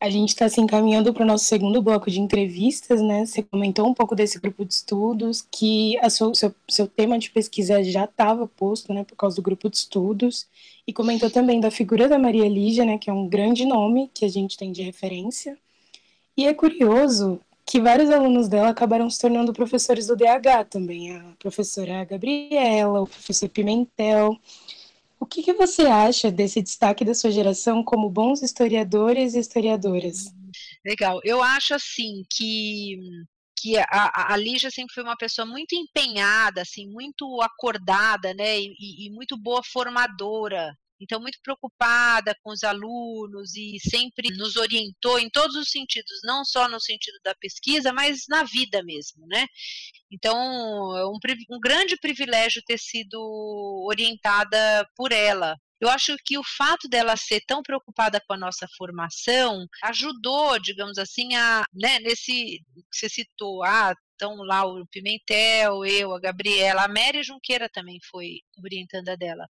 a 0.00 0.08
gente 0.08 0.30
está 0.30 0.48
se 0.48 0.62
encaminhando 0.62 1.12
para 1.12 1.24
o 1.24 1.26
nosso 1.26 1.44
segundo 1.44 1.82
bloco 1.82 2.10
de 2.10 2.18
entrevistas, 2.18 3.02
né? 3.02 3.26
Você 3.26 3.42
comentou 3.42 3.86
um 3.86 3.92
pouco 3.92 4.14
desse 4.14 4.40
grupo 4.40 4.64
de 4.64 4.72
estudos, 4.72 5.46
que 5.52 5.98
a 5.98 6.08
seu, 6.08 6.32
seu, 6.66 6.88
tema 6.88 7.18
de 7.18 7.30
pesquisa 7.30 7.84
já 7.84 8.04
estava 8.04 8.46
posto, 8.46 8.94
né, 8.94 9.04
por 9.04 9.16
causa 9.16 9.36
do 9.36 9.42
grupo 9.42 9.68
de 9.68 9.76
estudos, 9.76 10.46
e 10.86 10.92
comentou 10.92 11.28
também 11.28 11.60
da 11.60 11.70
figura 11.70 12.08
da 12.08 12.18
Maria 12.18 12.48
Lígia, 12.48 12.86
né, 12.86 12.96
que 12.96 13.10
é 13.10 13.12
um 13.12 13.28
grande 13.28 13.66
nome 13.66 14.10
que 14.14 14.24
a 14.24 14.28
gente 14.28 14.56
tem 14.56 14.72
de 14.72 14.80
referência. 14.80 15.58
E 16.34 16.46
é 16.46 16.54
curioso 16.54 17.40
que 17.68 17.82
vários 17.82 18.08
alunos 18.08 18.48
dela 18.48 18.70
acabaram 18.70 19.10
se 19.10 19.20
tornando 19.20 19.52
professores 19.52 20.06
do 20.06 20.16
DH 20.16 20.64
também, 20.70 21.14
a 21.14 21.34
professora 21.38 22.02
Gabriela, 22.02 23.02
o 23.02 23.06
professor 23.06 23.46
Pimentel. 23.50 24.40
O 25.20 25.26
que, 25.26 25.42
que 25.42 25.52
você 25.52 25.82
acha 25.82 26.30
desse 26.30 26.62
destaque 26.62 27.04
da 27.04 27.12
sua 27.12 27.30
geração 27.30 27.84
como 27.84 28.08
bons 28.08 28.42
historiadores 28.42 29.34
e 29.34 29.40
historiadoras? 29.40 30.32
Legal. 30.82 31.20
Eu 31.22 31.42
acho 31.42 31.74
assim 31.74 32.24
que 32.30 32.98
que 33.60 33.76
a, 33.76 34.32
a 34.32 34.36
Lígia 34.36 34.70
sempre 34.70 34.94
foi 34.94 35.02
uma 35.02 35.16
pessoa 35.16 35.44
muito 35.44 35.74
empenhada, 35.74 36.62
assim, 36.62 36.86
muito 36.86 37.42
acordada, 37.42 38.32
né, 38.32 38.56
e, 38.60 39.06
e 39.06 39.10
muito 39.10 39.36
boa 39.36 39.64
formadora 39.64 40.78
então, 41.00 41.20
muito 41.20 41.38
preocupada 41.42 42.34
com 42.42 42.50
os 42.50 42.62
alunos 42.64 43.54
e 43.54 43.78
sempre 43.80 44.28
nos 44.36 44.56
orientou 44.56 45.18
em 45.18 45.30
todos 45.30 45.56
os 45.56 45.70
sentidos, 45.70 46.20
não 46.24 46.44
só 46.44 46.68
no 46.68 46.80
sentido 46.80 47.18
da 47.24 47.34
pesquisa, 47.34 47.92
mas 47.92 48.24
na 48.28 48.44
vida 48.44 48.82
mesmo, 48.82 49.26
né? 49.26 49.46
Então, 50.10 50.36
é 50.96 51.06
um, 51.06 51.18
um 51.50 51.60
grande 51.60 51.96
privilégio 51.96 52.62
ter 52.66 52.78
sido 52.78 53.18
orientada 53.86 54.88
por 54.96 55.12
ela, 55.12 55.56
eu 55.80 55.88
acho 55.88 56.16
que 56.24 56.36
o 56.36 56.42
fato 56.42 56.88
dela 56.88 57.16
ser 57.16 57.40
tão 57.46 57.62
preocupada 57.62 58.20
com 58.26 58.34
a 58.34 58.38
nossa 58.38 58.66
formação 58.76 59.66
ajudou, 59.84 60.58
digamos 60.58 60.98
assim, 60.98 61.34
a, 61.36 61.64
né, 61.72 62.00
nesse 62.00 62.60
que 62.90 62.98
você 62.98 63.08
citou, 63.08 63.62
ah, 63.64 63.94
então 64.18 64.34
lá 64.38 64.66
o 64.66 64.84
Pimentel, 64.88 65.84
eu, 65.86 66.12
a 66.12 66.18
Gabriela, 66.18 66.84
a 66.84 66.88
Mary 66.88 67.22
Junqueira 67.22 67.68
também 67.68 68.00
foi 68.10 68.40
orientanda 68.60 69.16
dela. 69.16 69.46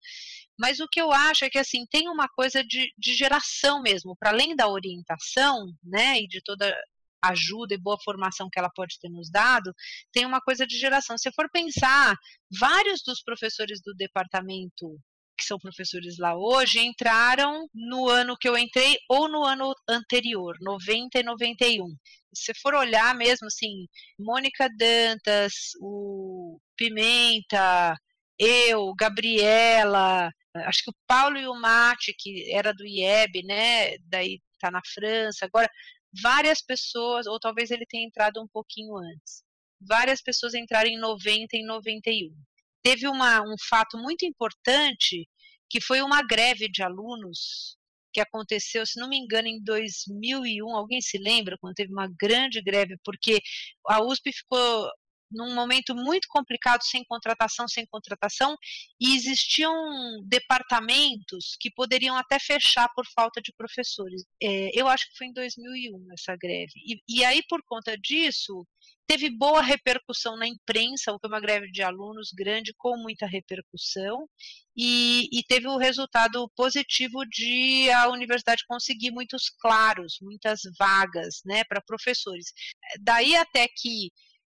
Mas 0.59 0.81
o 0.81 0.87
que 0.89 0.99
eu 0.99 1.09
acho 1.09 1.45
é 1.45 1.49
que 1.49 1.57
assim 1.57 1.85
tem 1.89 2.09
uma 2.09 2.27
coisa 2.27 2.61
de, 2.63 2.91
de 2.97 3.13
geração 3.13 3.81
mesmo, 3.81 4.13
para 4.19 4.31
além 4.31 4.55
da 4.57 4.67
orientação, 4.67 5.73
né, 5.81 6.19
e 6.19 6.27
de 6.27 6.41
toda 6.43 6.75
ajuda 7.23 7.73
e 7.73 7.77
boa 7.77 7.97
formação 8.03 8.49
que 8.51 8.59
ela 8.59 8.69
pode 8.69 8.99
ter 8.99 9.09
nos 9.09 9.31
dado, 9.31 9.73
tem 10.11 10.25
uma 10.25 10.41
coisa 10.41 10.67
de 10.67 10.77
geração. 10.77 11.17
Se 11.17 11.31
for 11.31 11.49
pensar, 11.49 12.15
vários 12.59 13.01
dos 13.01 13.23
professores 13.23 13.81
do 13.81 13.93
departamento 13.95 14.99
que 15.37 15.45
são 15.45 15.59
professores 15.59 16.17
lá 16.17 16.35
hoje, 16.35 16.79
entraram 16.79 17.67
no 17.73 18.09
ano 18.09 18.37
que 18.37 18.49
eu 18.49 18.57
entrei 18.57 18.97
ou 19.09 19.29
no 19.29 19.43
ano 19.45 19.73
anterior, 19.87 20.57
90 20.61 21.19
e 21.19 21.23
91. 21.23 21.95
Se 22.33 22.53
for 22.55 22.75
olhar 22.75 23.15
mesmo 23.15 23.47
assim, 23.47 23.87
Mônica 24.19 24.67
Dantas, 24.77 25.71
o 25.81 26.59
Pimenta, 26.75 27.95
eu, 28.39 28.93
Gabriela, 28.95 30.31
acho 30.55 30.83
que 30.83 30.91
o 30.91 30.95
Paulo 31.07 31.37
e 31.37 31.47
o 31.47 31.55
Mate, 31.55 32.13
que 32.17 32.51
era 32.51 32.73
do 32.73 32.85
IEB, 32.85 33.43
né? 33.43 33.97
Daí 34.09 34.39
tá 34.59 34.71
na 34.71 34.81
França. 34.93 35.45
Agora, 35.45 35.69
várias 36.21 36.61
pessoas, 36.61 37.27
ou 37.27 37.39
talvez 37.39 37.71
ele 37.71 37.85
tenha 37.85 38.05
entrado 38.05 38.41
um 38.41 38.47
pouquinho 38.47 38.97
antes. 38.97 39.43
Várias 39.81 40.21
pessoas 40.21 40.53
entraram 40.53 40.89
em 40.89 40.99
90 40.99 41.55
e 41.57 41.63
91 41.63 42.33
teve 42.87 43.05
uma, 43.05 43.41
um 43.41 43.55
fato 43.69 43.97
muito 43.97 44.25
importante, 44.25 45.27
que 45.69 45.81
foi 45.81 46.01
uma 46.01 46.21
greve 46.25 46.69
de 46.69 46.81
alunos 46.81 47.75
que 48.13 48.21
aconteceu, 48.21 48.85
se 48.85 48.97
não 48.97 49.09
me 49.09 49.17
engano, 49.17 49.49
em 49.49 49.61
2001. 49.61 50.73
Alguém 50.73 51.01
se 51.01 51.17
lembra 51.17 51.57
quando 51.59 51.75
teve 51.75 51.91
uma 51.91 52.07
grande 52.17 52.61
greve? 52.61 52.95
Porque 53.03 53.41
a 53.89 54.01
USP 54.01 54.31
ficou 54.31 54.89
num 55.31 55.53
momento 55.53 55.95
muito 55.95 56.27
complicado, 56.29 56.81
sem 56.83 57.03
contratação, 57.05 57.67
sem 57.67 57.85
contratação, 57.85 58.55
e 58.99 59.15
existiam 59.15 59.73
departamentos 60.25 61.55
que 61.59 61.71
poderiam 61.71 62.15
até 62.15 62.39
fechar 62.39 62.89
por 62.95 63.05
falta 63.13 63.41
de 63.41 63.53
professores. 63.53 64.23
É, 64.41 64.69
eu 64.73 64.87
acho 64.87 65.09
que 65.09 65.17
foi 65.17 65.27
em 65.27 65.33
2001 65.33 66.13
essa 66.13 66.35
greve. 66.35 66.73
E, 66.85 67.01
e 67.07 67.25
aí, 67.25 67.41
por 67.49 67.61
conta 67.63 67.97
disso, 67.97 68.65
teve 69.07 69.29
boa 69.29 69.61
repercussão 69.61 70.35
na 70.35 70.47
imprensa, 70.47 71.17
foi 71.19 71.29
uma 71.29 71.39
greve 71.39 71.71
de 71.71 71.81
alunos 71.81 72.29
grande, 72.35 72.73
com 72.77 72.97
muita 72.97 73.25
repercussão, 73.25 74.27
e, 74.75 75.27
e, 75.31 75.43
teve 75.43 75.67
o 75.67 75.77
resultado 75.77 76.47
positivo 76.55 77.25
de 77.25 77.89
a 77.89 78.09
universidade 78.09 78.63
conseguir 78.67 79.09
muitos 79.11 79.49
claros, 79.49 80.17
muitas 80.21 80.61
vagas 80.77 81.41
né, 81.45 81.63
para 81.63 81.81
professores. 81.81 82.53
Daí 83.01 83.35
até 83.35 83.67
que 83.67 84.11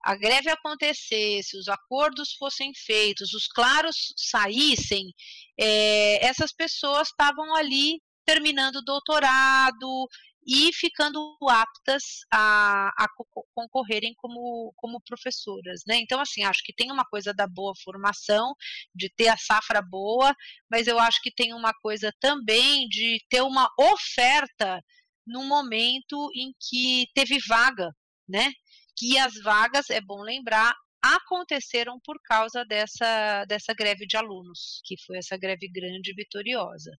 a 0.07 0.15
greve 0.15 0.49
acontecesse, 0.49 1.57
os 1.57 1.67
acordos 1.67 2.33
fossem 2.39 2.71
feitos, 2.73 3.33
os 3.33 3.47
claros 3.47 4.13
saíssem, 4.15 5.13
é, 5.59 6.25
essas 6.25 6.53
pessoas 6.53 7.09
estavam 7.09 7.53
ali 7.55 8.01
terminando 8.25 8.77
o 8.77 8.83
doutorado, 8.83 10.07
e 10.47 10.71
ficando 10.71 11.37
aptas 11.49 12.03
a, 12.31 12.87
a 12.97 13.07
concorrerem 13.53 14.13
como, 14.15 14.73
como 14.77 15.01
professoras, 15.01 15.81
né? 15.85 15.97
Então, 15.97 16.21
assim, 16.21 16.43
acho 16.45 16.63
que 16.63 16.73
tem 16.73 16.89
uma 16.89 17.03
coisa 17.03 17.33
da 17.33 17.45
boa 17.45 17.73
formação, 17.83 18.55
de 18.95 19.09
ter 19.09 19.27
a 19.27 19.35
safra 19.35 19.81
boa, 19.81 20.33
mas 20.71 20.87
eu 20.87 20.97
acho 20.99 21.21
que 21.21 21.33
tem 21.33 21.53
uma 21.53 21.73
coisa 21.81 22.13
também 22.21 22.87
de 22.87 23.19
ter 23.29 23.41
uma 23.41 23.69
oferta 23.77 24.81
num 25.25 25.45
momento 25.45 26.29
em 26.33 26.53
que 26.61 27.07
teve 27.13 27.39
vaga, 27.45 27.91
né? 28.27 28.49
Que 28.97 29.17
as 29.17 29.33
vagas, 29.43 29.89
é 29.89 30.01
bom 30.01 30.21
lembrar, 30.21 30.73
aconteceram 31.01 31.99
por 32.03 32.17
causa 32.23 32.65
dessa, 32.65 33.45
dessa 33.45 33.73
greve 33.73 34.05
de 34.07 34.17
alunos, 34.17 34.81
que 34.83 34.95
foi 35.05 35.17
essa 35.17 35.37
greve 35.37 35.69
grande 35.69 36.11
e 36.11 36.15
vitoriosa. 36.15 36.91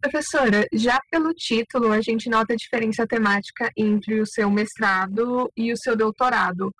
Professora, 0.00 0.64
já 0.72 1.00
pelo 1.10 1.32
título, 1.34 1.92
a 1.92 2.00
gente 2.00 2.30
nota 2.30 2.52
a 2.52 2.56
diferença 2.56 3.06
temática 3.06 3.70
entre 3.76 4.20
o 4.20 4.26
seu 4.26 4.48
mestrado 4.50 5.50
e 5.56 5.72
o 5.72 5.76
seu 5.76 5.96
doutorado. 5.96 6.72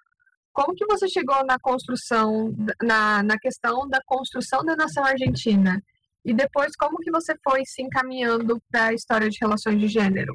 Como 0.53 0.75
que 0.75 0.87
você 0.87 1.09
chegou 1.09 1.45
na 1.45 1.59
construção, 1.59 2.55
na, 2.83 3.23
na 3.23 3.39
questão 3.39 3.89
da 3.89 4.01
construção 4.07 4.65
da 4.65 4.77
nação 4.77 5.05
argentina? 5.05 5.81
E 6.25 6.33
depois, 6.33 6.77
como 6.77 6.99
que 6.99 7.11
você 7.11 7.35
foi 7.43 7.63
se 7.65 7.83
encaminhando 7.83 8.61
para 8.71 8.89
a 8.89 8.95
história 8.95 9.29
de 9.29 9.39
relações 9.41 9.81
de 9.81 9.89
gênero? 9.89 10.33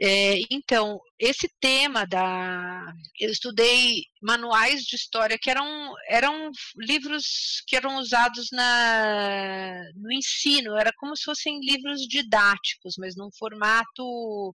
É, 0.00 0.40
então, 0.50 1.00
esse 1.18 1.48
tema 1.60 2.04
da. 2.06 2.92
Eu 3.20 3.30
estudei 3.30 4.02
manuais 4.20 4.82
de 4.84 4.96
história 4.96 5.38
que 5.40 5.50
eram, 5.50 5.92
eram 6.08 6.50
livros 6.76 7.62
que 7.68 7.76
eram 7.76 7.98
usados 7.98 8.48
na, 8.52 9.84
no 9.94 10.12
ensino, 10.12 10.76
era 10.76 10.92
como 10.96 11.16
se 11.16 11.24
fossem 11.24 11.60
livros 11.60 12.00
didáticos, 12.08 12.94
mas 12.98 13.14
num 13.16 13.30
formato 13.38 14.54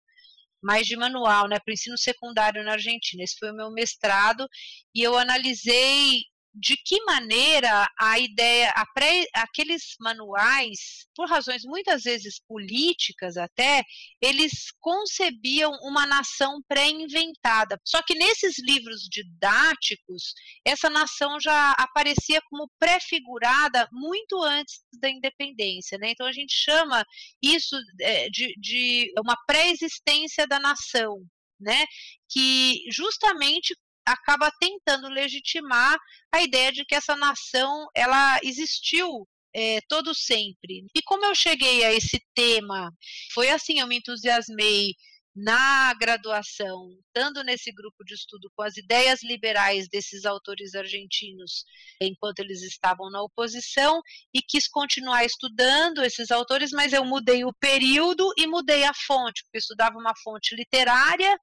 mais 0.64 0.88
de 0.88 0.98
manual, 0.98 1.48
né, 1.48 1.60
para 1.60 1.72
o 1.72 1.74
ensino 1.74 1.98
secundário 1.98 2.64
na 2.64 2.74
Argentina. 2.74 3.24
Esse 3.24 3.38
foi 3.38 3.52
o 3.52 3.56
meu 3.56 3.72
mestrado 3.72 4.48
e 4.96 5.02
eu 5.04 5.18
analisei 5.18 6.24
de 6.56 6.78
que 6.78 7.04
maneira 7.04 7.90
a 8.00 8.18
ideia, 8.18 8.70
a 8.70 8.86
pré, 8.86 9.26
aqueles 9.34 9.96
manuais, 10.00 11.06
por 11.14 11.30
razões 11.30 11.64
muitas 11.66 12.04
vezes 12.04 12.40
políticas 12.48 13.36
até, 13.36 13.84
eles 14.22 14.72
concebiam 14.80 15.72
uma 15.82 16.06
nação 16.06 16.62
pré-inventada. 16.68 17.80
Só 17.84 18.02
que 18.02 18.16
nesses 18.16 18.56
livros 18.60 19.02
didáticos, 19.10 20.34
essa 20.64 20.90
nação 20.90 21.40
já 21.42 21.72
aparecia 21.72 22.42
como 22.50 22.72
prefigurada 22.80 23.88
muito 23.92 24.42
antes 24.42 24.82
da 25.00 25.10
independência. 25.10 25.98
Né? 25.98 26.12
Então 26.12 26.26
a 26.26 26.32
gente 26.32 26.54
chama 26.54 27.06
isso 27.42 27.76
é, 28.00 28.30
de, 28.30 28.54
de 28.58 29.12
uma 29.20 29.36
pré-existência 29.46 30.48
da 30.48 30.60
nação. 30.60 31.22
Né, 31.58 31.86
que 32.30 32.84
justamente 32.92 33.74
acaba 34.06 34.52
tentando 34.60 35.08
legitimar 35.10 35.98
a 36.32 36.42
ideia 36.42 36.72
de 36.72 36.86
que 36.86 36.96
essa 36.96 37.16
nação 37.16 37.88
ela 37.96 38.40
existiu 38.44 39.28
é, 39.54 39.80
todo 39.88 40.14
sempre. 40.14 40.86
E 40.94 41.02
como 41.02 41.26
eu 41.26 41.34
cheguei 41.34 41.84
a 41.84 41.94
esse 41.94 42.22
tema, 42.34 42.92
foi 43.34 43.50
assim, 43.50 43.80
eu 43.80 43.88
me 43.88 43.98
entusiasmei 43.98 44.94
na 45.36 45.94
graduação, 45.96 46.98
estando 47.08 47.44
nesse 47.44 47.70
grupo 47.72 48.06
de 48.06 48.14
estudo 48.14 48.50
com 48.56 48.64
as 48.64 48.78
ideias 48.78 49.22
liberais 49.22 49.90
desses 49.90 50.24
autores 50.24 50.74
argentinos, 50.76 51.66
enquanto 52.00 52.40
eles 52.40 52.62
estavam 52.62 53.10
na 53.10 53.22
oposição, 53.22 54.02
e 54.34 54.42
quis 54.42 54.66
continuar 54.68 55.26
estudando 55.26 56.04
esses 56.04 56.32
autores, 56.32 56.72
mas 56.72 56.94
eu 56.94 57.04
mudei 57.04 57.44
o 57.44 57.54
período 57.54 58.34
e 58.38 58.48
mudei 58.48 58.86
a 58.86 58.94
fonte, 58.94 59.44
porque 59.44 59.58
eu 59.58 59.60
estudava 59.60 59.98
uma 59.98 60.14
fonte 60.24 60.56
literária 60.56 61.38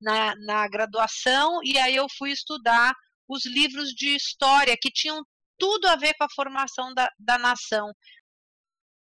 na, 0.00 0.34
na 0.36 0.68
graduação, 0.68 1.60
e 1.62 1.78
aí 1.78 1.96
eu 1.96 2.06
fui 2.18 2.30
estudar 2.30 2.92
os 3.28 3.44
livros 3.44 3.90
de 3.90 4.14
história 4.14 4.76
que 4.80 4.90
tinham 4.90 5.22
tudo 5.58 5.86
a 5.86 5.96
ver 5.96 6.14
com 6.14 6.24
a 6.24 6.30
formação 6.34 6.92
da, 6.94 7.10
da 7.18 7.38
nação. 7.38 7.92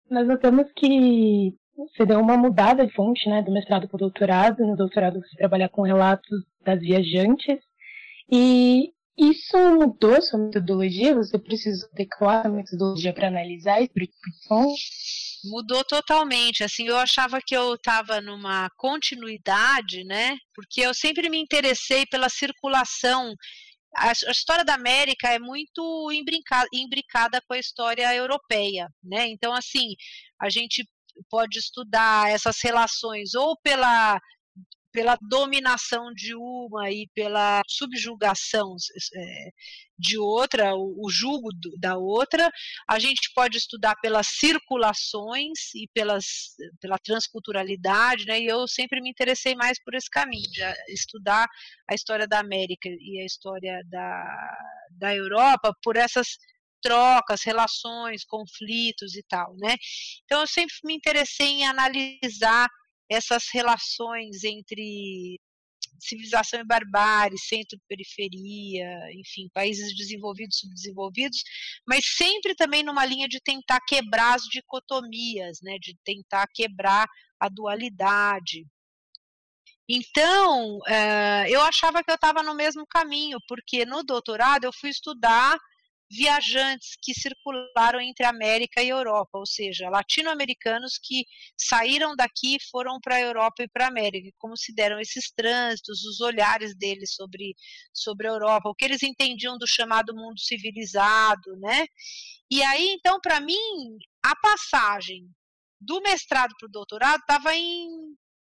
Nós 0.10 0.28
notamos 0.28 0.72
que 0.76 1.54
você 1.76 2.06
deu 2.06 2.20
uma 2.20 2.38
mudada 2.38 2.86
de 2.86 2.94
fonte, 2.94 3.30
né, 3.30 3.42
do 3.42 3.52
mestrado 3.52 3.88
para 3.88 3.96
o 3.96 4.00
doutorado. 4.00 4.66
No 4.66 4.76
doutorado 4.76 5.20
você 5.20 5.36
trabalha 5.36 5.70
com 5.70 5.82
relatos 5.82 6.44
das 6.64 6.80
viajantes. 6.80 7.60
E 8.32 8.94
isso 9.18 9.58
mudou 9.58 10.22
sua 10.22 10.40
metodologia? 10.40 11.16
Você 11.16 11.38
precisa 11.38 11.88
adequar 11.92 12.46
a 12.46 12.50
metodologia 12.50 13.14
para 13.14 13.28
analisar 13.28 13.82
esse 13.82 13.94
tipo 13.94 14.08
de 14.08 14.48
fonte? 14.48 15.27
Mudou 15.50 15.84
totalmente. 15.84 16.64
Assim, 16.64 16.88
eu 16.88 16.98
achava 16.98 17.40
que 17.46 17.56
eu 17.56 17.76
estava 17.76 18.22
numa 18.22 18.70
continuidade, 18.78 20.04
né? 20.04 20.38
Porque 20.54 20.82
eu 20.82 20.94
sempre 20.94 21.30
me 21.30 21.38
interessei 21.40 22.06
pela 22.06 22.30
circulação. 22.30 23.34
A, 23.96 24.10
a 24.10 24.32
história 24.32 24.66
da 24.66 24.76
América 24.76 25.30
é 25.30 25.40
muito 25.40 26.12
imbricada, 26.12 26.68
imbricada 26.74 27.42
com 27.48 27.54
a 27.54 27.60
história 27.60 28.14
europeia, 28.16 28.88
né? 29.04 29.28
Então, 29.28 29.54
assim, 29.54 29.96
a 30.40 30.50
gente 30.50 30.88
pode 31.30 31.58
estudar 31.60 32.30
essas 32.30 32.58
relações 32.62 33.34
ou 33.34 33.58
pela 33.62 34.20
pela 34.92 35.18
dominação 35.22 36.14
de 36.14 36.34
uma 36.36 36.92
e 36.92 37.08
pela 37.14 37.62
subjugação 37.68 38.76
é, 39.16 39.50
de 39.98 40.18
outra, 40.18 40.76
o, 40.76 41.10
julgo 41.10 41.50
da 41.80 41.98
outra, 41.98 42.50
a 42.88 43.00
gente 43.00 43.32
pode 43.34 43.58
estudar 43.58 43.96
pelas 44.02 44.28
circulações 44.28 45.74
e 45.76 45.88
pelas, 45.94 46.56
pela 46.80 46.98
transculturalidade, 47.00 48.26
né? 48.26 48.40
E 48.40 48.46
eu 48.46 48.68
sempre 48.68 49.02
me 49.02 49.10
interessei 49.10 49.56
mais 49.56 49.82
por 49.84 49.96
esse 49.96 50.10
caminho, 50.10 50.50
de 50.52 50.62
estudar 50.94 51.48
a 51.90 51.94
história 51.96 52.28
da 52.28 52.40
América 52.40 52.90
e 52.90 53.20
a 53.22 53.26
história 53.26 53.82
da, 53.86 54.58
da 54.92 55.16
Europa 55.16 55.76
por 55.84 55.96
essas 55.96 56.38
trocas, 56.82 57.42
relações, 57.44 58.24
conflitos 58.24 59.16
e 59.16 59.24
tal, 59.24 59.56
né? 59.58 59.76
Então 60.26 60.42
eu 60.42 60.48
sempre 60.48 60.76
me 60.84 60.94
interessei 60.94 61.48
em 61.48 61.66
analisar 61.68 62.68
essas 63.10 63.46
relações 63.54 64.44
entre 64.44 65.40
civilização 66.00 66.60
e 66.60 66.66
barbárie, 66.66 67.38
centro-periferia, 67.38 68.88
enfim, 69.14 69.50
países 69.54 69.96
desenvolvidos, 69.96 70.60
subdesenvolvidos, 70.60 71.44
mas 71.88 72.06
sempre 72.06 72.56
também 72.56 72.84
numa 72.84 73.06
linha 73.06 73.28
de 73.28 73.40
tentar 73.42 73.80
quebrar 73.88 74.36
as 74.36 74.44
dicotomias, 74.44 75.58
né, 75.64 75.78
de 75.80 75.96
tentar 76.04 76.48
quebrar 76.54 77.08
a 77.40 77.50
dualidade. 77.50 78.66
Então, 79.90 80.78
uh, 80.80 81.48
eu 81.48 81.62
achava 81.62 82.04
que 82.04 82.12
eu 82.12 82.16
estava 82.16 82.44
no 82.44 82.54
mesmo 82.54 82.86
caminho, 82.86 83.40
porque 83.48 83.86
no 83.86 84.04
doutorado 84.04 84.66
eu 84.66 84.74
fui 84.74 84.90
estudar 84.90 85.58
viajantes 86.10 86.96
que 87.02 87.14
circularam 87.14 88.00
entre 88.00 88.26
América 88.26 88.82
e 88.82 88.90
Europa, 88.90 89.38
ou 89.38 89.46
seja, 89.46 89.90
latino-americanos 89.90 90.98
que 91.02 91.26
saíram 91.58 92.16
daqui 92.16 92.56
e 92.56 92.70
foram 92.72 93.00
para 93.02 93.16
a 93.16 93.22
Europa 93.22 93.64
e 93.64 93.68
para 93.68 93.86
a 93.86 93.90
América, 93.90 94.30
como 94.38 94.56
se 94.56 94.74
deram 94.74 95.00
esses 95.00 95.32
trânsitos, 95.32 96.04
os 96.06 96.22
olhares 96.22 96.76
deles 96.76 97.14
sobre, 97.14 97.56
sobre 97.94 98.28
a 98.28 98.32
Europa, 98.32 98.70
o 98.70 98.76
que 98.76 98.86
eles 98.86 99.04
entendiam 99.04 99.58
do 99.58 99.68
chamado 99.68 100.16
mundo 100.16 100.40
civilizado, 100.40 101.56
né? 101.60 101.86
E 102.50 102.64
aí, 102.64 102.88
então, 102.98 103.20
para 103.20 103.42
mim, 103.42 103.98
a 104.24 104.36
passagem 104.36 105.30
do 105.80 106.02
mestrado 106.02 106.54
para 106.58 106.68
o 106.68 106.72
doutorado 106.72 107.20
estava 107.20 107.54
em 107.54 107.88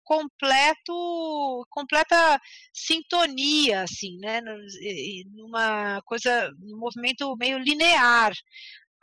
completo 0.09 1.67
completa 1.69 2.41
sintonia 2.73 3.83
assim 3.83 4.17
né 4.19 4.41
numa 5.35 6.01
coisa 6.03 6.51
um 6.63 6.79
movimento 6.79 7.37
meio 7.37 7.59
linear. 7.59 8.33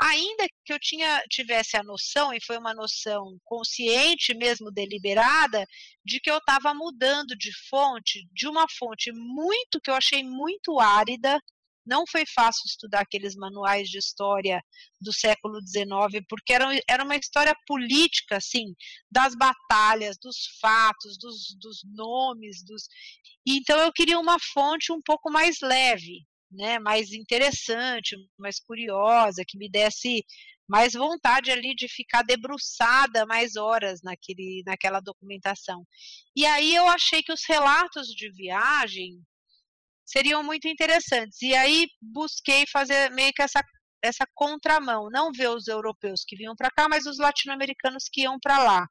Ainda 0.01 0.45
que 0.65 0.73
eu 0.73 0.79
tinha 0.79 1.23
tivesse 1.29 1.77
a 1.77 1.83
noção 1.83 2.33
e 2.33 2.43
foi 2.43 2.57
uma 2.57 2.73
noção 2.73 3.37
consciente 3.45 4.33
mesmo 4.33 4.69
deliberada 4.71 5.65
de 6.03 6.19
que 6.19 6.29
eu 6.29 6.37
estava 6.37 6.73
mudando 6.73 7.35
de 7.37 7.51
fonte 7.69 8.27
de 8.33 8.47
uma 8.47 8.65
fonte 8.67 9.11
muito 9.13 9.79
que 9.81 9.89
eu 9.89 9.95
achei 9.95 10.21
muito 10.23 10.79
árida 10.79 11.39
não 11.85 12.05
foi 12.07 12.25
fácil 12.25 12.63
estudar 12.65 13.01
aqueles 13.01 13.35
manuais 13.35 13.89
de 13.89 13.97
história 13.97 14.61
do 14.99 15.13
século 15.13 15.59
XIX, 15.61 16.25
porque 16.27 16.53
era, 16.53 16.67
era 16.89 17.03
uma 17.03 17.15
história 17.15 17.55
política, 17.67 18.37
assim, 18.37 18.73
das 19.11 19.35
batalhas, 19.35 20.17
dos 20.21 20.57
fatos, 20.59 21.17
dos, 21.17 21.55
dos 21.59 21.81
nomes, 21.93 22.63
dos... 22.63 22.87
então 23.45 23.79
eu 23.79 23.91
queria 23.93 24.19
uma 24.19 24.37
fonte 24.53 24.91
um 24.91 25.01
pouco 25.01 25.31
mais 25.31 25.57
leve, 25.61 26.25
né, 26.51 26.79
mais 26.79 27.11
interessante, 27.11 28.15
mais 28.37 28.59
curiosa, 28.59 29.43
que 29.45 29.57
me 29.57 29.69
desse 29.69 30.23
mais 30.67 30.93
vontade 30.93 31.51
ali 31.51 31.75
de 31.75 31.87
ficar 31.87 32.23
debruçada 32.23 33.25
mais 33.25 33.55
horas 33.55 34.01
naquele, 34.01 34.63
naquela 34.65 34.99
documentação. 34.99 35.85
E 36.35 36.45
aí 36.45 36.73
eu 36.73 36.87
achei 36.87 37.21
que 37.21 37.31
os 37.31 37.41
relatos 37.47 38.07
de 38.07 38.31
viagem 38.31 39.21
seriam 40.05 40.43
muito 40.43 40.67
interessantes. 40.67 41.41
E 41.41 41.53
aí 41.55 41.87
busquei 42.01 42.65
fazer 42.71 43.09
meio 43.11 43.33
que 43.33 43.41
essa, 43.41 43.61
essa 44.03 44.25
contramão, 44.33 45.09
não 45.09 45.31
ver 45.31 45.49
os 45.49 45.67
europeus 45.67 46.23
que 46.25 46.35
vinham 46.35 46.55
para 46.55 46.69
cá, 46.69 46.87
mas 46.87 47.05
os 47.05 47.17
latino-americanos 47.17 48.05
que 48.11 48.21
iam 48.21 48.37
para 48.39 48.63
lá. 48.63 48.87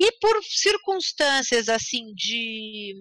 E 0.00 0.10
por 0.18 0.42
circunstâncias 0.42 1.68
assim 1.68 2.12
de 2.14 2.94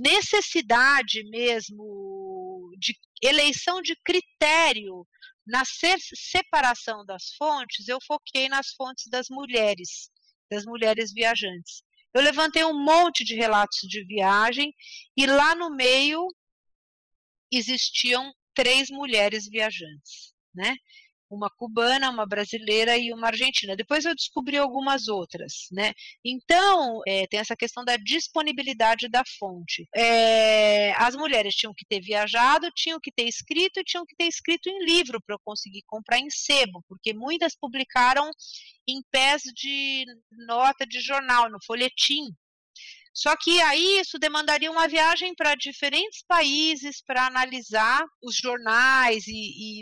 necessidade 0.00 1.22
mesmo, 1.24 2.70
de 2.78 2.96
eleição 3.22 3.82
de 3.82 3.94
critério 4.04 5.06
na 5.46 5.62
separação 5.64 7.04
das 7.04 7.34
fontes, 7.36 7.88
eu 7.88 7.98
foquei 8.06 8.48
nas 8.48 8.68
fontes 8.72 9.08
das 9.10 9.26
mulheres, 9.30 10.10
das 10.50 10.64
mulheres 10.64 11.12
viajantes. 11.12 11.82
Eu 12.14 12.22
levantei 12.22 12.64
um 12.64 12.82
monte 12.82 13.24
de 13.24 13.34
relatos 13.34 13.80
de 13.82 14.04
viagem 14.04 14.72
e 15.16 15.26
lá 15.26 15.54
no 15.54 15.70
meio 15.70 16.26
existiam 17.50 18.32
três 18.54 18.90
mulheres 18.90 19.48
viajantes, 19.48 20.32
né? 20.54 20.74
Uma 21.30 21.50
cubana, 21.50 22.10
uma 22.10 22.26
brasileira 22.26 22.96
e 22.96 23.12
uma 23.12 23.26
argentina. 23.26 23.76
Depois 23.76 24.04
eu 24.06 24.14
descobri 24.14 24.56
algumas 24.56 25.08
outras, 25.08 25.68
né? 25.70 25.92
Então, 26.24 27.02
é, 27.06 27.26
tem 27.26 27.38
essa 27.38 27.54
questão 27.54 27.84
da 27.84 27.96
disponibilidade 27.98 29.08
da 29.10 29.22
fonte. 29.38 29.86
É, 29.94 30.92
as 30.94 31.14
mulheres 31.14 31.54
tinham 31.54 31.74
que 31.76 31.84
ter 31.84 32.00
viajado, 32.00 32.70
tinham 32.74 32.98
que 32.98 33.12
ter 33.12 33.24
escrito 33.24 33.78
e 33.78 33.84
tinham 33.84 34.06
que 34.06 34.16
ter 34.16 34.24
escrito 34.24 34.68
em 34.70 34.84
livro 34.86 35.20
para 35.20 35.34
eu 35.34 35.40
conseguir 35.44 35.82
comprar 35.86 36.18
em 36.18 36.30
sebo, 36.30 36.82
porque 36.88 37.12
muitas 37.12 37.54
publicaram 37.54 38.30
em 38.88 39.02
pés 39.10 39.42
de 39.54 40.06
nota 40.46 40.86
de 40.86 40.98
jornal, 40.98 41.50
no 41.50 41.58
folhetim, 41.62 42.24
só 43.14 43.36
que 43.36 43.60
aí 43.62 44.00
isso 44.00 44.18
demandaria 44.18 44.70
uma 44.70 44.88
viagem 44.88 45.34
para 45.34 45.54
diferentes 45.54 46.22
países 46.26 47.02
para 47.02 47.26
analisar 47.26 48.04
os 48.22 48.36
jornais, 48.36 49.26
e, 49.26 49.32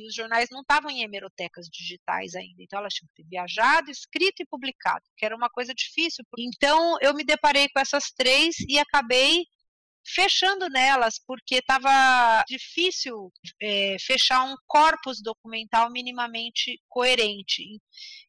e, 0.02 0.06
os 0.06 0.14
jornais 0.14 0.48
não 0.50 0.60
estavam 0.60 0.90
em 0.90 1.02
hemerotecas 1.02 1.66
digitais 1.66 2.34
ainda, 2.34 2.62
então 2.62 2.78
elas 2.78 2.94
tinham 2.94 3.08
que 3.14 3.22
ter 3.22 3.28
viajado, 3.28 3.90
escrito 3.90 4.42
e 4.42 4.46
publicado, 4.46 5.04
que 5.16 5.24
era 5.24 5.36
uma 5.36 5.50
coisa 5.50 5.74
difícil. 5.74 6.24
Então 6.38 6.96
eu 7.00 7.14
me 7.14 7.24
deparei 7.24 7.68
com 7.68 7.80
essas 7.80 8.10
três 8.16 8.56
e 8.68 8.78
acabei 8.78 9.44
fechando 10.14 10.68
nelas, 10.68 11.20
porque 11.26 11.56
estava 11.56 12.44
difícil 12.48 13.32
é, 13.60 13.96
fechar 14.00 14.44
um 14.44 14.54
corpus 14.66 15.20
documental 15.22 15.90
minimamente 15.90 16.80
coerente. 16.88 17.64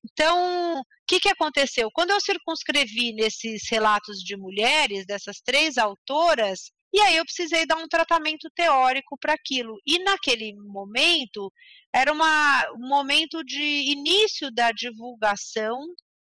Então, 0.03 0.79
o 0.79 0.83
que, 1.07 1.19
que 1.19 1.29
aconteceu? 1.29 1.89
Quando 1.93 2.11
eu 2.11 2.21
circunscrevi 2.21 3.13
nesses 3.13 3.69
relatos 3.69 4.19
de 4.19 4.35
mulheres, 4.35 5.05
dessas 5.05 5.39
três 5.41 5.77
autoras, 5.77 6.71
e 6.93 6.99
aí 7.01 7.17
eu 7.17 7.25
precisei 7.25 7.65
dar 7.65 7.77
um 7.77 7.87
tratamento 7.87 8.49
teórico 8.55 9.17
para 9.19 9.33
aquilo. 9.33 9.79
E 9.85 9.99
naquele 9.99 10.53
momento, 10.55 11.51
era 11.93 12.11
uma, 12.11 12.71
um 12.71 12.87
momento 12.87 13.43
de 13.43 13.61
início 13.61 14.49
da 14.51 14.71
divulgação, 14.71 15.79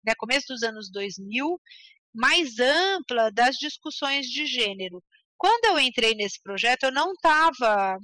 né, 0.05 0.13
começo 0.17 0.47
dos 0.49 0.63
anos 0.63 0.91
2000, 0.91 1.59
mais 2.13 2.59
ampla 2.59 3.31
das 3.31 3.55
discussões 3.55 4.27
de 4.27 4.45
gênero. 4.45 5.01
Quando 5.41 5.65
eu 5.65 5.79
entrei 5.79 6.13
nesse 6.13 6.39
projeto, 6.39 6.83
eu 6.83 6.91
não 6.91 7.13
estava 7.13 7.97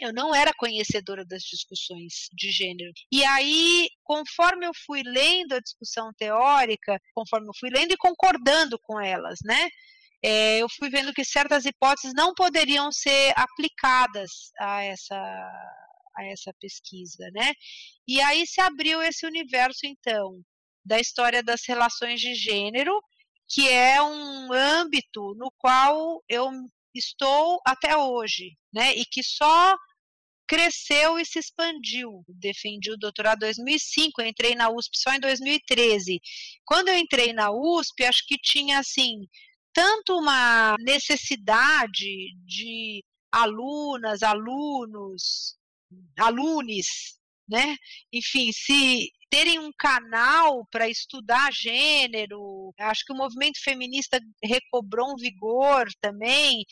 eu 0.00 0.14
não 0.14 0.34
era 0.34 0.50
conhecedora 0.56 1.22
das 1.26 1.42
discussões 1.42 2.30
de 2.32 2.50
gênero. 2.50 2.90
E 3.12 3.22
aí, 3.22 3.86
conforme 4.02 4.66
eu 4.66 4.72
fui 4.86 5.02
lendo 5.04 5.52
a 5.52 5.60
discussão 5.60 6.10
teórica, 6.16 6.98
conforme 7.14 7.48
eu 7.48 7.52
fui 7.60 7.68
lendo 7.68 7.92
e 7.92 7.98
concordando 7.98 8.78
com 8.82 8.98
elas, 8.98 9.40
né? 9.44 9.68
É, 10.24 10.56
eu 10.58 10.68
fui 10.70 10.88
vendo 10.88 11.12
que 11.12 11.22
certas 11.22 11.66
hipóteses 11.66 12.14
não 12.16 12.32
poderiam 12.32 12.90
ser 12.90 13.34
aplicadas 13.36 14.30
a 14.58 14.82
essa, 14.82 15.16
a 16.16 16.24
essa 16.32 16.50
pesquisa, 16.58 17.30
né? 17.34 17.52
E 18.08 18.22
aí 18.22 18.46
se 18.46 18.62
abriu 18.62 19.02
esse 19.02 19.26
universo, 19.26 19.80
então, 19.84 20.40
da 20.82 20.98
história 20.98 21.42
das 21.42 21.60
relações 21.68 22.22
de 22.22 22.34
gênero 22.34 22.98
que 23.54 23.68
é 23.68 24.02
um 24.02 24.52
âmbito 24.52 25.32
no 25.36 25.48
qual 25.58 26.20
eu 26.28 26.50
estou 26.92 27.60
até 27.64 27.96
hoje, 27.96 28.56
né? 28.72 28.92
E 28.96 29.04
que 29.04 29.22
só 29.22 29.76
cresceu 30.44 31.20
e 31.20 31.24
se 31.24 31.38
expandiu. 31.38 32.24
Defendi 32.26 32.90
o 32.90 32.96
doutorado 32.96 33.44
em 33.44 33.46
2005, 33.46 34.20
eu 34.20 34.26
entrei 34.26 34.56
na 34.56 34.70
USP 34.70 34.98
só 34.98 35.14
em 35.14 35.20
2013. 35.20 36.20
Quando 36.64 36.88
eu 36.88 36.98
entrei 36.98 37.32
na 37.32 37.52
USP, 37.52 38.04
acho 38.04 38.26
que 38.26 38.36
tinha 38.36 38.80
assim 38.80 39.20
tanto 39.72 40.18
uma 40.18 40.74
necessidade 40.80 42.34
de 42.44 43.04
alunas, 43.30 44.24
alunos, 44.24 45.56
alunos, 46.18 47.18
né? 47.48 47.76
Enfim, 48.12 48.50
se 48.52 49.10
terem 49.34 49.58
um 49.58 49.72
canal 49.76 50.64
para 50.70 50.88
estudar 50.88 51.52
gênero. 51.52 52.72
Acho 52.78 53.04
que 53.04 53.12
o 53.12 53.16
movimento 53.16 53.60
feminista 53.60 54.20
recobrou 54.42 55.12
um 55.12 55.16
vigor 55.16 55.86
também. 56.00 56.64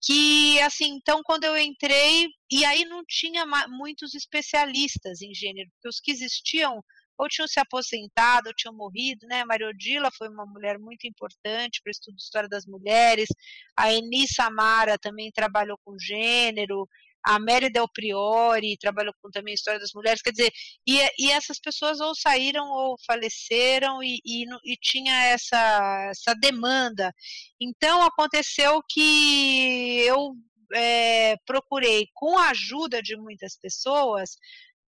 Que, 0.00 0.60
assim, 0.60 0.94
então, 0.94 1.22
quando 1.24 1.44
eu 1.44 1.56
entrei, 1.58 2.28
e 2.52 2.64
aí 2.64 2.84
não 2.84 3.02
tinha 3.08 3.44
muitos 3.68 4.14
especialistas 4.14 5.22
em 5.22 5.34
gênero, 5.34 5.68
porque 5.72 5.88
os 5.88 5.98
que 5.98 6.12
existiam 6.12 6.80
ou 7.18 7.28
tinham 7.28 7.48
se 7.48 7.58
aposentado, 7.60 8.48
ou 8.48 8.54
tinham 8.54 8.74
morrido, 8.74 9.26
né? 9.26 9.40
A 9.40 9.46
Maria 9.46 9.68
Odila 9.68 10.10
foi 10.16 10.28
uma 10.28 10.44
mulher 10.46 10.78
muito 10.78 11.06
importante 11.06 11.80
para 11.82 11.90
o 11.90 11.92
estudo 11.92 12.16
de 12.16 12.22
história 12.22 12.48
das 12.48 12.66
mulheres, 12.66 13.28
a 13.76 13.92
Eni 13.92 14.26
Samara 14.28 14.98
também 14.98 15.30
trabalhou 15.32 15.78
com 15.84 15.96
gênero, 15.98 16.88
a 17.24 17.38
Mary 17.38 17.70
Del 17.70 17.88
Priori 17.88 18.76
trabalhou 18.78 19.14
com 19.20 19.30
também 19.30 19.52
a 19.52 19.54
história 19.54 19.80
das 19.80 19.92
mulheres, 19.94 20.20
quer 20.22 20.32
dizer, 20.32 20.52
e, 20.86 20.98
e 21.18 21.30
essas 21.30 21.58
pessoas 21.58 22.00
ou 22.00 22.14
saíram 22.14 22.68
ou 22.68 22.96
faleceram 23.06 24.02
e, 24.02 24.20
e, 24.24 24.44
e 24.64 24.76
tinha 24.80 25.14
essa, 25.26 26.08
essa 26.10 26.34
demanda. 26.34 27.12
Então 27.60 28.02
aconteceu 28.02 28.82
que 28.88 30.00
eu 30.06 30.34
é, 30.74 31.36
procurei, 31.46 32.08
com 32.14 32.38
a 32.38 32.50
ajuda 32.50 33.02
de 33.02 33.16
muitas 33.16 33.56
pessoas, 33.56 34.36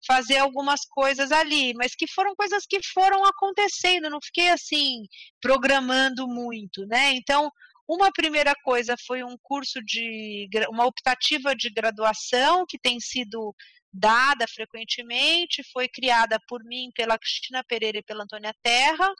fazer 0.06 0.38
algumas 0.38 0.82
coisas 0.86 1.32
ali, 1.32 1.74
mas 1.74 1.96
que 1.96 2.08
foram 2.08 2.36
coisas 2.36 2.66
que 2.68 2.80
foram 2.94 3.26
acontecendo, 3.26 4.10
não 4.10 4.20
fiquei 4.22 4.50
assim 4.50 5.04
programando 5.42 6.28
muito, 6.28 6.86
né? 6.86 7.14
Então, 7.14 7.50
uma 7.88 8.12
primeira 8.12 8.54
coisa 8.64 8.96
foi 9.06 9.24
um 9.24 9.38
curso 9.42 9.82
de 9.84 10.48
uma 10.70 10.86
optativa 10.86 11.56
de 11.56 11.70
graduação 11.70 12.66
que 12.68 12.80
tem 12.80 13.00
sido 13.00 13.56
dada 13.94 14.46
frequentemente, 14.48 15.64
foi 15.72 15.88
criada 15.88 16.40
por 16.48 16.64
mim, 16.64 16.92
pela 16.94 17.18
Cristina 17.18 17.64
Pereira 17.64 18.00
e 18.00 18.04
pela 18.04 18.24
Antônia 18.24 18.54
Terra. 18.62 19.14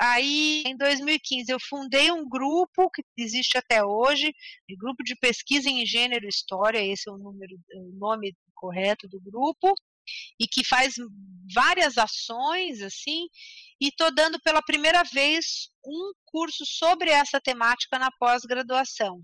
Aí, 0.00 0.64
em 0.66 0.76
2015, 0.76 1.52
eu 1.52 1.58
fundei 1.60 2.10
um 2.10 2.28
grupo 2.28 2.90
que 2.90 3.04
existe 3.16 3.56
até 3.56 3.84
hoje, 3.84 4.34
um 4.68 4.76
grupo 4.76 5.04
de 5.04 5.14
pesquisa 5.14 5.68
em 5.68 5.86
gênero 5.86 6.24
e 6.24 6.28
história, 6.28 6.82
esse 6.84 7.08
é 7.08 7.12
o, 7.12 7.18
número, 7.18 7.56
o 7.74 7.92
nome 7.98 8.34
correto 8.54 9.06
do 9.08 9.20
grupo 9.20 9.74
e 10.38 10.46
que 10.46 10.64
faz 10.64 10.94
várias 11.54 11.98
ações 11.98 12.80
assim 12.80 13.26
e 13.80 13.88
estou 13.88 14.14
dando 14.14 14.40
pela 14.40 14.62
primeira 14.62 15.02
vez 15.04 15.68
um 15.84 16.12
curso 16.24 16.64
sobre 16.64 17.10
essa 17.10 17.40
temática 17.40 17.98
na 17.98 18.10
pós-graduação. 18.12 19.20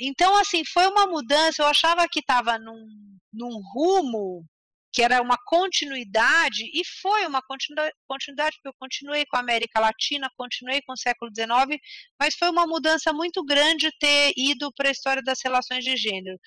Então, 0.00 0.36
assim, 0.36 0.64
foi 0.64 0.86
uma 0.86 1.06
mudança. 1.06 1.62
Eu 1.62 1.66
achava 1.66 2.08
que 2.08 2.20
estava 2.20 2.58
num, 2.58 2.86
num 3.32 3.60
rumo 3.74 4.46
que 4.92 5.02
era 5.02 5.20
uma 5.20 5.36
continuidade, 5.44 6.64
e 6.72 6.82
foi 7.02 7.26
uma 7.26 7.42
continuidade, 7.42 8.56
porque 8.56 8.68
eu 8.68 8.74
continuei 8.80 9.26
com 9.26 9.36
a 9.36 9.40
América 9.40 9.78
Latina, 9.78 10.30
continuei 10.36 10.80
com 10.82 10.94
o 10.94 10.96
século 10.96 11.30
XIX, 11.30 11.78
mas 12.18 12.34
foi 12.34 12.50
uma 12.50 12.66
mudança 12.66 13.12
muito 13.12 13.44
grande 13.44 13.92
ter 14.00 14.32
ido 14.36 14.72
para 14.72 14.88
a 14.88 14.92
história 14.92 15.22
das 15.22 15.40
relações 15.44 15.84
de 15.84 15.96
gênero. 15.96 16.38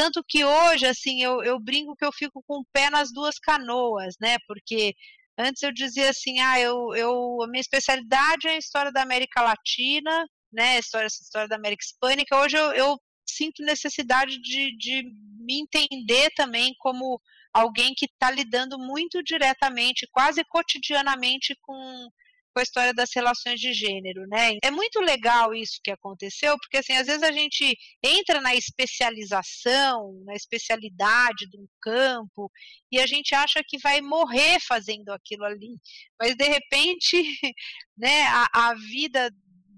Tanto 0.00 0.24
que 0.26 0.42
hoje, 0.42 0.86
assim, 0.86 1.22
eu, 1.22 1.42
eu 1.42 1.60
brinco 1.60 1.94
que 1.94 2.06
eu 2.06 2.10
fico 2.10 2.42
com 2.48 2.60
o 2.60 2.64
pé 2.72 2.88
nas 2.88 3.12
duas 3.12 3.38
canoas, 3.38 4.14
né? 4.18 4.38
Porque 4.46 4.94
antes 5.36 5.62
eu 5.62 5.70
dizia 5.70 6.08
assim, 6.08 6.40
ah, 6.40 6.58
eu, 6.58 6.94
eu, 6.94 7.42
a 7.42 7.46
minha 7.46 7.60
especialidade 7.60 8.48
é 8.48 8.52
a 8.52 8.56
história 8.56 8.90
da 8.90 9.02
América 9.02 9.42
Latina, 9.42 10.26
né? 10.50 10.78
História, 10.78 11.06
história 11.06 11.46
da 11.46 11.56
América 11.56 11.84
Hispânica. 11.84 12.34
Hoje 12.34 12.56
eu, 12.56 12.72
eu 12.72 12.98
sinto 13.28 13.62
necessidade 13.62 14.40
de, 14.40 14.74
de 14.78 15.02
me 15.38 15.60
entender 15.60 16.30
também 16.34 16.74
como 16.78 17.20
alguém 17.52 17.92
que 17.94 18.06
está 18.06 18.30
lidando 18.30 18.78
muito 18.78 19.22
diretamente, 19.22 20.08
quase 20.10 20.42
cotidianamente 20.44 21.54
com 21.60 22.08
com 22.52 22.60
a 22.60 22.62
história 22.62 22.92
das 22.92 23.10
relações 23.14 23.60
de 23.60 23.72
gênero, 23.72 24.26
né? 24.26 24.56
É 24.62 24.70
muito 24.70 25.00
legal 25.00 25.54
isso 25.54 25.80
que 25.82 25.90
aconteceu, 25.90 26.56
porque 26.58 26.78
assim, 26.78 26.92
às 26.94 27.06
vezes 27.06 27.22
a 27.22 27.32
gente 27.32 27.76
entra 28.02 28.40
na 28.40 28.54
especialização, 28.54 30.22
na 30.24 30.34
especialidade 30.34 31.48
de 31.48 31.58
um 31.58 31.66
campo, 31.80 32.50
e 32.90 32.98
a 32.98 33.06
gente 33.06 33.34
acha 33.34 33.62
que 33.66 33.78
vai 33.78 34.00
morrer 34.00 34.58
fazendo 34.60 35.10
aquilo 35.10 35.44
ali. 35.44 35.78
Mas 36.20 36.34
de 36.34 36.44
repente, 36.44 37.16
né, 37.96 38.22
a, 38.24 38.70
a 38.70 38.74
vida 38.74 39.30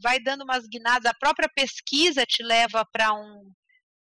vai 0.02 0.18
dando 0.18 0.42
umas 0.42 0.66
guinadas, 0.66 1.06
a 1.06 1.14
própria 1.14 1.48
pesquisa 1.48 2.26
te 2.26 2.42
leva 2.42 2.84
para 2.92 3.12
um 3.14 3.52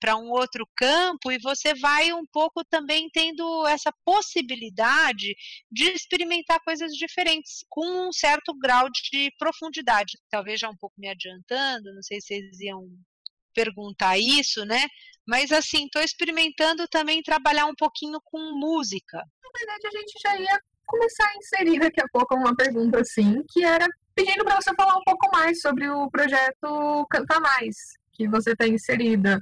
para 0.02 0.18
um 0.18 0.32
outro 0.32 0.68
campo 0.76 1.32
e 1.32 1.38
você 1.38 1.76
vai 1.76 2.12
um 2.12 2.26
pouco 2.26 2.64
também 2.66 3.08
tendo 3.14 3.68
essa 3.68 3.94
possibilidade 4.04 5.36
de 5.72 5.92
experimentar 5.92 6.60
coisas 6.66 6.92
diferentes 6.94 7.64
com 7.70 8.08
um 8.08 8.12
certo 8.12 8.52
grau 8.58 8.90
de 8.90 9.32
profundidade. 9.38 10.18
Talvez 10.30 10.60
já 10.60 10.70
um 10.70 10.76
pouco 10.76 10.96
me 10.98 11.08
adiantando, 11.08 11.94
não 11.94 12.02
sei 12.02 12.20
se 12.20 12.28
vocês 12.28 12.60
iam 12.62 12.90
perguntar 13.54 14.18
isso, 14.18 14.66
né? 14.66 14.88
Mas 15.28 15.52
assim, 15.52 15.86
estou 15.86 16.02
experimentando 16.02 16.88
também 16.88 17.22
trabalhar 17.22 17.68
um 17.68 17.76
pouquinho 17.76 18.20
com 18.26 18.40
música. 18.60 19.18
Na 19.18 19.50
verdade, 19.56 19.88
a 19.88 20.00
gente 20.00 20.14
já 20.24 20.38
ia 20.40 20.60
começar 20.88 21.28
a 21.28 21.38
inserir 21.38 21.80
daqui 21.80 22.02
a 22.02 22.08
pouco 22.12 22.36
uma 22.36 22.56
pergunta 22.56 23.00
assim, 23.00 23.44
que 23.52 23.64
era 23.64 23.88
pedindo 24.16 24.44
para 24.44 24.60
você 24.60 24.74
falar 24.76 24.98
um 24.98 25.04
pouco 25.06 25.30
mais 25.32 25.62
sobre 25.62 25.88
o 25.90 26.10
projeto 26.10 27.06
Canta 27.10 27.40
Mais, 27.40 27.76
que 28.14 28.28
você 28.28 28.52
está 28.52 28.68
inserida. 28.68 29.40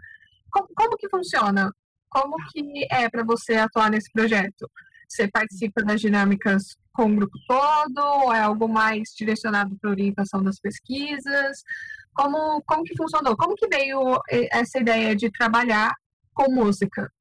Como, 0.51 0.67
como 0.75 0.97
que 0.97 1.09
funciona? 1.09 1.71
Como 2.09 2.35
que 2.51 2.87
é 2.91 3.09
para 3.09 3.23
você 3.23 3.55
atuar 3.55 3.89
nesse 3.91 4.11
projeto? 4.11 4.69
Você 5.07 5.27
participa 5.27 5.83
das 5.83 6.01
dinâmicas 6.01 6.75
com 6.93 7.05
o 7.11 7.15
grupo 7.15 7.37
todo? 7.47 7.99
Ou 7.99 8.33
é 8.33 8.41
algo 8.41 8.67
mais 8.67 9.09
direcionado 9.17 9.77
para 9.79 9.89
orientação 9.91 10.43
das 10.43 10.59
pesquisas? 10.59 11.63
Como, 12.13 12.61
como 12.63 12.83
que 12.83 12.95
funcionou? 12.95 13.37
Como 13.37 13.55
que 13.55 13.67
veio 13.67 14.19
essa 14.51 14.79
ideia 14.79 15.15
de 15.15 15.31
trabalhar 15.31 15.93
com 16.33 16.51
música? 16.51 17.11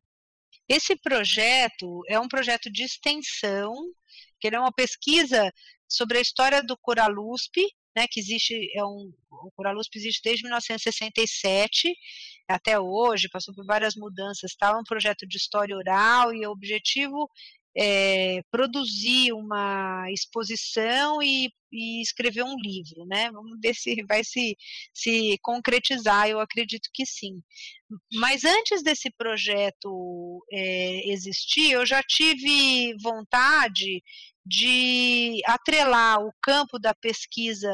Esse 0.68 0.96
projeto 0.96 2.02
é 2.08 2.18
um 2.20 2.28
projeto 2.28 2.70
de 2.70 2.84
extensão, 2.84 3.74
que 4.40 4.48
é 4.48 4.60
uma 4.60 4.72
pesquisa 4.72 5.52
sobre 5.88 6.18
a 6.18 6.20
história 6.20 6.62
do 6.62 6.76
Coralusp, 6.76 7.56
né, 7.98 8.06
que 8.08 8.20
existe, 8.20 8.54
é 8.76 8.84
um, 8.84 9.12
o 9.30 9.50
Coralusp 9.56 9.90
existe 9.96 10.22
desde 10.22 10.44
1967 10.44 11.92
até 12.46 12.78
hoje, 12.78 13.28
passou 13.28 13.52
por 13.52 13.66
várias 13.66 13.96
mudanças, 13.96 14.54
tal, 14.54 14.76
é 14.76 14.78
um 14.78 14.84
projeto 14.84 15.26
de 15.26 15.36
história 15.36 15.76
oral 15.76 16.32
e 16.32 16.46
o 16.46 16.50
objetivo 16.50 17.28
é 17.76 18.40
produzir 18.50 19.32
uma 19.32 20.10
exposição 20.10 21.22
e, 21.22 21.50
e, 21.72 22.02
escrever 22.02 22.42
um 22.42 22.56
livro, 22.56 23.04
né? 23.06 23.30
Vamos 23.30 23.58
ver 23.60 23.74
se 23.74 23.96
vai 24.08 24.24
se, 24.24 24.56
se 24.92 25.38
concretizar, 25.42 26.28
eu 26.28 26.40
acredito 26.40 26.88
que 26.92 27.06
sim. 27.06 27.40
Mas 28.14 28.44
antes 28.44 28.82
desse 28.82 29.10
projeto 29.10 30.44
é, 30.52 31.10
existir, 31.10 31.72
eu 31.72 31.86
já 31.86 32.02
tive 32.02 32.94
vontade 33.02 34.02
de 34.44 35.40
atrelar 35.46 36.20
o 36.20 36.32
campo 36.42 36.78
da 36.78 36.94
pesquisa 36.94 37.70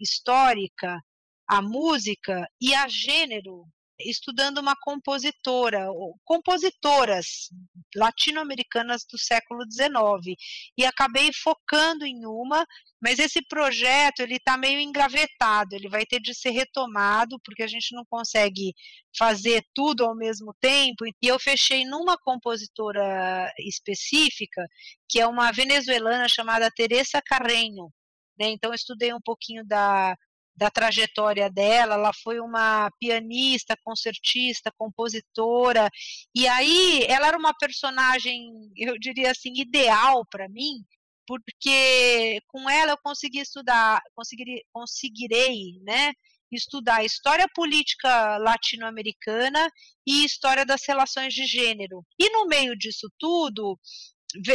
histórica 0.00 0.98
à 1.46 1.60
música 1.60 2.48
e 2.60 2.74
a 2.74 2.88
gênero 2.88 3.66
estudando 3.98 4.58
uma 4.58 4.74
compositora, 4.80 5.86
compositoras 6.24 7.48
latino-americanas 7.94 9.04
do 9.10 9.18
século 9.18 9.64
XIX, 9.70 10.36
e 10.76 10.84
acabei 10.84 11.30
focando 11.32 12.04
em 12.04 12.26
uma, 12.26 12.66
mas 13.00 13.18
esse 13.18 13.40
projeto 13.46 14.20
ele 14.20 14.36
está 14.36 14.56
meio 14.56 14.80
engavetado, 14.80 15.74
ele 15.74 15.88
vai 15.88 16.04
ter 16.04 16.20
de 16.20 16.34
ser 16.34 16.50
retomado, 16.50 17.38
porque 17.44 17.62
a 17.62 17.68
gente 17.68 17.94
não 17.94 18.04
consegue 18.04 18.74
fazer 19.16 19.64
tudo 19.74 20.04
ao 20.04 20.16
mesmo 20.16 20.54
tempo, 20.60 21.06
e 21.06 21.14
eu 21.22 21.38
fechei 21.38 21.84
numa 21.84 22.18
compositora 22.18 23.52
específica, 23.58 24.66
que 25.08 25.20
é 25.20 25.26
uma 25.26 25.52
venezuelana 25.52 26.28
chamada 26.28 26.70
Teresa 26.70 27.22
Carreño, 27.22 27.90
né? 28.38 28.48
Então, 28.48 28.74
estudei 28.74 29.12
um 29.12 29.20
pouquinho 29.20 29.64
da 29.64 30.16
da 30.56 30.70
trajetória 30.70 31.50
dela, 31.50 31.94
ela 31.94 32.12
foi 32.22 32.40
uma 32.40 32.90
pianista, 33.00 33.76
concertista, 33.82 34.72
compositora, 34.78 35.88
e 36.34 36.46
aí 36.46 37.04
ela 37.08 37.28
era 37.28 37.38
uma 37.38 37.54
personagem, 37.56 38.50
eu 38.76 38.98
diria 38.98 39.32
assim, 39.32 39.52
ideal 39.56 40.24
para 40.30 40.48
mim, 40.48 40.84
porque 41.26 42.40
com 42.48 42.68
ela 42.68 42.92
eu 42.92 42.98
consegui 43.02 43.40
estudar, 43.40 44.00
conseguirei, 44.14 44.62
conseguirei, 44.72 45.80
né, 45.82 46.12
estudar 46.52 47.04
história 47.04 47.46
política 47.54 48.36
latino-americana 48.38 49.68
e 50.06 50.24
história 50.24 50.64
das 50.64 50.82
relações 50.86 51.34
de 51.34 51.46
gênero. 51.46 52.04
E 52.18 52.30
no 52.30 52.46
meio 52.46 52.76
disso 52.76 53.08
tudo, 53.18 53.78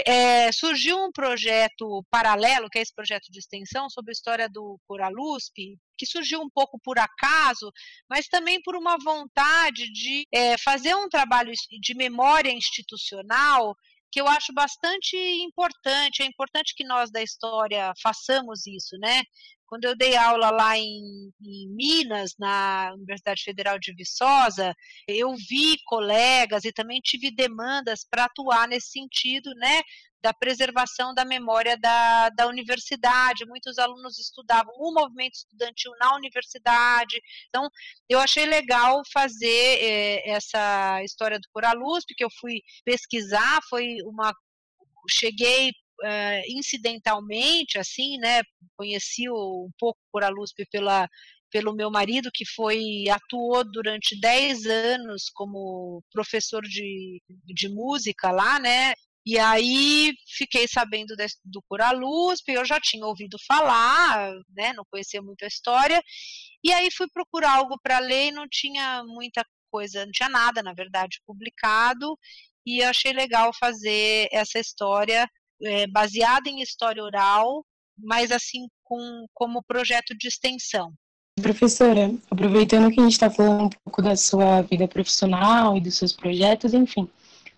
é, 0.05 0.51
surgiu 0.51 0.97
um 0.97 1.11
projeto 1.11 2.05
paralelo, 2.09 2.69
que 2.69 2.79
é 2.79 2.81
esse 2.81 2.93
projeto 2.93 3.31
de 3.31 3.39
extensão, 3.39 3.89
sobre 3.89 4.11
a 4.11 4.13
história 4.13 4.49
do 4.49 4.79
Coralusp, 4.87 5.77
que 5.99 6.05
surgiu 6.05 6.39
um 6.39 6.49
pouco 6.49 6.79
por 6.81 6.97
acaso, 6.97 7.69
mas 8.09 8.29
também 8.29 8.61
por 8.63 8.75
uma 8.75 8.97
vontade 9.03 9.91
de 9.91 10.25
é, 10.33 10.57
fazer 10.57 10.95
um 10.95 11.09
trabalho 11.09 11.51
de 11.81 11.93
memória 11.93 12.51
institucional 12.51 13.75
que 14.11 14.19
eu 14.19 14.27
acho 14.27 14.53
bastante 14.53 15.15
importante. 15.15 16.23
É 16.23 16.25
importante 16.25 16.73
que 16.75 16.83
nós 16.83 17.11
da 17.11 17.21
história 17.21 17.93
façamos 18.01 18.65
isso, 18.65 18.97
né? 18.97 19.21
Quando 19.67 19.85
eu 19.85 19.95
dei 19.95 20.15
aula 20.15 20.49
lá 20.49 20.75
em, 20.79 21.31
em, 21.39 21.69
Minas, 21.75 22.33
na 22.39 22.91
Universidade 22.95 23.43
Federal 23.43 23.77
de 23.77 23.93
Viçosa, 23.93 24.73
eu 25.07 25.35
vi 25.35 25.77
colegas 25.85 26.65
e 26.65 26.73
também 26.73 26.99
tive 26.99 27.29
demandas 27.29 28.03
para 28.03 28.25
atuar 28.25 28.67
nesse 28.67 28.89
sentido, 28.89 29.53
né? 29.53 29.81
Da 30.21 30.33
preservação 30.33 31.13
da 31.13 31.23
memória 31.23 31.77
da, 31.77 32.29
da 32.29 32.47
universidade. 32.47 33.45
Muitos 33.45 33.77
alunos 33.77 34.19
estudavam 34.19 34.73
o 34.77 34.93
movimento 34.93 35.35
estudantil 35.35 35.91
na 35.99 36.15
universidade. 36.15 37.21
Então, 37.47 37.69
eu 38.07 38.19
achei 38.19 38.45
legal 38.45 39.01
fazer 39.11 39.79
é, 39.81 40.29
essa 40.31 41.03
história 41.03 41.39
do 41.39 41.47
Coralusp, 41.51 42.13
que 42.15 42.23
eu 42.23 42.29
fui 42.39 42.61
pesquisar, 42.85 43.59
foi 43.69 43.97
uma 44.03 44.33
cheguei 45.09 45.69
uh, 45.69 46.43
incidentalmente, 46.47 47.77
assim, 47.77 48.17
né, 48.17 48.41
conheci 48.77 49.29
um 49.29 49.69
pouco 49.77 49.99
Lusp 50.31 50.65
pela, 50.71 51.07
pelo 51.51 51.73
meu 51.73 51.89
marido, 51.89 52.29
que 52.33 52.45
foi 52.45 53.05
atuou 53.11 53.63
durante 53.69 54.19
10 54.19 54.65
anos 54.65 55.29
como 55.33 56.03
professor 56.11 56.61
de, 56.63 57.21
de 57.45 57.69
música 57.69 58.31
lá, 58.31 58.59
né, 58.59 58.93
e 59.29 59.37
aí 59.37 60.11
fiquei 60.25 60.67
sabendo 60.67 61.15
de, 61.15 61.27
do 61.45 61.61
Curalusp, 61.69 62.49
eu 62.49 62.65
já 62.65 62.79
tinha 62.79 63.05
ouvido 63.05 63.37
falar, 63.47 64.33
né, 64.49 64.73
não 64.73 64.83
conhecia 64.89 65.21
muito 65.21 65.45
a 65.45 65.47
história, 65.47 66.01
e 66.63 66.73
aí 66.73 66.89
fui 66.89 67.07
procurar 67.13 67.57
algo 67.57 67.79
para 67.83 67.99
ler 67.99 68.29
e 68.29 68.31
não 68.31 68.47
tinha 68.49 69.03
muita 69.05 69.45
coisa, 69.71 70.03
não 70.03 70.11
tinha 70.11 70.29
nada, 70.29 70.63
na 70.63 70.73
verdade, 70.73 71.21
publicado, 71.27 72.17
e 72.65 72.81
achei 72.81 73.13
legal 73.13 73.51
fazer 73.53 74.27
essa 74.31 74.57
história 74.57 75.29
é, 75.61 75.85
baseada 75.85 76.49
em 76.49 76.63
história 76.63 77.03
oral, 77.03 77.63
mas 77.99 78.31
assim 78.31 78.67
com, 78.83 79.27
como 79.31 79.61
projeto 79.61 80.17
de 80.17 80.27
extensão. 80.27 80.91
Professora, 81.39 82.11
aproveitando 82.31 82.91
que 82.91 82.99
a 82.99 83.03
gente 83.03 83.11
está 83.11 83.29
falando 83.29 83.65
um 83.65 83.69
pouco 83.69 84.01
da 84.01 84.15
sua 84.15 84.63
vida 84.63 84.87
profissional 84.87 85.77
e 85.77 85.81
dos 85.81 85.95
seus 85.95 86.13
projetos, 86.13 86.73
enfim, 86.73 87.07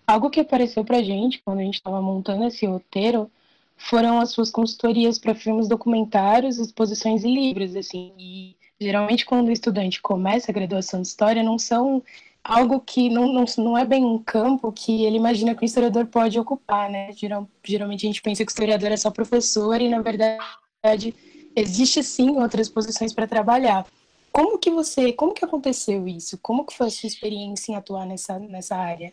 Algo 0.06 0.30
que 0.30 0.40
apareceu 0.40 0.84
pra 0.84 1.02
gente 1.02 1.40
quando 1.44 1.60
a 1.60 1.62
gente 1.62 1.74
estava 1.74 2.00
montando 2.02 2.44
esse 2.44 2.66
roteiro 2.66 3.30
foram 3.76 4.20
as 4.20 4.30
suas 4.30 4.50
consultorias 4.50 5.18
para 5.18 5.34
filmes 5.34 5.68
documentários, 5.68 6.58
exposições 6.58 7.24
e 7.24 7.32
livros, 7.32 7.74
assim. 7.76 8.12
E 8.18 8.56
geralmente 8.80 9.24
quando 9.24 9.48
o 9.48 9.52
estudante 9.52 10.00
começa 10.00 10.50
a 10.50 10.54
graduação 10.54 11.00
de 11.00 11.08
história, 11.08 11.42
não 11.42 11.58
são 11.58 12.02
algo 12.44 12.80
que 12.80 13.08
não, 13.08 13.32
não, 13.32 13.44
não 13.58 13.78
é 13.78 13.84
bem 13.84 14.04
um 14.04 14.18
campo 14.18 14.72
que 14.72 15.04
ele 15.04 15.16
imagina 15.16 15.54
que 15.54 15.62
o 15.62 15.64
historiador 15.64 16.06
pode 16.06 16.38
ocupar, 16.38 16.90
né? 16.90 17.12
Geral, 17.12 17.48
geralmente 17.64 18.06
a 18.06 18.08
gente 18.08 18.22
pensa 18.22 18.44
que 18.44 18.50
o 18.50 18.52
historiador 18.52 18.90
é 18.90 18.96
só 18.96 19.10
professor 19.10 19.80
e, 19.80 19.88
na 19.88 20.00
verdade, 20.00 21.14
existe 21.54 22.02
sim 22.02 22.30
outras 22.30 22.68
posições 22.68 23.12
para 23.12 23.26
trabalhar. 23.26 23.86
Como 24.32 24.58
que 24.58 24.70
você, 24.70 25.12
como 25.12 25.34
que 25.34 25.44
aconteceu 25.44 26.08
isso? 26.08 26.38
Como 26.38 26.64
que 26.64 26.74
foi 26.74 26.86
a 26.88 26.90
sua 26.90 27.06
experiência 27.06 27.72
em 27.72 27.76
atuar 27.76 28.06
nessa, 28.06 28.38
nessa 28.38 28.76
área? 28.76 29.12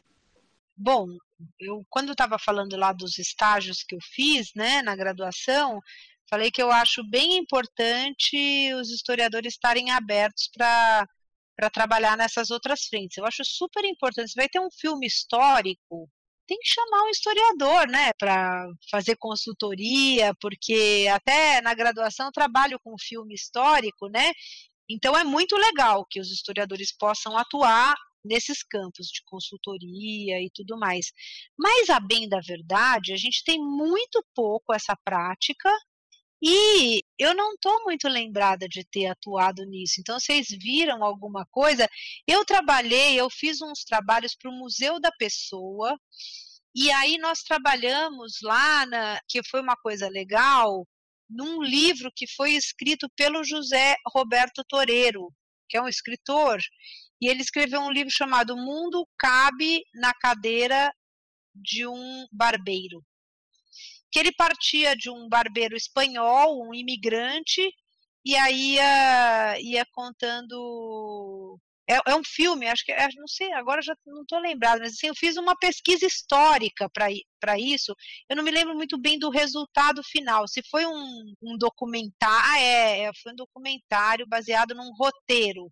Bom, 0.82 1.08
eu 1.60 1.86
quando 1.90 2.14
estava 2.14 2.40
falando 2.40 2.78
lá 2.78 2.94
dos 2.94 3.18
estágios 3.20 3.84
que 3.84 3.96
eu 3.96 4.00
fiz, 4.02 4.52
né, 4.56 4.82
na 4.82 4.96
graduação, 4.96 5.82
falei 6.30 6.50
que 6.52 6.62
eu 6.62 6.72
acho 6.72 7.04
bem 7.10 7.38
importante 7.38 8.74
os 8.76 8.90
historiadores 8.90 9.54
estarem 9.54 9.92
abertos 9.92 10.50
para 10.56 11.06
para 11.58 11.70
trabalhar 11.70 12.16
nessas 12.18 12.52
outras 12.52 12.86
frentes. 12.86 13.18
Eu 13.18 13.26
acho 13.26 13.44
super 13.44 13.84
importante. 13.84 14.32
Você 14.32 14.40
vai 14.40 14.48
ter 14.48 14.62
um 14.62 14.70
filme 14.72 15.06
histórico, 15.06 16.10
tem 16.48 16.58
que 16.60 16.70
chamar 16.70 17.04
um 17.06 17.10
historiador, 17.10 17.88
né, 17.90 18.12
para 18.18 18.66
fazer 18.90 19.18
consultoria, 19.18 20.34
porque 20.42 21.08
até 21.12 21.62
na 21.62 21.74
graduação 21.74 22.28
eu 22.28 22.32
trabalho 22.32 22.80
com 22.84 22.96
filme 23.00 23.36
histórico, 23.36 24.08
né? 24.10 24.32
Então 24.90 25.18
é 25.18 25.24
muito 25.26 25.56
legal 25.58 26.06
que 26.10 26.20
os 26.22 26.32
historiadores 26.32 26.96
possam 26.98 27.38
atuar 27.38 27.96
nesses 28.24 28.64
campos 28.64 29.08
de 29.08 29.24
consultoria 29.26 30.42
e 30.42 30.50
tudo 30.54 30.78
mais. 30.78 31.12
Mas 31.58 31.90
a 31.90 32.00
bem 32.00 32.28
da 32.28 32.40
verdade, 32.40 33.14
a 33.14 33.18
gente 33.18 33.44
tem 33.44 33.60
muito 33.60 34.24
pouco 34.36 34.74
essa 34.74 34.96
prática 35.04 35.70
e 36.42 37.04
eu 37.18 37.36
não 37.36 37.54
estou 37.54 37.84
muito 37.84 38.08
lembrada 38.08 38.68
de 38.68 38.84
ter 38.86 39.08
atuado 39.08 39.66
nisso. 39.66 39.96
Então, 40.00 40.20
vocês 40.20 40.48
viram 40.50 41.04
alguma 41.04 41.46
coisa? 41.52 41.88
Eu 42.26 42.46
trabalhei, 42.46 43.20
eu 43.20 43.30
fiz 43.30 43.62
uns 43.62 43.84
trabalhos 43.84 44.36
para 44.36 44.50
o 44.50 44.54
Museu 44.54 45.00
da 45.02 45.12
Pessoa, 45.12 46.00
e 46.74 46.90
aí 46.92 47.18
nós 47.18 47.42
trabalhamos 47.44 48.38
lá, 48.42 48.86
na, 48.86 49.20
que 49.28 49.42
foi 49.44 49.60
uma 49.62 49.76
coisa 49.76 50.08
legal, 50.08 50.88
num 51.30 51.62
livro 51.62 52.12
que 52.16 52.26
foi 52.28 52.54
escrito 52.54 53.10
pelo 53.18 53.44
José 53.44 53.96
Roberto 54.08 54.64
Toreiro, 54.64 55.34
que 55.68 55.78
é 55.78 55.82
um 55.82 55.88
escritor, 55.88 56.60
e 57.22 57.28
ele 57.28 57.42
escreveu 57.42 57.82
um 57.82 57.92
livro 57.92 58.12
chamado 58.12 58.56
Mundo 58.56 59.08
Cabe 59.18 59.84
na 59.94 60.14
Cadeira 60.14 60.94
de 61.54 61.86
um 61.88 62.28
Barbeiro 62.32 63.04
que 64.12 64.20
ele 64.20 64.32
partia 64.32 64.96
de 64.96 65.10
um 65.10 65.28
barbeiro 65.30 65.76
espanhol, 65.76 66.68
um 66.68 66.74
imigrante, 66.74 67.62
e 68.26 68.36
aí 68.36 68.74
ia, 68.76 69.60
ia 69.60 69.86
contando. 69.92 71.60
É, 71.88 72.12
é 72.12 72.16
um 72.16 72.24
filme, 72.24 72.68
acho 72.68 72.86
que, 72.86 72.92
é, 72.92 73.08
não 73.16 73.28
sei, 73.28 73.52
agora 73.54 73.82
já 73.82 73.96
não 74.06 74.22
estou 74.22 74.40
lembrado, 74.40 74.80
mas 74.80 74.94
assim, 74.94 75.08
eu 75.08 75.16
fiz 75.16 75.38
uma 75.38 75.56
pesquisa 75.58 76.06
histórica 76.06 76.88
para 76.90 77.60
isso. 77.60 77.96
Eu 78.30 78.36
não 78.36 78.44
me 78.44 78.52
lembro 78.52 78.76
muito 78.76 79.00
bem 79.00 79.18
do 79.18 79.30
resultado 79.30 80.04
final. 80.04 80.48
Se 80.48 80.62
foi 80.70 80.86
um, 80.86 81.34
um 81.42 81.58
documentário, 81.58 82.52
ah, 82.52 82.60
é, 82.60 83.02
é, 83.06 83.12
foi 83.24 83.32
um 83.32 83.36
documentário 83.36 84.28
baseado 84.28 84.76
num 84.76 84.92
roteiro 85.00 85.72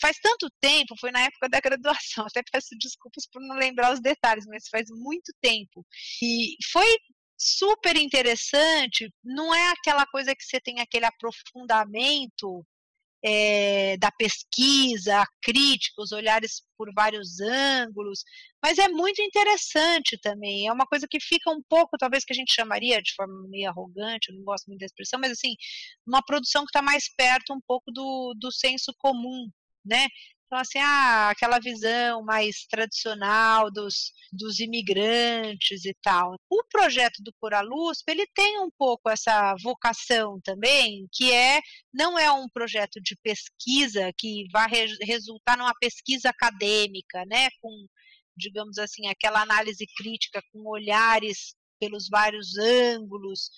faz 0.00 0.18
tanto 0.22 0.48
tempo, 0.60 0.94
foi 0.98 1.10
na 1.10 1.20
época 1.20 1.48
da 1.48 1.60
graduação, 1.60 2.26
até 2.30 2.42
peço 2.50 2.76
desculpas 2.78 3.26
por 3.30 3.42
não 3.42 3.56
lembrar 3.56 3.92
os 3.92 4.00
detalhes, 4.00 4.46
mas 4.46 4.68
faz 4.68 4.88
muito 4.90 5.32
tempo. 5.40 5.84
E 6.22 6.56
foi 6.72 6.86
super 7.38 7.96
interessante, 7.96 9.12
não 9.22 9.54
é 9.54 9.70
aquela 9.72 10.06
coisa 10.06 10.34
que 10.34 10.44
você 10.44 10.60
tem 10.60 10.80
aquele 10.80 11.04
aprofundamento 11.04 12.64
é, 13.24 13.96
da 13.96 14.10
pesquisa, 14.12 15.20
a 15.22 15.26
crítica, 15.42 16.00
os 16.00 16.12
olhares 16.12 16.62
por 16.78 16.92
vários 16.94 17.40
ângulos, 17.40 18.22
mas 18.62 18.78
é 18.78 18.88
muito 18.88 19.20
interessante 19.20 20.18
também. 20.22 20.68
É 20.68 20.72
uma 20.72 20.86
coisa 20.86 21.06
que 21.10 21.18
fica 21.20 21.50
um 21.50 21.62
pouco, 21.68 21.98
talvez 21.98 22.24
que 22.24 22.32
a 22.32 22.36
gente 22.36 22.54
chamaria 22.54 23.02
de 23.02 23.14
forma 23.14 23.48
meio 23.48 23.68
arrogante, 23.68 24.30
eu 24.30 24.36
não 24.36 24.44
gosto 24.44 24.66
muito 24.66 24.80
da 24.80 24.86
expressão, 24.86 25.18
mas 25.20 25.32
assim, 25.32 25.56
uma 26.06 26.22
produção 26.24 26.62
que 26.62 26.68
está 26.68 26.82
mais 26.82 27.12
perto 27.16 27.52
um 27.52 27.60
pouco 27.66 27.90
do, 27.90 28.34
do 28.38 28.52
senso 28.52 28.94
comum, 28.98 29.48
né? 29.86 30.08
Então, 30.46 30.58
assim, 30.58 30.78
ah, 30.78 31.30
aquela 31.30 31.58
visão 31.58 32.22
mais 32.22 32.66
tradicional 32.70 33.70
dos, 33.70 34.12
dos 34.32 34.60
imigrantes 34.60 35.84
e 35.84 35.92
tal. 36.00 36.36
O 36.48 36.62
projeto 36.70 37.20
do 37.20 37.32
Luz 37.64 37.98
ele 38.06 38.24
tem 38.32 38.60
um 38.60 38.70
pouco 38.78 39.10
essa 39.10 39.54
vocação 39.60 40.40
também, 40.44 41.08
que 41.12 41.32
é 41.32 41.60
não 41.92 42.16
é 42.16 42.30
um 42.30 42.48
projeto 42.48 43.00
de 43.02 43.16
pesquisa 43.22 44.12
que 44.16 44.46
vai 44.52 44.68
re 44.68 44.86
resultar 45.02 45.58
numa 45.58 45.74
pesquisa 45.80 46.30
acadêmica, 46.30 47.24
né, 47.26 47.48
com, 47.60 47.86
digamos 48.36 48.78
assim, 48.78 49.08
aquela 49.08 49.42
análise 49.42 49.84
crítica 49.96 50.40
com 50.52 50.68
olhares 50.68 51.56
pelos 51.80 52.08
vários 52.08 52.56
ângulos, 52.56 53.50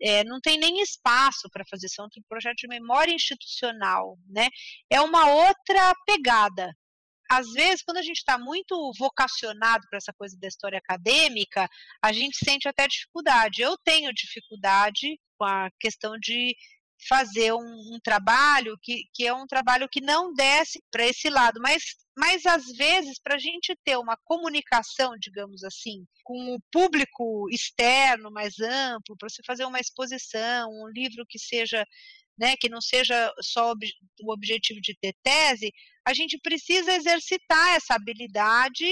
é, 0.00 0.24
não 0.24 0.40
tem 0.40 0.58
nem 0.58 0.80
espaço 0.80 1.48
para 1.52 1.64
fazer, 1.68 1.88
são 1.88 2.06
um 2.06 2.22
projeto 2.28 2.56
de 2.56 2.68
memória 2.68 3.12
institucional, 3.12 4.18
né? 4.28 4.48
É 4.90 5.00
uma 5.00 5.30
outra 5.30 5.94
pegada. 6.06 6.74
Às 7.30 7.48
vezes, 7.52 7.82
quando 7.82 7.98
a 7.98 8.02
gente 8.02 8.16
está 8.16 8.36
muito 8.36 8.92
vocacionado 8.98 9.86
para 9.88 9.98
essa 9.98 10.12
coisa 10.12 10.36
da 10.40 10.48
história 10.48 10.78
acadêmica, 10.78 11.68
a 12.02 12.12
gente 12.12 12.36
sente 12.44 12.66
até 12.68 12.88
dificuldade. 12.88 13.62
Eu 13.62 13.76
tenho 13.84 14.12
dificuldade 14.12 15.16
com 15.38 15.44
a 15.44 15.70
questão 15.78 16.18
de 16.18 16.56
fazer 17.08 17.52
um, 17.52 17.94
um, 17.94 17.98
trabalho 18.02 18.76
que, 18.82 19.04
que 19.14 19.26
é 19.26 19.32
um 19.32 19.46
trabalho 19.46 19.88
que 19.88 20.00
não 20.00 20.32
desce 20.32 20.82
para 20.90 21.06
esse 21.06 21.28
lado, 21.30 21.60
mas, 21.60 21.82
mas 22.16 22.44
às 22.46 22.66
vezes 22.76 23.18
para 23.22 23.36
a 23.36 23.38
gente 23.38 23.74
ter 23.84 23.96
uma 23.96 24.16
comunicação, 24.24 25.12
digamos 25.18 25.64
assim, 25.64 26.04
com 26.24 26.54
o 26.54 26.60
público 26.70 27.48
externo 27.50 28.30
mais 28.30 28.58
amplo, 28.60 29.16
para 29.16 29.28
você 29.28 29.42
fazer 29.46 29.64
uma 29.64 29.80
exposição, 29.80 30.70
um 30.70 30.88
livro 30.88 31.24
que 31.28 31.38
seja, 31.38 31.86
né, 32.38 32.54
que 32.58 32.68
não 32.68 32.80
seja 32.80 33.32
só 33.40 33.70
ob 33.70 33.86
o 34.22 34.32
objetivo 34.32 34.80
de 34.80 34.96
ter 35.00 35.14
tese, 35.22 35.72
a 36.06 36.12
gente 36.12 36.38
precisa 36.38 36.92
exercitar 36.92 37.76
essa 37.76 37.94
habilidade 37.94 38.86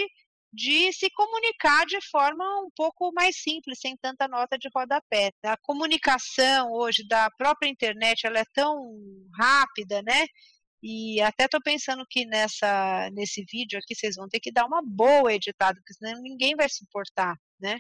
de 0.59 0.93
se 0.93 1.09
comunicar 1.11 1.87
de 1.87 2.01
forma 2.11 2.45
um 2.63 2.71
pouco 2.75 3.13
mais 3.13 3.37
simples, 3.41 3.79
sem 3.81 3.97
tanta 3.97 4.27
nota 4.27 4.59
de 4.59 4.69
rodapé. 4.75 5.31
A 5.45 5.57
comunicação 5.59 6.73
hoje 6.73 7.07
da 7.07 7.31
própria 7.31 7.69
internet 7.69 8.27
ela 8.27 8.41
é 8.41 8.45
tão 8.53 8.77
rápida, 9.39 10.03
né? 10.03 10.27
E 10.83 11.21
até 11.21 11.45
estou 11.45 11.61
pensando 11.63 12.05
que 12.11 12.25
nessa, 12.27 13.09
nesse 13.13 13.45
vídeo 13.49 13.79
aqui 13.79 13.95
vocês 13.95 14.17
vão 14.17 14.29
ter 14.29 14.41
que 14.41 14.51
dar 14.51 14.67
uma 14.67 14.83
boa 14.85 15.33
editada, 15.33 15.77
porque 15.77 15.95
senão 15.95 16.21
ninguém 16.21 16.57
vai 16.57 16.69
suportar, 16.69 17.37
né? 17.61 17.79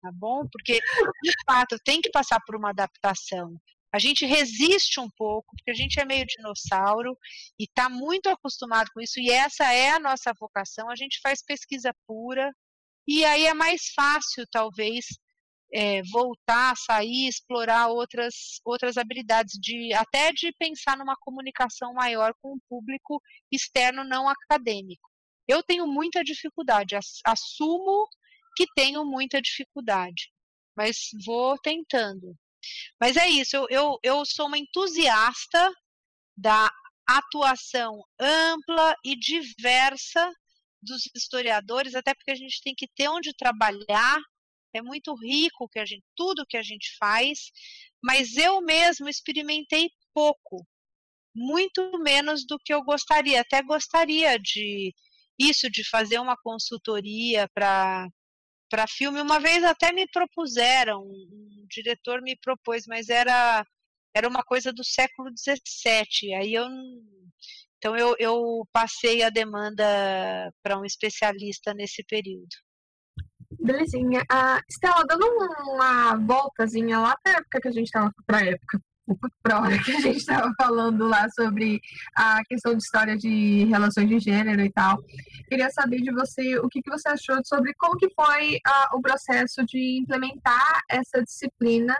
Tá 0.00 0.10
bom? 0.12 0.46
Porque, 0.50 0.78
de 1.22 1.32
fato, 1.44 1.76
tem 1.84 2.00
que 2.00 2.10
passar 2.10 2.40
por 2.46 2.56
uma 2.56 2.70
adaptação. 2.70 3.54
A 3.92 3.98
gente 3.98 4.26
resiste 4.26 5.00
um 5.00 5.08
pouco, 5.10 5.56
porque 5.56 5.70
a 5.70 5.74
gente 5.74 5.98
é 5.98 6.04
meio 6.04 6.26
dinossauro 6.26 7.16
e 7.58 7.64
está 7.64 7.88
muito 7.88 8.28
acostumado 8.28 8.90
com 8.92 9.00
isso, 9.00 9.18
e 9.18 9.30
essa 9.30 9.72
é 9.72 9.90
a 9.90 10.00
nossa 10.00 10.32
vocação. 10.38 10.90
A 10.90 10.96
gente 10.96 11.20
faz 11.22 11.42
pesquisa 11.42 11.94
pura, 12.06 12.52
e 13.06 13.24
aí 13.24 13.46
é 13.46 13.54
mais 13.54 13.88
fácil, 13.94 14.46
talvez, 14.50 15.06
é, 15.72 16.02
voltar, 16.12 16.76
sair, 16.76 17.28
explorar 17.28 17.88
outras, 17.88 18.60
outras 18.64 18.96
habilidades, 18.98 19.58
de 19.60 19.92
até 19.94 20.32
de 20.32 20.52
pensar 20.58 20.96
numa 20.96 21.16
comunicação 21.16 21.94
maior 21.94 22.34
com 22.42 22.54
o 22.54 22.60
público 22.68 23.22
externo 23.50 24.04
não 24.04 24.28
acadêmico. 24.28 25.08
Eu 25.46 25.62
tenho 25.62 25.86
muita 25.86 26.22
dificuldade, 26.22 26.94
assumo 27.24 28.06
que 28.54 28.66
tenho 28.74 29.04
muita 29.04 29.40
dificuldade, 29.40 30.30
mas 30.76 31.08
vou 31.24 31.56
tentando. 31.58 32.36
Mas 33.00 33.16
é 33.16 33.28
isso, 33.28 33.56
eu, 33.56 33.66
eu, 33.70 33.98
eu 34.02 34.26
sou 34.26 34.46
uma 34.46 34.58
entusiasta 34.58 35.72
da 36.36 36.70
atuação 37.06 38.02
ampla 38.20 38.94
e 39.04 39.16
diversa 39.16 40.30
dos 40.82 41.08
historiadores, 41.14 41.94
até 41.94 42.14
porque 42.14 42.30
a 42.30 42.36
gente 42.36 42.62
tem 42.62 42.74
que 42.74 42.86
ter 42.88 43.08
onde 43.08 43.34
trabalhar. 43.34 44.18
É 44.72 44.82
muito 44.82 45.14
rico 45.14 45.68
que 45.68 45.78
a 45.78 45.86
gente, 45.86 46.04
tudo 46.14 46.46
que 46.46 46.56
a 46.56 46.62
gente 46.62 46.94
faz, 46.98 47.50
mas 48.02 48.36
eu 48.36 48.60
mesmo 48.60 49.08
experimentei 49.08 49.90
pouco, 50.14 50.66
muito 51.34 51.98
menos 51.98 52.46
do 52.46 52.58
que 52.58 52.72
eu 52.72 52.82
gostaria. 52.82 53.40
Até 53.40 53.62
gostaria 53.62 54.38
de 54.38 54.94
isso, 55.38 55.70
de 55.70 55.88
fazer 55.88 56.18
uma 56.18 56.36
consultoria 56.36 57.48
para 57.54 58.08
para 58.68 58.86
filme. 58.86 59.20
Uma 59.20 59.40
vez 59.40 59.62
até 59.64 59.92
me 59.92 60.06
propuseram, 60.08 61.02
um 61.02 61.66
diretor 61.68 62.22
me 62.22 62.36
propôs, 62.36 62.84
mas 62.86 63.08
era 63.08 63.64
era 64.14 64.28
uma 64.28 64.42
coisa 64.42 64.72
do 64.72 64.84
século 64.84 65.30
XVII. 65.36 66.34
Aí 66.34 66.54
eu 66.54 66.66
então 67.78 67.96
eu, 67.96 68.16
eu 68.18 68.66
passei 68.72 69.22
a 69.22 69.30
demanda 69.30 69.84
para 70.62 70.78
um 70.78 70.84
especialista 70.84 71.72
nesse 71.72 72.02
período. 72.04 72.48
Belezinha. 73.60 74.22
Ah, 74.30 74.60
Estela, 74.68 75.04
dando 75.06 75.26
uma 75.72 76.16
voltazinha 76.16 76.98
lá 76.98 77.16
para 77.22 77.34
a 77.34 77.36
época 77.38 77.60
que 77.60 77.68
a 77.68 77.72
gente 77.72 77.86
estava. 77.86 78.12
Para 78.26 78.44
época, 78.44 78.80
para 79.42 79.60
hora 79.60 79.82
que 79.82 79.92
a 79.92 80.00
gente 80.00 80.18
estava 80.18 80.52
falando 80.56 81.06
lá 81.06 81.28
sobre 81.30 81.80
a 82.16 82.42
questão 82.44 82.74
de 82.74 82.82
história 82.82 83.16
de 83.16 83.64
relações 83.64 84.08
de 84.08 84.18
gênero 84.18 84.60
e 84.60 84.70
tal. 84.70 84.98
Queria 85.48 85.70
saber 85.70 86.00
de 86.00 86.12
você 86.12 86.58
o 86.58 86.68
que, 86.68 86.82
que 86.82 86.90
você 86.90 87.08
achou 87.08 87.40
sobre 87.44 87.72
como 87.74 87.96
que 87.96 88.08
foi 88.14 88.58
ah, 88.66 88.90
o 88.94 89.00
processo 89.00 89.64
de 89.64 89.98
implementar 90.00 90.80
essa 90.90 91.22
disciplina 91.22 91.96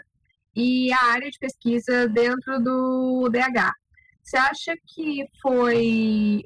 e 0.55 0.93
a 0.93 1.05
área 1.13 1.31
de 1.31 1.39
pesquisa 1.39 2.09
dentro 2.09 2.59
do 2.61 3.29
DH. 3.29 3.73
Você 4.23 4.37
acha 4.37 4.75
que 4.87 5.25
foi 5.41 6.43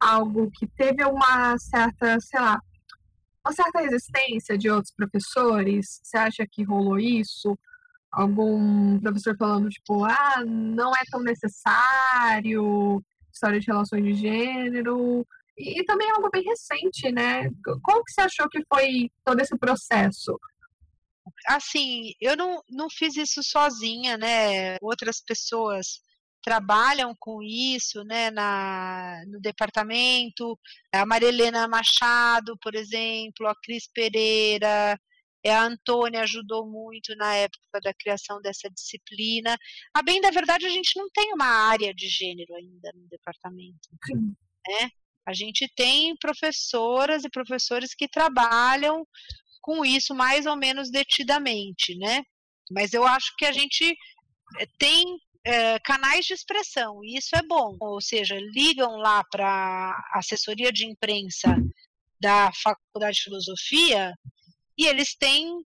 algo 0.00 0.50
que 0.52 0.68
teve 0.68 1.04
uma 1.04 1.58
certa, 1.58 2.20
sei 2.20 2.40
lá, 2.40 2.60
uma 3.44 3.52
certa 3.52 3.80
resistência 3.80 4.56
de 4.56 4.70
outros 4.70 4.94
professores? 4.94 6.00
Você 6.02 6.16
acha 6.16 6.46
que 6.48 6.62
rolou 6.62 6.98
isso? 6.98 7.58
Algum 8.14 9.00
professor 9.00 9.36
falando, 9.36 9.68
tipo, 9.68 10.04
ah, 10.04 10.44
não 10.46 10.92
é 10.92 11.02
tão 11.10 11.20
necessário, 11.20 13.02
história 13.32 13.58
de 13.58 13.66
relações 13.66 14.04
de 14.04 14.14
gênero. 14.14 15.26
E, 15.58 15.80
e 15.80 15.84
também 15.84 16.08
é 16.08 16.12
algo 16.12 16.30
bem 16.30 16.44
recente, 16.44 17.10
né? 17.10 17.50
Como 17.82 18.04
que 18.04 18.12
você 18.12 18.20
achou 18.20 18.48
que 18.48 18.62
foi 18.72 19.10
todo 19.24 19.40
esse 19.40 19.56
processo? 19.58 20.38
Assim, 21.48 22.12
eu 22.20 22.36
não, 22.36 22.62
não 22.70 22.88
fiz 22.88 23.16
isso 23.16 23.42
sozinha, 23.42 24.16
né? 24.16 24.76
Outras 24.80 25.20
pessoas 25.20 26.00
trabalham 26.44 27.14
com 27.18 27.42
isso 27.42 28.04
né, 28.04 28.30
na, 28.30 29.24
no 29.26 29.40
departamento. 29.40 30.58
A 30.92 31.06
Marilena 31.06 31.66
Machado, 31.66 32.56
por 32.62 32.74
exemplo, 32.74 33.48
a 33.48 33.54
Cris 33.62 33.88
Pereira, 33.92 35.00
a 35.50 35.64
Antônia 35.64 36.22
ajudou 36.22 36.66
muito 36.66 37.14
na 37.16 37.34
época 37.34 37.80
da 37.82 37.92
criação 37.92 38.40
dessa 38.40 38.68
disciplina. 38.70 39.56
A 39.94 40.02
bem 40.02 40.20
da 40.20 40.30
verdade, 40.30 40.66
a 40.66 40.70
gente 40.70 40.98
não 40.98 41.08
tem 41.10 41.32
uma 41.32 41.46
área 41.46 41.92
de 41.94 42.08
gênero 42.08 42.54
ainda 42.54 42.90
no 42.94 43.06
departamento. 43.08 43.88
Né? 44.66 44.90
A 45.26 45.32
gente 45.32 45.70
tem 45.74 46.16
professoras 46.16 47.24
e 47.24 47.30
professores 47.30 47.94
que 47.94 48.08
trabalham 48.08 49.06
com 49.60 49.84
isso 49.84 50.14
mais 50.14 50.46
ou 50.46 50.56
menos 50.56 50.90
detidamente, 50.90 51.96
né? 51.96 52.22
Mas 52.70 52.92
eu 52.92 53.06
acho 53.06 53.34
que 53.36 53.46
a 53.46 53.52
gente 53.52 53.96
eh, 54.58 54.66
tem 54.78 55.18
é, 55.44 55.78
canais 55.80 56.24
de 56.24 56.32
expressão, 56.32 57.04
e 57.04 57.18
isso 57.18 57.36
é 57.36 57.42
bom. 57.42 57.76
Ou 57.80 58.00
seja, 58.00 58.38
ligam 58.38 58.96
lá 58.96 59.22
para 59.30 59.46
a 59.46 60.18
assessoria 60.18 60.72
de 60.72 60.86
imprensa 60.86 61.56
da 62.20 62.50
Faculdade 62.62 63.16
de 63.16 63.24
Filosofia 63.24 64.14
e 64.78 64.86
eles 64.86 65.14
têm 65.14 65.64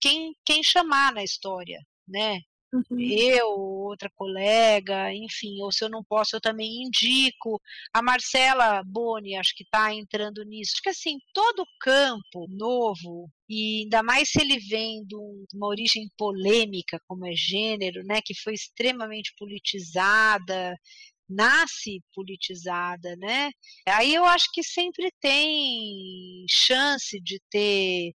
quem, 0.00 0.34
quem 0.44 0.62
chamar 0.62 1.12
na 1.12 1.22
história, 1.22 1.80
né? 2.06 2.40
Uhum. 2.72 3.00
Eu, 3.00 3.48
outra 3.48 4.10
colega, 4.14 5.12
enfim, 5.14 5.62
ou 5.62 5.72
se 5.72 5.82
eu 5.82 5.88
não 5.88 6.04
posso, 6.04 6.36
eu 6.36 6.40
também 6.40 6.82
indico. 6.82 7.60
A 7.94 8.02
Marcela 8.02 8.82
Boni, 8.84 9.36
acho 9.36 9.54
que 9.56 9.64
está 9.64 9.92
entrando 9.94 10.44
nisso. 10.44 10.72
Acho 10.74 10.82
que 10.82 10.88
assim, 10.90 11.18
todo 11.32 11.66
campo 11.80 12.46
novo, 12.50 13.30
e 13.48 13.82
ainda 13.84 14.02
mais 14.02 14.28
se 14.30 14.40
ele 14.40 14.58
vem 14.58 15.02
de 15.06 15.16
uma 15.54 15.66
origem 15.66 16.10
polêmica, 16.18 17.00
como 17.06 17.26
é 17.26 17.32
gênero, 17.34 18.04
né, 18.04 18.20
que 18.22 18.34
foi 18.34 18.52
extremamente 18.52 19.34
politizada, 19.38 20.76
nasce 21.28 22.02
politizada, 22.14 23.16
né? 23.16 23.50
Aí 23.86 24.14
eu 24.14 24.24
acho 24.24 24.50
que 24.52 24.62
sempre 24.62 25.10
tem 25.20 26.44
chance 26.48 27.20
de 27.20 27.40
ter 27.50 28.12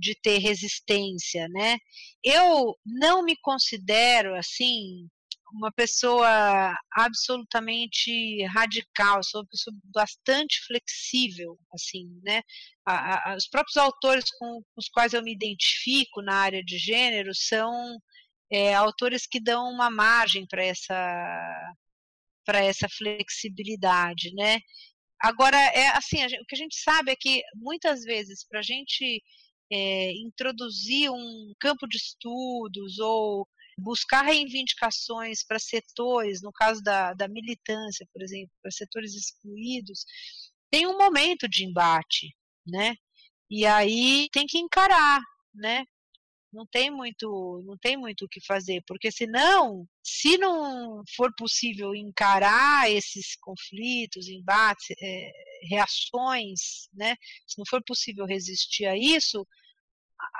de 0.00 0.14
ter 0.20 0.38
resistência, 0.38 1.46
né? 1.48 1.78
Eu 2.24 2.76
não 2.84 3.22
me 3.22 3.36
considero 3.42 4.34
assim 4.36 5.08
uma 5.52 5.72
pessoa 5.72 6.76
absolutamente 6.92 8.44
radical, 8.46 9.22
sou 9.22 9.40
uma 9.42 9.48
pessoa 9.48 9.74
bastante 9.92 10.60
flexível, 10.66 11.58
assim, 11.74 12.08
né? 12.22 12.42
A, 12.86 13.32
a, 13.32 13.36
os 13.36 13.48
próprios 13.48 13.76
autores 13.76 14.24
com 14.38 14.62
os 14.76 14.88
quais 14.88 15.12
eu 15.12 15.22
me 15.22 15.32
identifico 15.32 16.22
na 16.22 16.34
área 16.36 16.62
de 16.64 16.78
gênero 16.78 17.34
são 17.34 17.98
é, 18.50 18.74
autores 18.74 19.26
que 19.26 19.40
dão 19.40 19.68
uma 19.70 19.90
margem 19.90 20.46
para 20.46 20.64
essa 20.64 21.74
para 22.44 22.64
essa 22.64 22.88
flexibilidade, 22.88 24.34
né? 24.34 24.58
Agora 25.20 25.56
é 25.56 25.88
assim, 25.90 26.24
o 26.24 26.46
que 26.46 26.54
a 26.54 26.58
gente 26.58 26.76
sabe 26.76 27.12
é 27.12 27.16
que 27.16 27.42
muitas 27.54 28.02
vezes 28.02 28.44
para 28.48 28.60
a 28.60 28.62
gente 28.62 29.22
é, 29.72 30.12
introduzir 30.12 31.10
um 31.10 31.52
campo 31.58 31.86
de 31.86 31.96
estudos 31.96 32.98
ou 32.98 33.46
buscar 33.78 34.22
reivindicações 34.22 35.44
para 35.44 35.58
setores, 35.58 36.42
no 36.42 36.52
caso 36.52 36.82
da, 36.82 37.14
da 37.14 37.28
militância, 37.28 38.06
por 38.12 38.22
exemplo, 38.22 38.50
para 38.62 38.70
setores 38.70 39.14
excluídos, 39.14 40.04
tem 40.70 40.86
um 40.86 40.98
momento 40.98 41.48
de 41.48 41.64
embate, 41.64 42.34
né? 42.66 42.94
E 43.50 43.66
aí 43.66 44.28
tem 44.32 44.46
que 44.46 44.58
encarar, 44.58 45.20
né? 45.54 45.84
Não 46.52 46.66
tem 46.66 46.90
muito, 46.90 47.62
não 47.64 47.76
tem 47.78 47.96
muito 47.96 48.24
o 48.24 48.28
que 48.28 48.44
fazer, 48.44 48.82
porque 48.86 49.10
senão, 49.10 49.86
se 50.02 50.36
não 50.36 51.02
for 51.16 51.32
possível 51.36 51.94
encarar 51.94 52.90
esses 52.90 53.36
conflitos, 53.36 54.28
embates, 54.28 54.86
é, 55.00 55.30
reações, 55.68 56.88
né? 56.92 57.16
Se 57.46 57.58
não 57.58 57.64
for 57.68 57.82
possível 57.84 58.26
resistir 58.26 58.86
a 58.86 58.96
isso, 58.96 59.46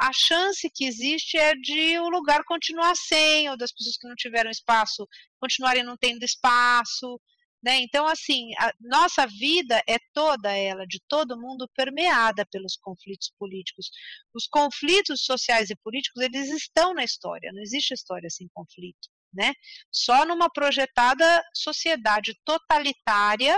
a 0.00 0.10
chance 0.12 0.70
que 0.74 0.84
existe 0.84 1.36
é 1.36 1.54
de 1.54 1.98
o 1.98 2.08
lugar 2.08 2.42
continuar 2.44 2.94
sem, 2.96 3.48
ou 3.48 3.56
das 3.56 3.72
pessoas 3.72 3.96
que 3.96 4.08
não 4.08 4.14
tiveram 4.14 4.50
espaço 4.50 5.06
continuarem 5.40 5.82
não 5.82 5.96
tendo 5.96 6.22
espaço. 6.22 7.20
Né? 7.62 7.80
Então, 7.80 8.06
assim, 8.06 8.52
a 8.58 8.72
nossa 8.80 9.26
vida 9.26 9.82
é 9.86 9.98
toda 10.14 10.50
ela, 10.54 10.86
de 10.86 10.98
todo 11.08 11.38
mundo, 11.38 11.68
permeada 11.74 12.46
pelos 12.46 12.76
conflitos 12.76 13.32
políticos. 13.38 13.90
Os 14.34 14.46
conflitos 14.46 15.24
sociais 15.24 15.68
e 15.68 15.76
políticos, 15.76 16.22
eles 16.22 16.48
estão 16.50 16.94
na 16.94 17.04
história, 17.04 17.52
não 17.52 17.60
existe 17.60 17.92
história 17.92 18.30
sem 18.30 18.48
conflito. 18.54 19.08
Né? 19.32 19.52
Só 19.92 20.24
numa 20.26 20.50
projetada 20.50 21.42
sociedade 21.54 22.34
totalitária 22.44 23.56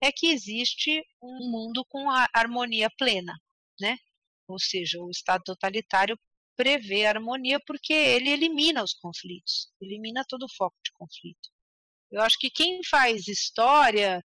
é 0.00 0.12
que 0.12 0.28
existe 0.28 1.02
um 1.20 1.50
mundo 1.50 1.84
com 1.88 2.08
harmonia 2.32 2.88
plena, 2.96 3.34
né? 3.80 3.96
Ou 4.48 4.58
seja, 4.58 5.00
o 5.00 5.10
Estado 5.10 5.42
totalitário 5.44 6.18
prevê 6.56 7.04
a 7.04 7.10
harmonia 7.10 7.60
porque 7.66 7.92
ele 7.92 8.30
elimina 8.30 8.82
os 8.82 8.94
conflitos, 8.94 9.70
elimina 9.80 10.24
todo 10.28 10.44
o 10.44 10.54
foco 10.56 10.76
de 10.84 10.90
conflito. 10.92 11.50
Eu 12.10 12.22
acho 12.22 12.38
que 12.38 12.50
quem 12.50 12.80
faz 12.84 13.28
história 13.28 14.24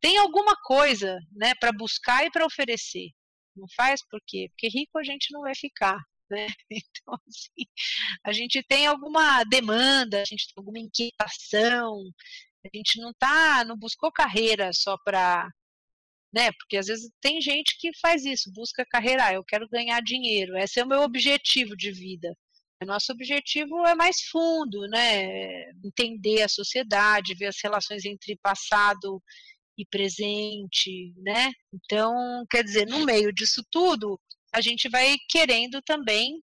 tem 0.00 0.18
alguma 0.18 0.54
coisa 0.62 1.18
né, 1.32 1.54
para 1.58 1.72
buscar 1.72 2.24
e 2.24 2.30
para 2.30 2.46
oferecer. 2.46 3.08
Não 3.56 3.66
faz 3.74 4.00
por 4.08 4.20
quê? 4.26 4.48
Porque 4.50 4.68
rico 4.68 4.98
a 4.98 5.04
gente 5.04 5.32
não 5.32 5.42
vai 5.42 5.54
ficar. 5.54 5.98
Né? 6.30 6.46
Então, 6.70 7.14
assim, 7.28 7.66
a 8.24 8.32
gente 8.32 8.62
tem 8.62 8.86
alguma 8.86 9.44
demanda, 9.44 10.22
a 10.22 10.24
gente 10.24 10.46
tem 10.46 10.54
alguma 10.56 10.78
inquietação, 10.78 12.02
a 12.64 12.68
gente 12.74 12.98
não 12.98 13.12
tá, 13.12 13.62
não 13.62 13.76
buscou 13.76 14.10
carreira 14.10 14.72
só 14.72 14.96
para 15.04 15.46
né? 16.34 16.50
Porque 16.52 16.76
às 16.76 16.86
vezes 16.86 17.10
tem 17.20 17.40
gente 17.40 17.76
que 17.78 17.90
faz 18.00 18.24
isso, 18.24 18.52
busca 18.52 18.84
carreira, 18.84 19.26
ah, 19.26 19.34
eu 19.34 19.44
quero 19.44 19.68
ganhar 19.68 20.00
dinheiro, 20.02 20.56
esse 20.58 20.80
é 20.80 20.84
o 20.84 20.88
meu 20.88 21.02
objetivo 21.02 21.76
de 21.76 21.92
vida. 21.92 22.36
Nosso 22.84 23.12
objetivo 23.12 23.86
é 23.86 23.94
mais 23.94 24.20
fundo, 24.30 24.86
né? 24.88 25.70
Entender 25.82 26.42
a 26.42 26.48
sociedade, 26.48 27.34
ver 27.34 27.46
as 27.46 27.56
relações 27.62 28.04
entre 28.04 28.36
passado 28.42 29.22
e 29.78 29.86
presente, 29.86 31.14
né? 31.18 31.50
Então, 31.72 32.44
quer 32.50 32.62
dizer, 32.62 32.86
no 32.86 33.04
meio 33.04 33.32
disso 33.32 33.64
tudo, 33.70 34.20
a 34.52 34.60
gente 34.60 34.88
vai 34.88 35.16
querendo 35.30 35.80
também 35.80 36.42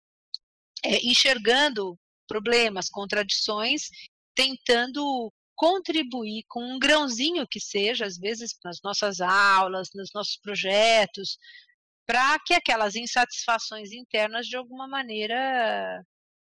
é, 0.83 1.05
enxergando 1.05 1.97
problemas, 2.27 2.89
contradições, 2.89 3.89
tentando 4.33 5.31
contribuir 5.63 6.43
com 6.49 6.61
um 6.61 6.77
grãozinho 6.77 7.47
que 7.47 7.57
seja, 7.57 8.05
às 8.05 8.17
vezes 8.17 8.53
nas 8.65 8.81
nossas 8.83 9.21
aulas, 9.21 9.91
nos 9.95 10.11
nossos 10.13 10.35
projetos, 10.35 11.37
para 12.05 12.37
que 12.39 12.53
aquelas 12.53 12.97
insatisfações 12.97 13.93
internas, 13.93 14.45
de 14.45 14.57
alguma 14.57 14.89
maneira, 14.89 16.03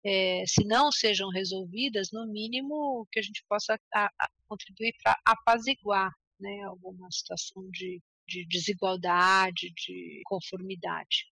é, 0.05 0.43
se 0.45 0.65
não 0.65 0.91
sejam 0.91 1.29
resolvidas, 1.29 2.09
no 2.11 2.27
mínimo 2.27 3.07
que 3.09 3.19
a 3.19 3.21
gente 3.21 3.45
possa 3.47 3.79
a, 3.95 4.07
a 4.07 4.29
contribuir 4.45 4.93
para 5.01 5.17
apaziguar 5.23 6.11
né, 6.37 6.63
alguma 6.63 7.09
situação 7.09 7.63
de, 7.71 8.01
de 8.27 8.45
desigualdade, 8.49 9.71
de 9.73 10.21
conformidade. 10.25 11.31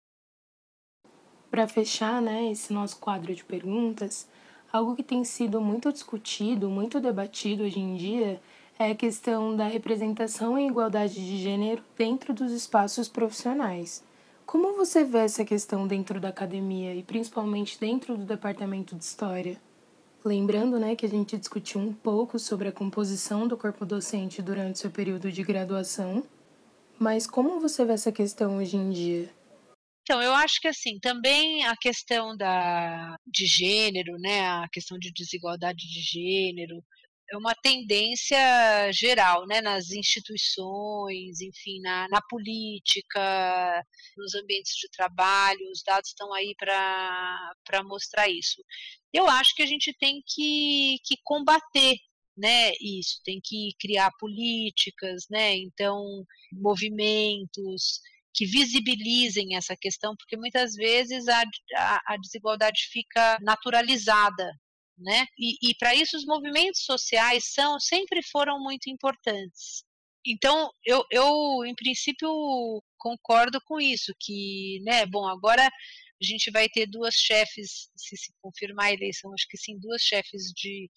Para 1.48 1.68
fechar 1.68 2.20
né, 2.20 2.50
esse 2.50 2.72
nosso 2.72 2.98
quadro 2.98 3.32
de 3.32 3.44
perguntas, 3.44 4.28
Algo 4.72 4.94
que 4.94 5.02
tem 5.02 5.24
sido 5.24 5.60
muito 5.60 5.92
discutido, 5.92 6.70
muito 6.70 7.00
debatido 7.00 7.64
hoje 7.64 7.80
em 7.80 7.96
dia 7.96 8.40
é 8.78 8.92
a 8.92 8.94
questão 8.94 9.56
da 9.56 9.66
representação 9.66 10.56
e 10.56 10.68
igualdade 10.68 11.14
de 11.14 11.38
gênero 11.38 11.82
dentro 11.98 12.32
dos 12.32 12.52
espaços 12.52 13.08
profissionais. 13.08 14.04
Como 14.46 14.76
você 14.76 15.02
vê 15.02 15.18
essa 15.18 15.44
questão 15.44 15.88
dentro 15.88 16.20
da 16.20 16.28
academia 16.28 16.94
e 16.94 17.02
principalmente 17.02 17.80
dentro 17.80 18.16
do 18.16 18.24
departamento 18.24 18.94
de 18.94 19.02
história? 19.02 19.60
Lembrando, 20.24 20.78
né, 20.78 20.94
que 20.94 21.04
a 21.04 21.08
gente 21.08 21.36
discutiu 21.36 21.80
um 21.80 21.92
pouco 21.92 22.38
sobre 22.38 22.68
a 22.68 22.72
composição 22.72 23.48
do 23.48 23.56
corpo 23.56 23.84
docente 23.84 24.40
durante 24.40 24.78
seu 24.78 24.90
período 24.90 25.32
de 25.32 25.42
graduação, 25.42 26.22
mas 26.96 27.26
como 27.26 27.58
você 27.58 27.84
vê 27.84 27.94
essa 27.94 28.12
questão 28.12 28.58
hoje 28.58 28.76
em 28.76 28.90
dia? 28.90 29.39
Então, 30.03 30.22
eu 30.22 30.34
acho 30.34 30.61
que 30.61 30.68
assim, 30.68 30.98
também 30.98 31.64
a 31.66 31.76
questão 31.76 32.36
da, 32.36 33.16
de 33.26 33.46
gênero, 33.46 34.18
né, 34.18 34.40
a 34.48 34.68
questão 34.72 34.98
de 34.98 35.12
desigualdade 35.12 35.78
de 35.78 36.01
gênero, 36.01 36.82
é 37.32 37.36
uma 37.36 37.55
tendência 37.55 38.36
geral, 38.92 39.46
né, 39.46 39.61
nas 39.61 39.90
instituições, 39.92 41.40
enfim, 41.40 41.80
na, 41.80 42.09
na 42.09 42.20
política, 42.28 43.84
nos 44.16 44.34
ambientes 44.34 44.74
de 44.76 44.88
trabalho, 44.90 45.70
os 45.70 45.82
dados 45.82 46.11
estão 46.11 46.32
aí 46.34 46.55
para 46.59 47.84
mostrar 47.84 48.28
isso. 48.28 48.62
Eu 49.12 49.28
acho 49.28 49.55
que 49.55 49.62
a 49.62 49.66
gente 49.66 49.94
tem 49.98 50.22
que, 50.26 50.98
que 51.05 51.16
combater 51.24 51.96
né, 52.36 52.72
isso, 52.80 53.20
tem 53.24 53.40
que 53.42 53.70
criar 53.78 54.11
políticas, 54.18 55.26
né, 55.30 55.57
então 55.57 56.24
movimentos, 56.53 58.01
que 58.34 58.46
visibilizem 58.46 59.56
essa 59.56 59.76
questão, 59.76 60.14
porque 60.16 60.36
muitas 60.36 60.74
vezes 60.74 61.26
a, 61.28 61.42
a, 61.76 62.14
a 62.14 62.16
desigualdade 62.16 62.88
fica 62.90 63.38
naturalizada, 63.40 64.52
né? 64.98 65.26
E, 65.38 65.70
e 65.70 65.74
para 65.76 65.94
isso 65.94 66.16
os 66.16 66.24
movimentos 66.24 66.84
sociais 66.84 67.44
são 67.52 67.80
sempre 67.80 68.22
foram 68.22 68.60
muito 68.62 68.88
importantes. 68.88 69.84
Então 70.26 70.70
eu, 70.84 71.04
eu 71.10 71.64
em 71.66 71.74
princípio 71.74 72.30
concordo 72.98 73.60
com 73.64 73.80
isso, 73.80 74.12
que, 74.20 74.80
né? 74.84 75.06
Bom, 75.06 75.26
agora 75.26 75.64
a 75.66 76.24
gente 76.24 76.50
vai 76.50 76.68
ter 76.68 76.86
duas 76.86 77.14
chefes, 77.14 77.90
se 77.96 78.16
se 78.16 78.32
confirmar 78.42 78.86
a 78.86 78.92
eleição, 78.92 79.32
acho 79.32 79.46
que 79.48 79.56
sim, 79.56 79.78
duas 79.78 80.02
chefes 80.02 80.52
de, 80.54 80.90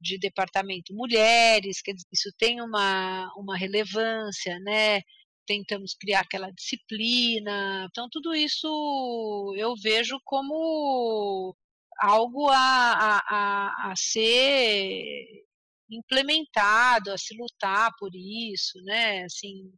de 0.00 0.18
departamento 0.18 0.94
mulheres, 0.94 1.82
quer 1.82 1.92
dizer, 1.92 2.06
isso 2.12 2.30
tem 2.38 2.60
uma, 2.62 3.30
uma 3.36 3.56
relevância, 3.56 4.58
né? 4.60 5.00
Tentamos 5.46 5.94
criar 5.94 6.20
aquela 6.20 6.50
disciplina. 6.50 7.86
Então, 7.90 8.08
tudo 8.10 8.34
isso 8.34 9.54
eu 9.56 9.74
vejo 9.76 10.18
como 10.24 11.56
algo 11.98 12.48
a, 12.50 13.20
a, 13.28 13.90
a 13.92 13.96
ser 13.96 15.44
implementado, 15.90 17.12
a 17.12 17.18
se 17.18 17.36
lutar 17.36 17.92
por 17.98 18.10
isso, 18.14 18.80
né? 18.82 19.24
Assim, 19.24 19.72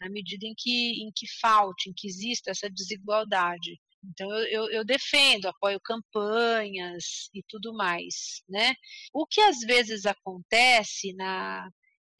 na 0.00 0.08
medida 0.08 0.46
em 0.46 0.54
que, 0.56 1.02
em 1.02 1.10
que 1.14 1.26
falte, 1.40 1.90
em 1.90 1.92
que 1.94 2.06
exista 2.08 2.50
essa 2.50 2.70
desigualdade. 2.70 3.78
Então 4.10 4.30
eu, 4.30 4.46
eu, 4.46 4.70
eu, 4.70 4.84
defendo, 4.84 5.46
apoio 5.46 5.80
campanhas 5.80 7.30
e 7.34 7.42
tudo 7.48 7.72
mais, 7.74 8.42
né? 8.48 8.74
O 9.12 9.26
que 9.26 9.40
às 9.40 9.60
vezes 9.60 10.04
acontece 10.06 11.14
na 11.14 11.68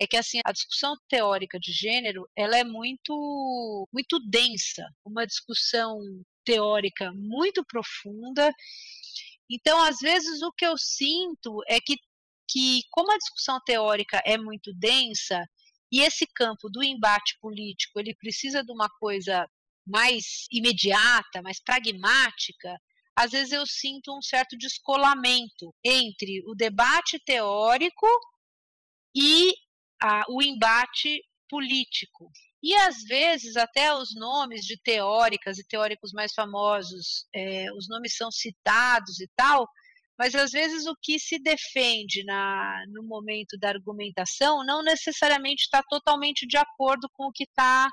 é 0.00 0.06
que 0.06 0.16
assim 0.16 0.40
a 0.44 0.52
discussão 0.52 0.94
teórica 1.08 1.58
de 1.58 1.72
gênero 1.72 2.28
ela 2.36 2.56
é 2.56 2.64
muito 2.64 3.88
muito 3.92 4.18
densa, 4.28 4.86
uma 5.04 5.26
discussão 5.26 5.98
teórica 6.44 7.12
muito 7.14 7.64
profunda. 7.64 8.52
Então, 9.50 9.82
às 9.82 9.98
vezes 9.98 10.42
o 10.42 10.52
que 10.52 10.66
eu 10.66 10.76
sinto 10.78 11.62
é 11.68 11.80
que 11.80 11.96
que 12.48 12.82
como 12.90 13.10
a 13.12 13.18
discussão 13.18 13.58
teórica 13.64 14.20
é 14.24 14.36
muito 14.36 14.72
densa 14.74 15.42
e 15.90 16.00
esse 16.02 16.26
campo 16.26 16.68
do 16.68 16.82
embate 16.82 17.38
político, 17.40 18.00
ele 18.00 18.14
precisa 18.16 18.62
de 18.64 18.72
uma 18.72 18.88
coisa 18.98 19.48
mais 19.86 20.46
imediata, 20.50 21.42
mais 21.42 21.62
pragmática, 21.62 22.76
às 23.16 23.30
vezes 23.30 23.52
eu 23.52 23.64
sinto 23.66 24.16
um 24.16 24.20
certo 24.20 24.56
descolamento 24.58 25.72
entre 25.84 26.42
o 26.46 26.54
debate 26.54 27.18
teórico 27.24 28.06
e 29.14 29.54
a, 30.04 30.22
o 30.28 30.42
embate 30.42 31.22
político. 31.48 32.30
E 32.62 32.74
às 32.74 33.02
vezes 33.04 33.56
até 33.56 33.94
os 33.94 34.14
nomes 34.14 34.66
de 34.66 34.78
teóricas 34.82 35.58
e 35.58 35.66
teóricos 35.66 36.12
mais 36.12 36.34
famosos, 36.34 37.26
é, 37.34 37.72
os 37.72 37.88
nomes 37.88 38.14
são 38.16 38.30
citados 38.30 39.18
e 39.20 39.28
tal, 39.34 39.66
mas 40.18 40.34
às 40.34 40.52
vezes 40.52 40.86
o 40.86 40.94
que 41.02 41.18
se 41.18 41.38
defende 41.38 42.22
na, 42.24 42.84
no 42.88 43.02
momento 43.02 43.58
da 43.58 43.70
argumentação 43.70 44.64
não 44.64 44.82
necessariamente 44.82 45.62
está 45.62 45.82
totalmente 45.82 46.46
de 46.46 46.56
acordo 46.56 47.08
com 47.14 47.28
o 47.28 47.32
que 47.32 47.44
está 47.44 47.88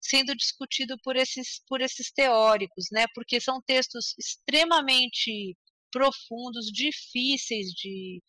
sendo 0.00 0.34
discutido 0.34 0.96
por 1.02 1.16
esses, 1.16 1.62
por 1.68 1.80
esses 1.80 2.10
teóricos, 2.10 2.86
né? 2.90 3.04
porque 3.14 3.40
são 3.40 3.60
textos 3.62 4.14
extremamente 4.18 5.56
profundos, 5.90 6.66
difíceis 6.66 7.68
de, 7.68 8.22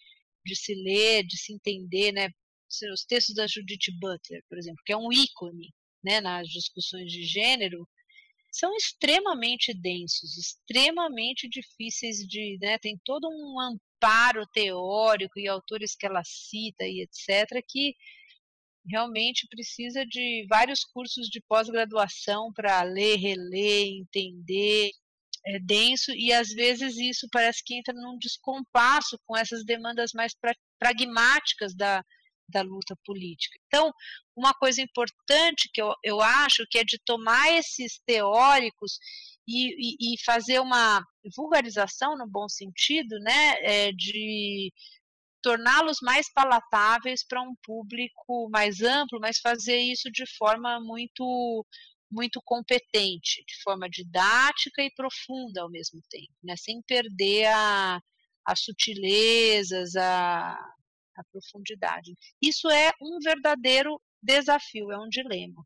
de 0.46 0.56
se 0.56 0.74
ler, 0.76 1.24
de 1.24 1.38
se 1.38 1.54
entender, 1.54 2.12
né? 2.14 2.30
Os 2.94 3.04
textos 3.06 3.36
da 3.36 3.48
Judith 3.48 3.92
Butler, 4.00 4.44
por 4.50 4.58
exemplo, 4.58 4.82
que 4.86 4.94
é 4.94 4.98
um 4.98 5.12
ícone 5.12 5.74
né, 6.04 6.22
nas 6.22 6.48
discussões 6.48 7.12
de 7.12 7.24
gênero, 7.24 7.88
são 8.52 8.74
extremamente 8.76 9.74
densos, 9.74 10.38
extremamente 10.38 11.50
difíceis 11.50 12.20
de. 12.20 12.58
Né, 12.62 12.78
tem 12.78 12.98
todo 13.04 13.28
um 13.28 13.60
amparo 13.60 14.46
teórico 14.54 15.40
e 15.40 15.48
autores 15.48 15.96
que 15.96 16.06
ela 16.06 16.24
cita 16.24 16.86
e 16.86 17.02
etc., 17.02 17.62
que 17.68 17.96
realmente 18.88 19.48
precisa 19.50 20.06
de 20.06 20.46
vários 20.48 20.84
cursos 20.86 21.28
de 21.28 21.42
pós-graduação 21.42 22.54
para 22.54 22.82
ler, 22.84 23.18
reler, 23.18 23.88
entender. 23.88 24.92
É 25.48 25.60
denso 25.60 26.12
e 26.12 26.34
às 26.34 26.50
vezes 26.50 26.98
isso 26.98 27.28
parece 27.32 27.64
que 27.64 27.76
entra 27.76 27.94
num 27.94 28.18
descompasso 28.18 29.20
com 29.28 29.38
essas 29.38 29.64
demandas 29.64 30.12
mais 30.12 30.34
pra, 30.34 30.56
pragmáticas 30.80 31.76
da, 31.76 32.04
da 32.48 32.62
luta 32.62 32.96
política. 33.04 33.60
Então, 33.68 33.92
uma 34.36 34.54
coisa 34.54 34.82
importante 34.82 35.70
que 35.74 35.82
eu, 35.82 35.94
eu 36.04 36.22
acho 36.22 36.66
que 36.70 36.78
é 36.78 36.84
de 36.84 37.00
tomar 37.04 37.52
esses 37.54 38.00
teóricos 38.06 39.00
e, 39.48 40.14
e, 40.14 40.14
e 40.14 40.24
fazer 40.24 40.60
uma 40.60 41.04
vulgarização 41.36 42.18
no 42.18 42.28
bom 42.28 42.48
sentido, 42.48 43.20
né, 43.20 43.56
é, 43.62 43.92
de 43.92 44.72
torná-los 45.42 45.98
mais 46.02 46.32
palatáveis 46.34 47.24
para 47.24 47.42
um 47.42 47.56
público 47.64 48.50
mais 48.50 48.82
amplo, 48.82 49.20
mas 49.20 49.38
fazer 49.40 49.78
isso 49.78 50.12
de 50.12 50.26
forma 50.38 50.80
muito 50.80 51.66
muito 52.12 52.40
competente, 52.46 53.44
de 53.46 53.62
forma 53.64 53.90
didática 53.90 54.82
e 54.82 54.94
profunda 54.96 55.62
ao 55.62 55.70
mesmo 55.70 56.02
tempo, 56.10 56.34
né, 56.44 56.56
sem 56.56 56.82
perder 56.84 57.48
a, 57.48 58.00
as 58.46 58.62
sutilezas, 58.62 59.96
a, 59.96 60.58
a 61.16 61.24
profundidade. 61.32 62.14
Isso 62.42 62.70
é 62.70 62.92
um 63.02 63.20
verdadeiro 63.20 64.00
desafio, 64.22 64.92
é 64.92 64.98
um 64.98 65.08
dilema. 65.08 65.64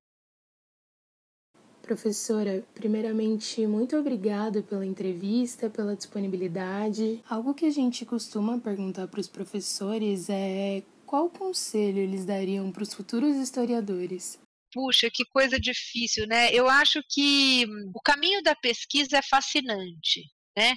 Professora, 1.81 2.63
primeiramente, 2.75 3.65
muito 3.65 3.97
obrigada 3.97 4.61
pela 4.61 4.85
entrevista, 4.85 5.69
pela 5.69 5.95
disponibilidade. 5.95 7.23
Algo 7.27 7.53
que 7.53 7.65
a 7.65 7.71
gente 7.71 8.05
costuma 8.05 8.59
perguntar 8.59 9.07
para 9.07 9.19
os 9.19 9.27
professores 9.27 10.29
é 10.29 10.83
qual 11.05 11.29
conselho 11.29 11.97
eles 11.97 12.25
dariam 12.25 12.71
para 12.71 12.83
os 12.83 12.93
futuros 12.93 13.35
historiadores? 13.37 14.39
Puxa, 14.71 15.09
que 15.11 15.25
coisa 15.25 15.59
difícil, 15.59 16.27
né? 16.27 16.53
Eu 16.53 16.69
acho 16.69 17.01
que 17.09 17.65
o 17.95 17.99
caminho 18.01 18.43
da 18.43 18.55
pesquisa 18.55 19.17
é 19.17 19.21
fascinante, 19.23 20.21
né? 20.55 20.75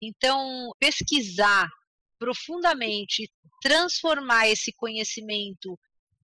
Então, 0.00 0.70
pesquisar 0.78 1.68
profundamente, 2.22 3.28
transformar 3.60 4.48
esse 4.48 4.72
conhecimento 4.72 5.76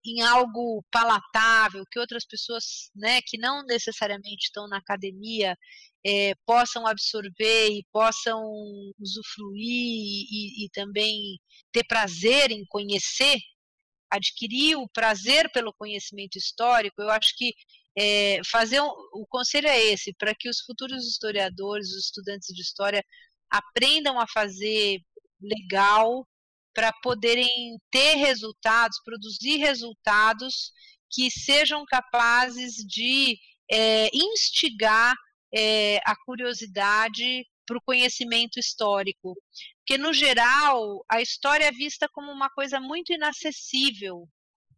em 0.06 0.22
algo 0.22 0.84
palatável, 0.92 1.84
que 1.90 1.98
outras 1.98 2.24
pessoas, 2.24 2.88
né, 2.94 3.20
que 3.20 3.36
não 3.36 3.64
necessariamente 3.64 4.44
estão 4.44 4.68
na 4.68 4.78
academia, 4.78 5.56
é, 6.06 6.34
possam 6.46 6.86
absorver 6.86 7.70
e 7.70 7.84
possam 7.92 8.40
usufruir 9.00 9.58
e, 10.30 10.64
e 10.64 10.68
também 10.72 11.36
ter 11.72 11.84
prazer 11.84 12.52
em 12.52 12.64
conhecer, 12.66 13.38
adquirir 14.08 14.76
o 14.76 14.88
prazer 14.88 15.50
pelo 15.50 15.74
conhecimento 15.74 16.38
histórico, 16.38 17.02
eu 17.02 17.10
acho 17.10 17.34
que 17.36 17.52
é, 17.98 18.40
fazer 18.48 18.80
um, 18.80 18.88
o 19.14 19.26
conselho 19.28 19.66
é 19.66 19.82
esse, 19.86 20.14
para 20.14 20.32
que 20.32 20.48
os 20.48 20.60
futuros 20.60 21.04
historiadores, 21.04 21.88
os 21.88 22.04
estudantes 22.04 22.54
de 22.54 22.62
história 22.62 23.04
aprendam 23.50 24.20
a 24.20 24.26
fazer 24.28 25.00
legal 25.40 26.26
para 26.74 26.92
poderem 27.02 27.78
ter 27.90 28.14
resultados, 28.14 29.00
produzir 29.04 29.56
resultados 29.56 30.72
que 31.10 31.30
sejam 31.30 31.84
capazes 31.86 32.76
de 32.76 33.38
é, 33.70 34.08
instigar 34.14 35.14
é, 35.52 35.98
a 36.04 36.14
curiosidade 36.24 37.46
para 37.66 37.76
o 37.78 37.82
conhecimento 37.82 38.58
histórico. 38.58 39.34
Porque, 39.78 39.98
no 39.98 40.12
geral, 40.12 41.04
a 41.10 41.20
história 41.20 41.64
é 41.64 41.72
vista 41.72 42.08
como 42.12 42.30
uma 42.32 42.50
coisa 42.50 42.80
muito 42.80 43.12
inacessível 43.12 44.28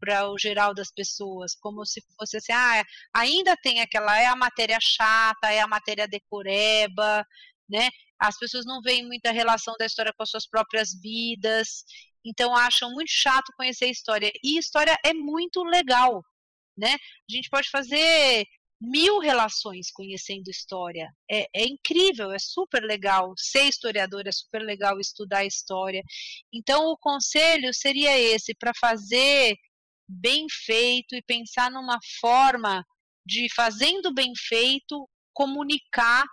para 0.00 0.30
o 0.30 0.38
geral 0.38 0.74
das 0.74 0.90
pessoas, 0.90 1.54
como 1.54 1.84
se 1.84 2.02
fosse 2.16 2.38
assim, 2.38 2.52
ah, 2.52 2.82
ainda 3.14 3.54
tem 3.58 3.80
aquela, 3.80 4.18
é 4.18 4.26
a 4.26 4.34
matéria 4.34 4.78
chata, 4.80 5.52
é 5.52 5.60
a 5.60 5.68
matéria 5.68 6.08
decoreba, 6.08 7.24
né? 7.68 7.90
As 8.20 8.38
pessoas 8.38 8.66
não 8.66 8.82
veem 8.82 9.06
muita 9.06 9.32
relação 9.32 9.74
da 9.78 9.86
história 9.86 10.12
com 10.12 10.22
as 10.22 10.30
suas 10.30 10.46
próprias 10.46 10.90
vidas, 11.00 11.84
então 12.24 12.54
acham 12.54 12.92
muito 12.92 13.10
chato 13.10 13.52
conhecer 13.56 13.86
a 13.86 13.90
história. 13.90 14.30
E 14.44 14.58
história 14.58 14.96
é 15.04 15.14
muito 15.14 15.62
legal, 15.62 16.22
né? 16.76 16.94
A 16.94 17.32
gente 17.32 17.48
pode 17.48 17.70
fazer 17.70 18.46
mil 18.80 19.18
relações 19.18 19.90
conhecendo 19.90 20.48
história. 20.48 21.12
É, 21.30 21.46
é, 21.54 21.64
incrível, 21.64 22.32
é 22.32 22.38
super 22.38 22.82
legal. 22.82 23.34
Ser 23.36 23.64
historiador 23.64 24.26
é 24.26 24.32
super 24.32 24.62
legal 24.62 24.98
estudar 24.98 25.44
história. 25.44 26.02
Então, 26.52 26.86
o 26.86 26.96
conselho 26.96 27.74
seria 27.74 28.18
esse: 28.18 28.54
para 28.54 28.72
fazer 28.78 29.56
bem 30.08 30.46
feito 30.48 31.14
e 31.14 31.22
pensar 31.22 31.70
numa 31.70 31.98
forma 32.20 32.84
de, 33.24 33.48
fazendo 33.54 34.12
bem 34.12 34.32
feito, 34.36 35.08
comunicar 35.32 36.24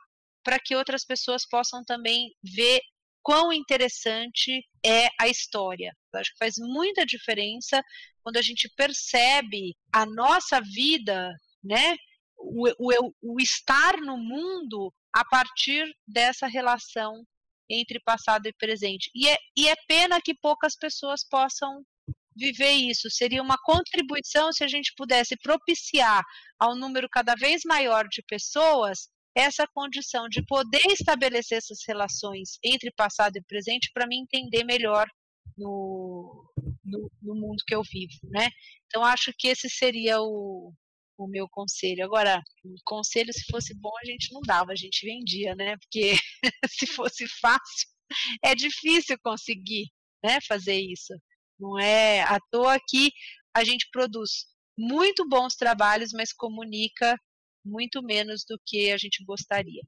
para 0.48 0.62
que 0.62 0.78
outras 0.78 1.04
pessoas 1.04 1.46
possam 1.46 1.84
também 1.84 2.34
ver 2.42 2.80
quão 3.22 3.52
interessante 3.52 4.66
é 4.82 5.10
a 5.20 5.28
história. 5.28 5.94
Eu 6.14 6.22
acho 6.22 6.32
que 6.32 6.38
faz 6.38 6.54
muita 6.58 7.06
diferença 7.06 7.84
quando 8.24 8.38
a 8.38 8.42
gente 8.42 8.72
percebe 8.78 9.76
a 9.92 10.06
nossa 10.06 10.62
vida, 10.62 11.34
né, 11.62 11.98
o, 12.38 12.70
o, 12.80 13.14
o 13.22 13.42
estar 13.42 13.98
no 13.98 14.16
mundo 14.16 14.94
a 15.12 15.26
partir 15.26 15.86
dessa 16.08 16.48
relação 16.48 17.26
entre 17.70 18.00
passado 18.00 18.48
e 18.48 18.54
presente. 18.54 19.12
E 19.14 19.28
é, 19.28 19.38
e 19.58 19.68
é 19.68 19.76
pena 19.86 20.22
que 20.22 20.34
poucas 20.34 20.78
pessoas 20.78 21.28
possam 21.30 21.84
viver 22.34 22.72
isso. 22.72 23.10
Seria 23.10 23.44
uma 23.44 23.58
contribuição 23.66 24.54
se 24.54 24.64
a 24.64 24.68
gente 24.70 24.94
pudesse 24.96 25.36
propiciar 25.44 26.24
ao 26.58 26.74
número 26.74 27.10
cada 27.12 27.36
vez 27.36 27.64
maior 27.66 28.08
de 28.08 28.24
pessoas 28.24 29.10
essa 29.38 29.68
condição 29.68 30.28
de 30.28 30.44
poder 30.46 30.86
estabelecer 30.88 31.60
essas 31.60 31.80
relações 31.88 32.58
entre 32.64 32.92
passado 32.92 33.38
e 33.38 33.44
presente 33.44 33.92
para 33.94 34.08
me 34.08 34.18
entender 34.18 34.64
melhor 34.64 35.08
no, 35.56 36.52
no, 36.84 37.12
no, 37.22 37.36
mundo 37.36 37.64
que 37.66 37.76
eu 37.76 37.84
vivo, 37.84 38.18
né? 38.24 38.50
Então 38.88 39.06
acho 39.06 39.32
que 39.38 39.48
esse 39.48 39.70
seria 39.70 40.20
o, 40.22 40.74
o 41.18 41.28
meu 41.28 41.48
conselho. 41.50 42.04
Agora, 42.04 42.42
o 42.66 42.76
conselho, 42.84 43.32
se 43.32 43.46
fosse 43.52 43.76
bom, 43.76 43.92
a 44.02 44.06
gente 44.06 44.34
não 44.34 44.42
dava, 44.42 44.72
a 44.72 44.76
gente 44.76 45.06
vendia, 45.06 45.56
né? 45.56 45.78
Porque 45.78 46.16
se 46.70 46.88
fosse 46.88 47.28
fácil, 47.40 47.88
é 48.44 48.56
difícil 48.56 49.18
conseguir 49.24 49.86
né, 50.24 50.40
fazer 50.48 50.80
isso. 50.80 51.14
Não 51.60 51.80
é 51.80 52.22
à 52.22 52.40
toa 52.52 52.80
que 52.88 53.12
a 53.56 53.64
gente 53.64 53.88
produz 53.92 54.46
muito 54.78 55.28
bons 55.28 55.56
trabalhos, 55.56 56.12
mas 56.12 56.34
comunica 56.34 57.20
muito 57.68 58.02
menos 58.02 58.46
do 58.48 58.60
que 58.66 58.92
a 58.92 58.98
gente 58.98 59.24
gostaria. 59.24 59.82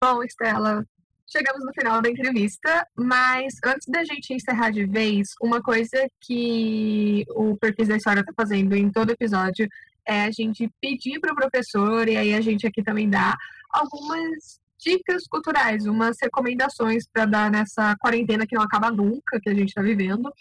Bom, 0.00 0.22
Estela, 0.22 0.86
chegamos 1.26 1.64
no 1.64 1.72
final 1.72 2.00
da 2.00 2.10
entrevista, 2.10 2.86
mas 2.94 3.54
antes 3.64 3.88
da 3.88 4.04
gente 4.04 4.34
encerrar 4.34 4.70
de 4.70 4.84
vez, 4.84 5.34
uma 5.40 5.62
coisa 5.62 6.08
que 6.20 7.24
o 7.30 7.56
Perfis 7.56 7.88
da 7.88 7.96
História 7.96 8.20
está 8.20 8.32
fazendo 8.32 8.76
em 8.76 8.90
todo 8.90 9.10
episódio 9.10 9.68
é 10.06 10.22
a 10.22 10.30
gente 10.30 10.70
pedir 10.80 11.18
para 11.18 11.32
o 11.32 11.36
professor, 11.36 12.08
e 12.08 12.16
aí 12.16 12.34
a 12.34 12.40
gente 12.40 12.66
aqui 12.66 12.82
também 12.82 13.10
dá, 13.10 13.36
algumas 13.70 14.60
dicas 14.78 15.26
culturais, 15.26 15.86
umas 15.86 16.16
recomendações 16.22 17.08
para 17.08 17.26
dar 17.26 17.50
nessa 17.50 17.96
quarentena 17.96 18.46
que 18.46 18.54
não 18.54 18.62
acaba 18.62 18.90
nunca, 18.90 19.40
que 19.40 19.50
a 19.50 19.54
gente 19.54 19.68
está 19.68 19.82
vivendo. 19.82 20.32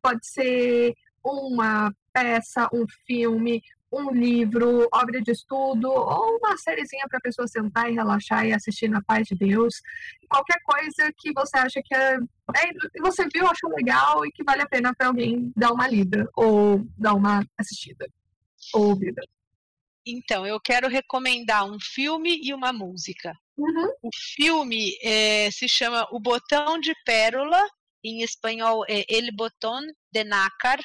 Pode 0.00 0.26
ser 0.26 0.94
uma 1.24 1.94
peça, 2.12 2.68
um 2.72 2.84
filme, 3.06 3.62
um 3.92 4.10
livro, 4.10 4.88
obra 4.92 5.20
de 5.20 5.32
estudo 5.32 5.90
ou 5.90 6.38
uma 6.38 6.56
sériezinha 6.56 7.06
para 7.08 7.18
a 7.18 7.22
pessoa 7.22 7.48
sentar 7.48 7.90
e 7.90 7.94
relaxar 7.94 8.46
e 8.46 8.52
assistir 8.52 8.88
na 8.88 9.02
paz 9.02 9.26
de 9.26 9.34
Deus. 9.34 9.74
Qualquer 10.28 10.60
coisa 10.62 11.12
que 11.18 11.32
você 11.32 11.58
acha 11.58 11.80
que 11.84 11.94
é, 11.94 12.14
é 12.14 13.00
você 13.00 13.26
viu, 13.32 13.46
achou 13.46 13.70
legal 13.70 14.24
e 14.24 14.30
que 14.30 14.44
vale 14.44 14.62
a 14.62 14.68
pena 14.68 14.94
para 14.94 15.08
alguém 15.08 15.52
dar 15.56 15.72
uma 15.72 15.88
lida 15.88 16.28
ou 16.36 16.86
dar 16.96 17.14
uma 17.14 17.44
assistida 17.58 18.06
ou 18.74 18.90
ouvida. 18.90 19.22
Então, 20.06 20.46
eu 20.46 20.58
quero 20.60 20.88
recomendar 20.88 21.64
um 21.64 21.78
filme 21.78 22.40
e 22.42 22.54
uma 22.54 22.72
música. 22.72 23.36
Uhum. 23.56 23.92
O 24.02 24.10
filme 24.34 24.96
é, 25.02 25.50
se 25.50 25.68
chama 25.68 26.06
O 26.10 26.18
Botão 26.18 26.80
de 26.80 26.94
Pérola, 27.04 27.62
em 28.02 28.22
espanhol 28.22 28.84
é 28.88 29.04
El 29.08 29.30
Botón 29.34 29.82
de 30.10 30.24
Nácar, 30.24 30.80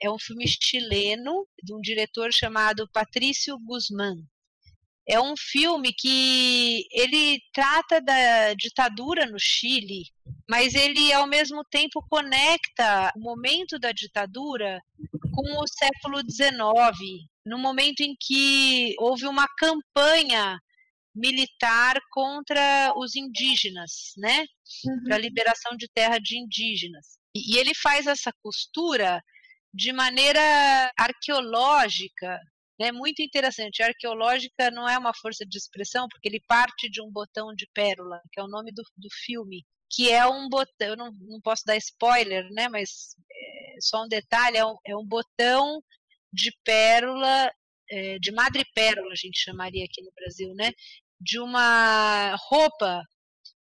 é 0.00 0.10
um 0.10 0.18
filme 0.18 0.46
chileno 0.46 1.46
de 1.62 1.74
um 1.74 1.80
diretor 1.80 2.32
chamado 2.32 2.88
Patrício 2.92 3.58
Guzmán. 3.58 4.16
É 5.06 5.18
um 5.18 5.34
filme 5.36 5.92
que 5.94 6.86
ele 6.92 7.40
trata 7.52 7.98
da 7.98 8.52
ditadura 8.52 9.24
no 9.24 9.38
Chile, 9.38 10.04
mas 10.46 10.74
ele 10.74 11.10
ao 11.14 11.26
mesmo 11.26 11.64
tempo 11.64 12.04
conecta 12.10 13.10
o 13.16 13.20
momento 13.20 13.78
da 13.78 13.90
ditadura 13.90 14.82
com 15.32 15.62
o 15.62 15.66
século 15.66 16.20
XIX, 16.20 17.24
no 17.46 17.56
momento 17.58 18.00
em 18.00 18.14
que 18.20 18.94
houve 18.98 19.26
uma 19.26 19.46
campanha 19.56 20.60
militar 21.14 21.98
contra 22.10 22.92
os 22.96 23.16
indígenas, 23.16 24.12
né? 24.16 24.46
Uhum. 24.84 25.04
Para 25.04 25.16
a 25.16 25.20
liberação 25.20 25.76
de 25.76 25.88
terra 25.88 26.18
de 26.18 26.38
indígenas. 26.38 27.18
E, 27.34 27.54
e 27.54 27.58
ele 27.58 27.74
faz 27.74 28.06
essa 28.06 28.32
costura 28.42 29.22
de 29.72 29.92
maneira 29.92 30.40
arqueológica, 30.96 32.40
né, 32.78 32.92
muito 32.92 33.20
interessante. 33.22 33.82
Arqueológica 33.82 34.70
não 34.70 34.88
é 34.88 34.96
uma 34.98 35.12
força 35.14 35.44
de 35.44 35.58
expressão, 35.58 36.08
porque 36.08 36.28
ele 36.28 36.40
parte 36.46 36.88
de 36.88 37.02
um 37.02 37.10
botão 37.10 37.54
de 37.54 37.66
pérola, 37.74 38.20
que 38.32 38.40
é 38.40 38.42
o 38.42 38.48
nome 38.48 38.72
do, 38.72 38.82
do 38.96 39.08
filme, 39.24 39.64
que 39.90 40.10
é 40.12 40.26
um 40.26 40.48
botão, 40.48 40.88
eu 40.88 40.96
não, 40.96 41.10
não 41.12 41.40
posso 41.40 41.64
dar 41.66 41.76
spoiler, 41.76 42.48
né, 42.52 42.68
mas 42.68 43.16
é, 43.30 43.76
só 43.80 44.04
um 44.04 44.08
detalhe, 44.08 44.56
é 44.56 44.64
um, 44.66 44.76
é 44.86 44.96
um 44.96 45.04
botão 45.04 45.82
de 46.32 46.52
pérola, 46.64 47.50
é, 47.90 48.18
de 48.18 48.30
madrepérola, 48.32 49.12
a 49.12 49.16
gente 49.16 49.38
chamaria 49.38 49.84
aqui 49.84 50.02
no 50.02 50.12
Brasil, 50.14 50.54
né, 50.54 50.72
de 51.20 51.40
uma 51.40 52.36
roupa 52.36 53.02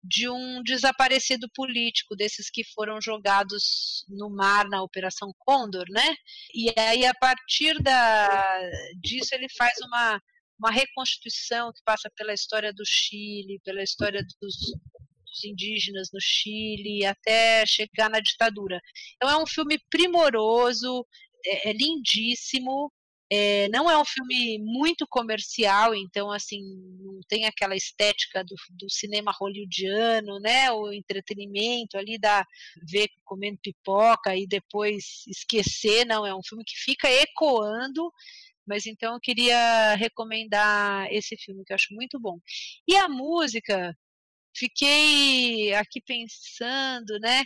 de 0.07 0.29
um 0.29 0.61
desaparecido 0.63 1.49
político, 1.53 2.15
desses 2.15 2.49
que 2.49 2.63
foram 2.63 3.01
jogados 3.01 4.05
no 4.07 4.29
mar 4.29 4.67
na 4.69 4.83
Operação 4.83 5.33
Condor, 5.39 5.85
né? 5.89 6.15
E 6.53 6.71
aí, 6.77 7.05
a 7.05 7.13
partir 7.13 7.81
da, 7.81 8.59
disso, 9.01 9.33
ele 9.33 9.47
faz 9.57 9.73
uma, 9.81 10.21
uma 10.59 10.71
reconstituição 10.71 11.71
que 11.73 11.81
passa 11.83 12.09
pela 12.15 12.33
história 12.33 12.71
do 12.71 12.83
Chile, 12.85 13.59
pela 13.63 13.81
história 13.81 14.21
dos, 14.39 14.55
dos 14.55 15.43
indígenas 15.43 16.09
no 16.13 16.19
Chile, 16.21 17.05
até 17.05 17.65
chegar 17.65 18.09
na 18.09 18.19
ditadura. 18.19 18.79
Então, 19.15 19.29
é 19.29 19.41
um 19.41 19.47
filme 19.47 19.79
primoroso, 19.89 21.05
é, 21.45 21.69
é 21.69 21.73
lindíssimo, 21.73 22.91
é, 23.31 23.67
não 23.69 23.89
é 23.89 23.99
um 23.99 24.05
filme 24.05 24.59
muito 24.59 25.07
comercial, 25.07 25.95
então 25.95 26.31
assim 26.31 26.61
não 26.99 27.19
tem 27.27 27.45
aquela 27.45 27.75
estética 27.75 28.43
do, 28.43 28.55
do, 28.71 28.89
cinema 28.89 29.31
hollywoodiano, 29.31 30.39
né? 30.39 30.71
O 30.71 30.93
entretenimento 30.93 31.97
ali 31.97 32.19
da 32.19 32.45
ver 32.87 33.09
comendo 33.23 33.57
pipoca 33.63 34.35
e 34.35 34.47
depois 34.47 35.25
esquecer, 35.27 36.05
não 36.05 36.25
é 36.25 36.35
um 36.35 36.43
filme 36.43 36.63
que 36.63 36.75
fica 36.77 37.09
ecoando. 37.09 38.11
Mas 38.67 38.85
então 38.87 39.13
eu 39.13 39.19
queria 39.19 39.95
recomendar 39.95 41.07
esse 41.11 41.35
filme 41.37 41.63
que 41.65 41.73
eu 41.73 41.75
acho 41.75 41.93
muito 41.93 42.19
bom. 42.19 42.39
E 42.87 42.95
a 42.95 43.07
música, 43.09 43.95
fiquei 44.55 45.73
aqui 45.75 46.01
pensando, 46.01 47.19
né? 47.19 47.43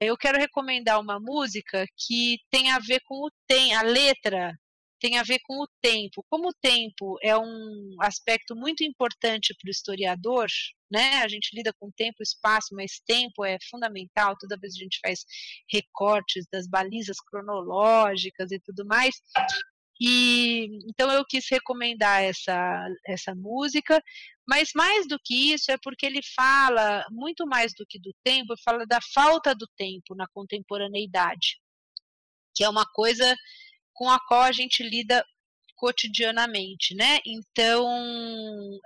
Eu 0.00 0.16
quero 0.16 0.38
recomendar 0.38 1.00
uma 1.00 1.18
música 1.20 1.86
que 1.96 2.38
tem 2.50 2.70
a 2.70 2.78
ver 2.78 3.00
com 3.06 3.26
o 3.26 3.30
tem, 3.46 3.74
a 3.74 3.82
letra 3.82 4.56
tem 5.00 5.18
a 5.18 5.22
ver 5.22 5.40
com 5.44 5.62
o 5.62 5.68
tempo. 5.80 6.24
Como 6.28 6.48
o 6.48 6.54
tempo 6.54 7.18
é 7.22 7.36
um 7.36 7.96
aspecto 8.00 8.54
muito 8.56 8.82
importante 8.82 9.54
para 9.54 9.68
o 9.68 9.70
historiador, 9.70 10.46
né? 10.90 11.22
A 11.22 11.28
gente 11.28 11.54
lida 11.54 11.72
com 11.78 11.90
tempo 11.90 12.16
e 12.20 12.22
espaço, 12.22 12.74
mas 12.74 13.00
tempo 13.06 13.44
é 13.44 13.58
fundamental. 13.70 14.36
Toda 14.38 14.58
vez 14.58 14.74
que 14.74 14.80
a 14.80 14.84
gente 14.84 15.00
faz 15.00 15.24
recortes 15.70 16.46
das 16.50 16.66
balizas 16.66 17.18
cronológicas 17.20 18.50
e 18.52 18.58
tudo 18.60 18.86
mais. 18.86 19.16
E 20.00 20.68
então 20.88 21.10
eu 21.10 21.24
quis 21.26 21.46
recomendar 21.50 22.22
essa 22.22 22.86
essa 23.06 23.34
música, 23.34 24.02
mas 24.46 24.70
mais 24.74 25.08
do 25.08 25.18
que 25.22 25.52
isso 25.52 25.70
é 25.70 25.78
porque 25.82 26.04
ele 26.04 26.20
fala 26.34 27.04
muito 27.10 27.46
mais 27.46 27.72
do 27.74 27.86
que 27.86 27.98
do 27.98 28.14
tempo, 28.22 28.54
fala 28.62 28.86
da 28.86 29.00
falta 29.14 29.54
do 29.54 29.66
tempo 29.76 30.14
na 30.14 30.26
contemporaneidade, 30.28 31.58
que 32.54 32.62
é 32.62 32.68
uma 32.68 32.84
coisa 32.92 33.34
com 33.96 34.08
a 34.08 34.20
qual 34.20 34.42
a 34.42 34.52
gente 34.52 34.82
lida 34.82 35.24
cotidianamente, 35.74 36.94
né? 36.94 37.18
Então, 37.26 37.86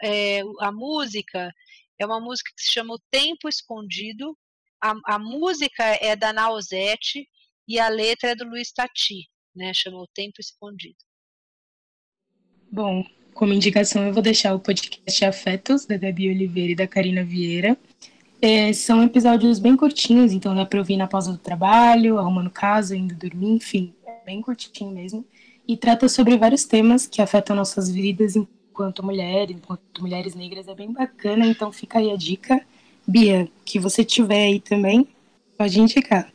é, 0.03 0.41
a 0.61 0.73
música 0.73 1.53
é 1.99 2.07
uma 2.07 2.20
música 2.20 2.51
que 2.57 2.62
se 2.62 2.73
chama 2.73 2.95
O 2.95 3.01
Tempo 3.11 3.49
Escondido, 3.49 4.37
a, 4.82 4.95
a 5.05 5.19
música 5.19 5.85
é 6.01 6.16
da 6.16 6.32
Nausete 6.32 7.28
e 7.69 7.78
a 7.78 7.89
letra 7.89 8.31
é 8.31 8.35
do 8.35 8.49
Luiz 8.49 8.73
Tati, 8.73 9.28
né? 9.55 9.73
Chama 9.74 9.99
O 9.99 10.09
Tempo 10.09 10.41
Escondido. 10.41 10.97
Bom, 12.70 13.05
como 13.35 13.53
indicação 13.53 14.07
eu 14.07 14.12
vou 14.12 14.23
deixar 14.23 14.55
o 14.55 14.61
podcast 14.61 15.24
Afetos, 15.24 15.87
da 15.87 15.97
Debbie 15.97 16.31
Oliveira 16.31 16.73
e 16.73 16.77
da 16.77 16.87
Karina 16.87 17.24
Vieira. 17.24 17.77
É, 18.41 18.73
são 18.73 19.03
episódios 19.03 19.59
bem 19.59 19.77
curtinhos, 19.77 20.32
então 20.32 20.55
dá 20.55 20.65
para 20.65 20.78
ouvir 20.78 20.97
na 20.97 21.07
pausa 21.07 21.32
do 21.32 21.39
trabalho, 21.39 22.19
arrumando 22.19 22.49
casa, 22.49 22.97
indo 22.97 23.15
dormir, 23.15 23.51
enfim, 23.51 23.95
bem 24.31 24.40
curtinho 24.40 24.93
mesmo. 24.93 25.27
E 25.66 25.77
trata 25.77 26.09
sobre 26.09 26.39
vários 26.39 26.65
temas 26.65 27.07
que 27.07 27.20
afetam 27.20 27.57
nossas 27.57 27.90
vidas 27.90 28.36
enquanto 28.36 29.05
mulheres, 29.05 29.57
enquanto 29.57 30.01
mulheres 30.01 30.35
negras, 30.35 30.69
é 30.69 30.74
bem 30.74 30.93
bacana, 30.93 31.44
então 31.47 31.73
fica 31.73 31.98
aí 31.98 32.11
a 32.12 32.16
dica. 32.16 32.65
Bia, 33.07 33.48
que 33.65 33.78
você 33.78 34.05
tiver 34.05 34.44
aí 34.44 34.61
também, 34.61 35.09
pode 35.59 35.81
indicar. 35.81 36.32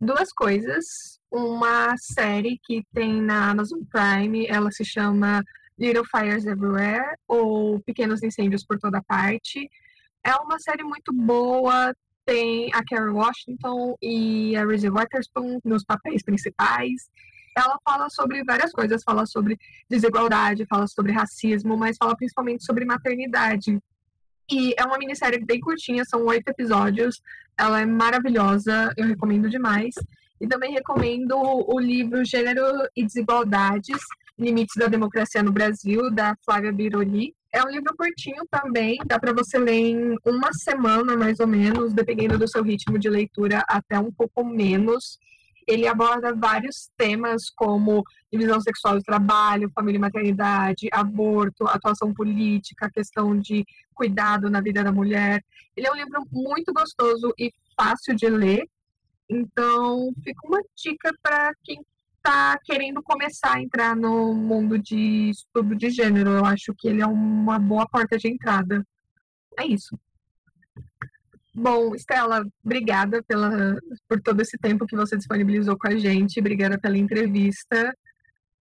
Duas 0.00 0.32
coisas. 0.32 1.18
Uma 1.30 1.96
série 1.96 2.58
que 2.62 2.84
tem 2.94 3.20
na 3.20 3.50
Amazon 3.50 3.80
Prime, 3.90 4.46
ela 4.46 4.70
se 4.70 4.84
chama 4.84 5.42
Little 5.76 6.04
Fires 6.04 6.46
Everywhere, 6.46 7.16
ou 7.26 7.80
Pequenos 7.80 8.22
Incêndios 8.22 8.64
por 8.64 8.78
Toda 8.78 9.02
Parte. 9.02 9.68
É 10.24 10.34
uma 10.36 10.58
série 10.60 10.84
muito 10.84 11.12
boa, 11.12 11.92
tem 12.26 12.68
a 12.74 12.82
Kerry 12.84 13.10
Washington 13.10 13.96
e 14.02 14.56
a 14.56 14.66
Reese 14.66 14.90
Witherspoon 14.90 15.60
nos 15.64 15.84
papéis 15.84 16.22
principais. 16.22 17.08
Ela 17.56 17.78
fala 17.82 18.10
sobre 18.10 18.42
várias 18.44 18.72
coisas, 18.72 19.02
fala 19.02 19.24
sobre 19.24 19.56
desigualdade, 19.88 20.66
fala 20.68 20.86
sobre 20.88 21.12
racismo, 21.12 21.76
mas 21.76 21.96
fala 21.96 22.16
principalmente 22.16 22.64
sobre 22.64 22.84
maternidade. 22.84 23.80
E 24.50 24.74
é 24.76 24.84
uma 24.84 24.98
minissérie 24.98 25.42
bem 25.44 25.60
curtinha, 25.60 26.04
são 26.04 26.24
oito 26.26 26.48
episódios. 26.48 27.22
Ela 27.56 27.80
é 27.80 27.86
maravilhosa, 27.86 28.92
eu 28.96 29.06
recomendo 29.06 29.48
demais. 29.48 29.94
E 30.40 30.46
também 30.46 30.72
recomendo 30.72 31.36
o 31.36 31.78
livro 31.78 32.24
Gênero 32.24 32.64
e 32.94 33.04
Desigualdades, 33.04 33.98
Limites 34.38 34.76
da 34.76 34.88
Democracia 34.88 35.42
no 35.42 35.52
Brasil, 35.52 36.10
da 36.10 36.36
Flávia 36.44 36.72
Biroli. 36.72 37.34
É 37.56 37.64
um 37.64 37.70
livro 37.70 37.96
curtinho 37.96 38.44
também, 38.50 38.98
dá 39.06 39.18
para 39.18 39.32
você 39.32 39.58
ler 39.58 39.72
em 39.72 40.18
uma 40.26 40.52
semana, 40.52 41.16
mais 41.16 41.40
ou 41.40 41.46
menos, 41.46 41.94
dependendo 41.94 42.38
do 42.38 42.46
seu 42.46 42.62
ritmo 42.62 42.98
de 42.98 43.08
leitura, 43.08 43.64
até 43.66 43.98
um 43.98 44.12
pouco 44.12 44.44
menos. 44.44 45.18
Ele 45.66 45.88
aborda 45.88 46.34
vários 46.34 46.90
temas 46.98 47.48
como 47.48 48.04
divisão 48.30 48.60
sexual 48.60 48.96
do 48.96 49.02
trabalho, 49.02 49.72
família 49.74 49.96
e 49.96 50.00
maternidade, 50.02 50.90
aborto, 50.92 51.66
atuação 51.66 52.12
política, 52.12 52.90
questão 52.90 53.40
de 53.40 53.64
cuidado 53.94 54.50
na 54.50 54.60
vida 54.60 54.84
da 54.84 54.92
mulher. 54.92 55.42
Ele 55.74 55.86
é 55.86 55.90
um 55.90 55.96
livro 55.96 56.24
muito 56.30 56.74
gostoso 56.74 57.32
e 57.38 57.50
fácil 57.74 58.14
de 58.14 58.28
ler. 58.28 58.68
Então, 59.30 60.12
fica 60.22 60.46
uma 60.46 60.60
dica 60.76 61.10
para 61.22 61.54
quem 61.64 61.80
está 62.26 62.58
querendo 62.64 63.00
começar 63.02 63.54
a 63.54 63.62
entrar 63.62 63.94
no 63.94 64.34
mundo 64.34 64.76
de 64.76 65.30
estudo 65.30 65.76
de 65.76 65.90
gênero. 65.90 66.30
Eu 66.30 66.44
acho 66.44 66.74
que 66.76 66.88
ele 66.88 67.00
é 67.00 67.06
uma 67.06 67.56
boa 67.56 67.86
porta 67.86 68.18
de 68.18 68.26
entrada. 68.26 68.84
É 69.56 69.64
isso. 69.64 69.96
Bom, 71.54 71.94
Estela, 71.94 72.44
obrigada 72.64 73.22
pela, 73.22 73.76
por 74.08 74.20
todo 74.20 74.40
esse 74.40 74.58
tempo 74.58 74.86
que 74.86 74.96
você 74.96 75.16
disponibilizou 75.16 75.78
com 75.78 75.86
a 75.86 75.96
gente. 75.96 76.40
Obrigada 76.40 76.78
pela 76.78 76.98
entrevista. 76.98 77.96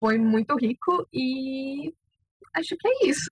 Foi 0.00 0.18
muito 0.18 0.56
rico 0.56 1.06
e 1.12 1.94
acho 2.52 2.76
que 2.76 2.88
é 2.88 3.06
isso. 3.06 3.30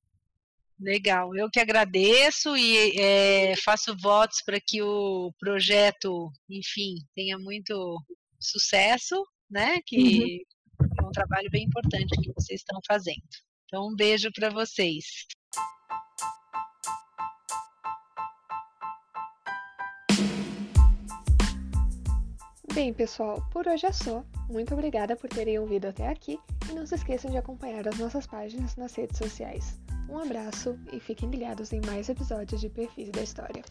Legal, 0.78 1.36
eu 1.36 1.51
que 1.51 1.61
agradeço 1.61 2.57
e 2.57 2.98
é, 2.98 3.55
faço 3.57 3.94
votos 4.01 4.43
para 4.47 4.59
que 4.65 4.81
o 4.81 5.31
projeto, 5.39 6.32
enfim, 6.48 6.94
tenha 7.15 7.36
muito 7.36 8.01
sucesso 8.39 9.23
né? 9.51 9.81
Que 9.85 10.44
uhum. 10.81 10.86
é 10.98 11.06
um 11.06 11.10
trabalho 11.10 11.51
bem 11.51 11.64
importante 11.64 12.20
que 12.22 12.32
vocês 12.32 12.60
estão 12.60 12.81
fazendo. 12.86 13.22
Então, 13.66 13.89
um 13.89 13.94
beijo 13.94 14.31
para 14.32 14.51
vocês. 14.51 15.05
Bem, 22.72 22.94
pessoal, 22.94 23.44
por 23.51 23.66
hoje 23.66 23.86
é 23.86 23.93
só. 23.93 24.24
Muito 24.48 24.72
obrigada 24.74 25.16
por 25.16 25.28
terem 25.28 25.59
ouvido 25.59 25.86
até 25.86 26.09
aqui 26.09 26.39
e 26.70 26.72
não 26.72 26.86
se 26.86 26.94
esqueçam 26.94 27.31
de 27.31 27.36
acompanhar 27.36 27.86
as 27.86 27.98
nossas 27.98 28.27
páginas 28.27 28.77
nas 28.77 28.94
redes 28.94 29.18
sociais. 29.18 29.78
Um 30.09 30.18
abraço 30.18 30.78
e 30.93 30.98
fiquem 31.01 31.31
ligados 31.31 31.72
em 31.72 31.81
mais 31.85 32.09
episódios 32.09 32.60
de 32.60 32.68
Perfis 32.68 33.10
da 33.10 33.22
História. 33.22 33.62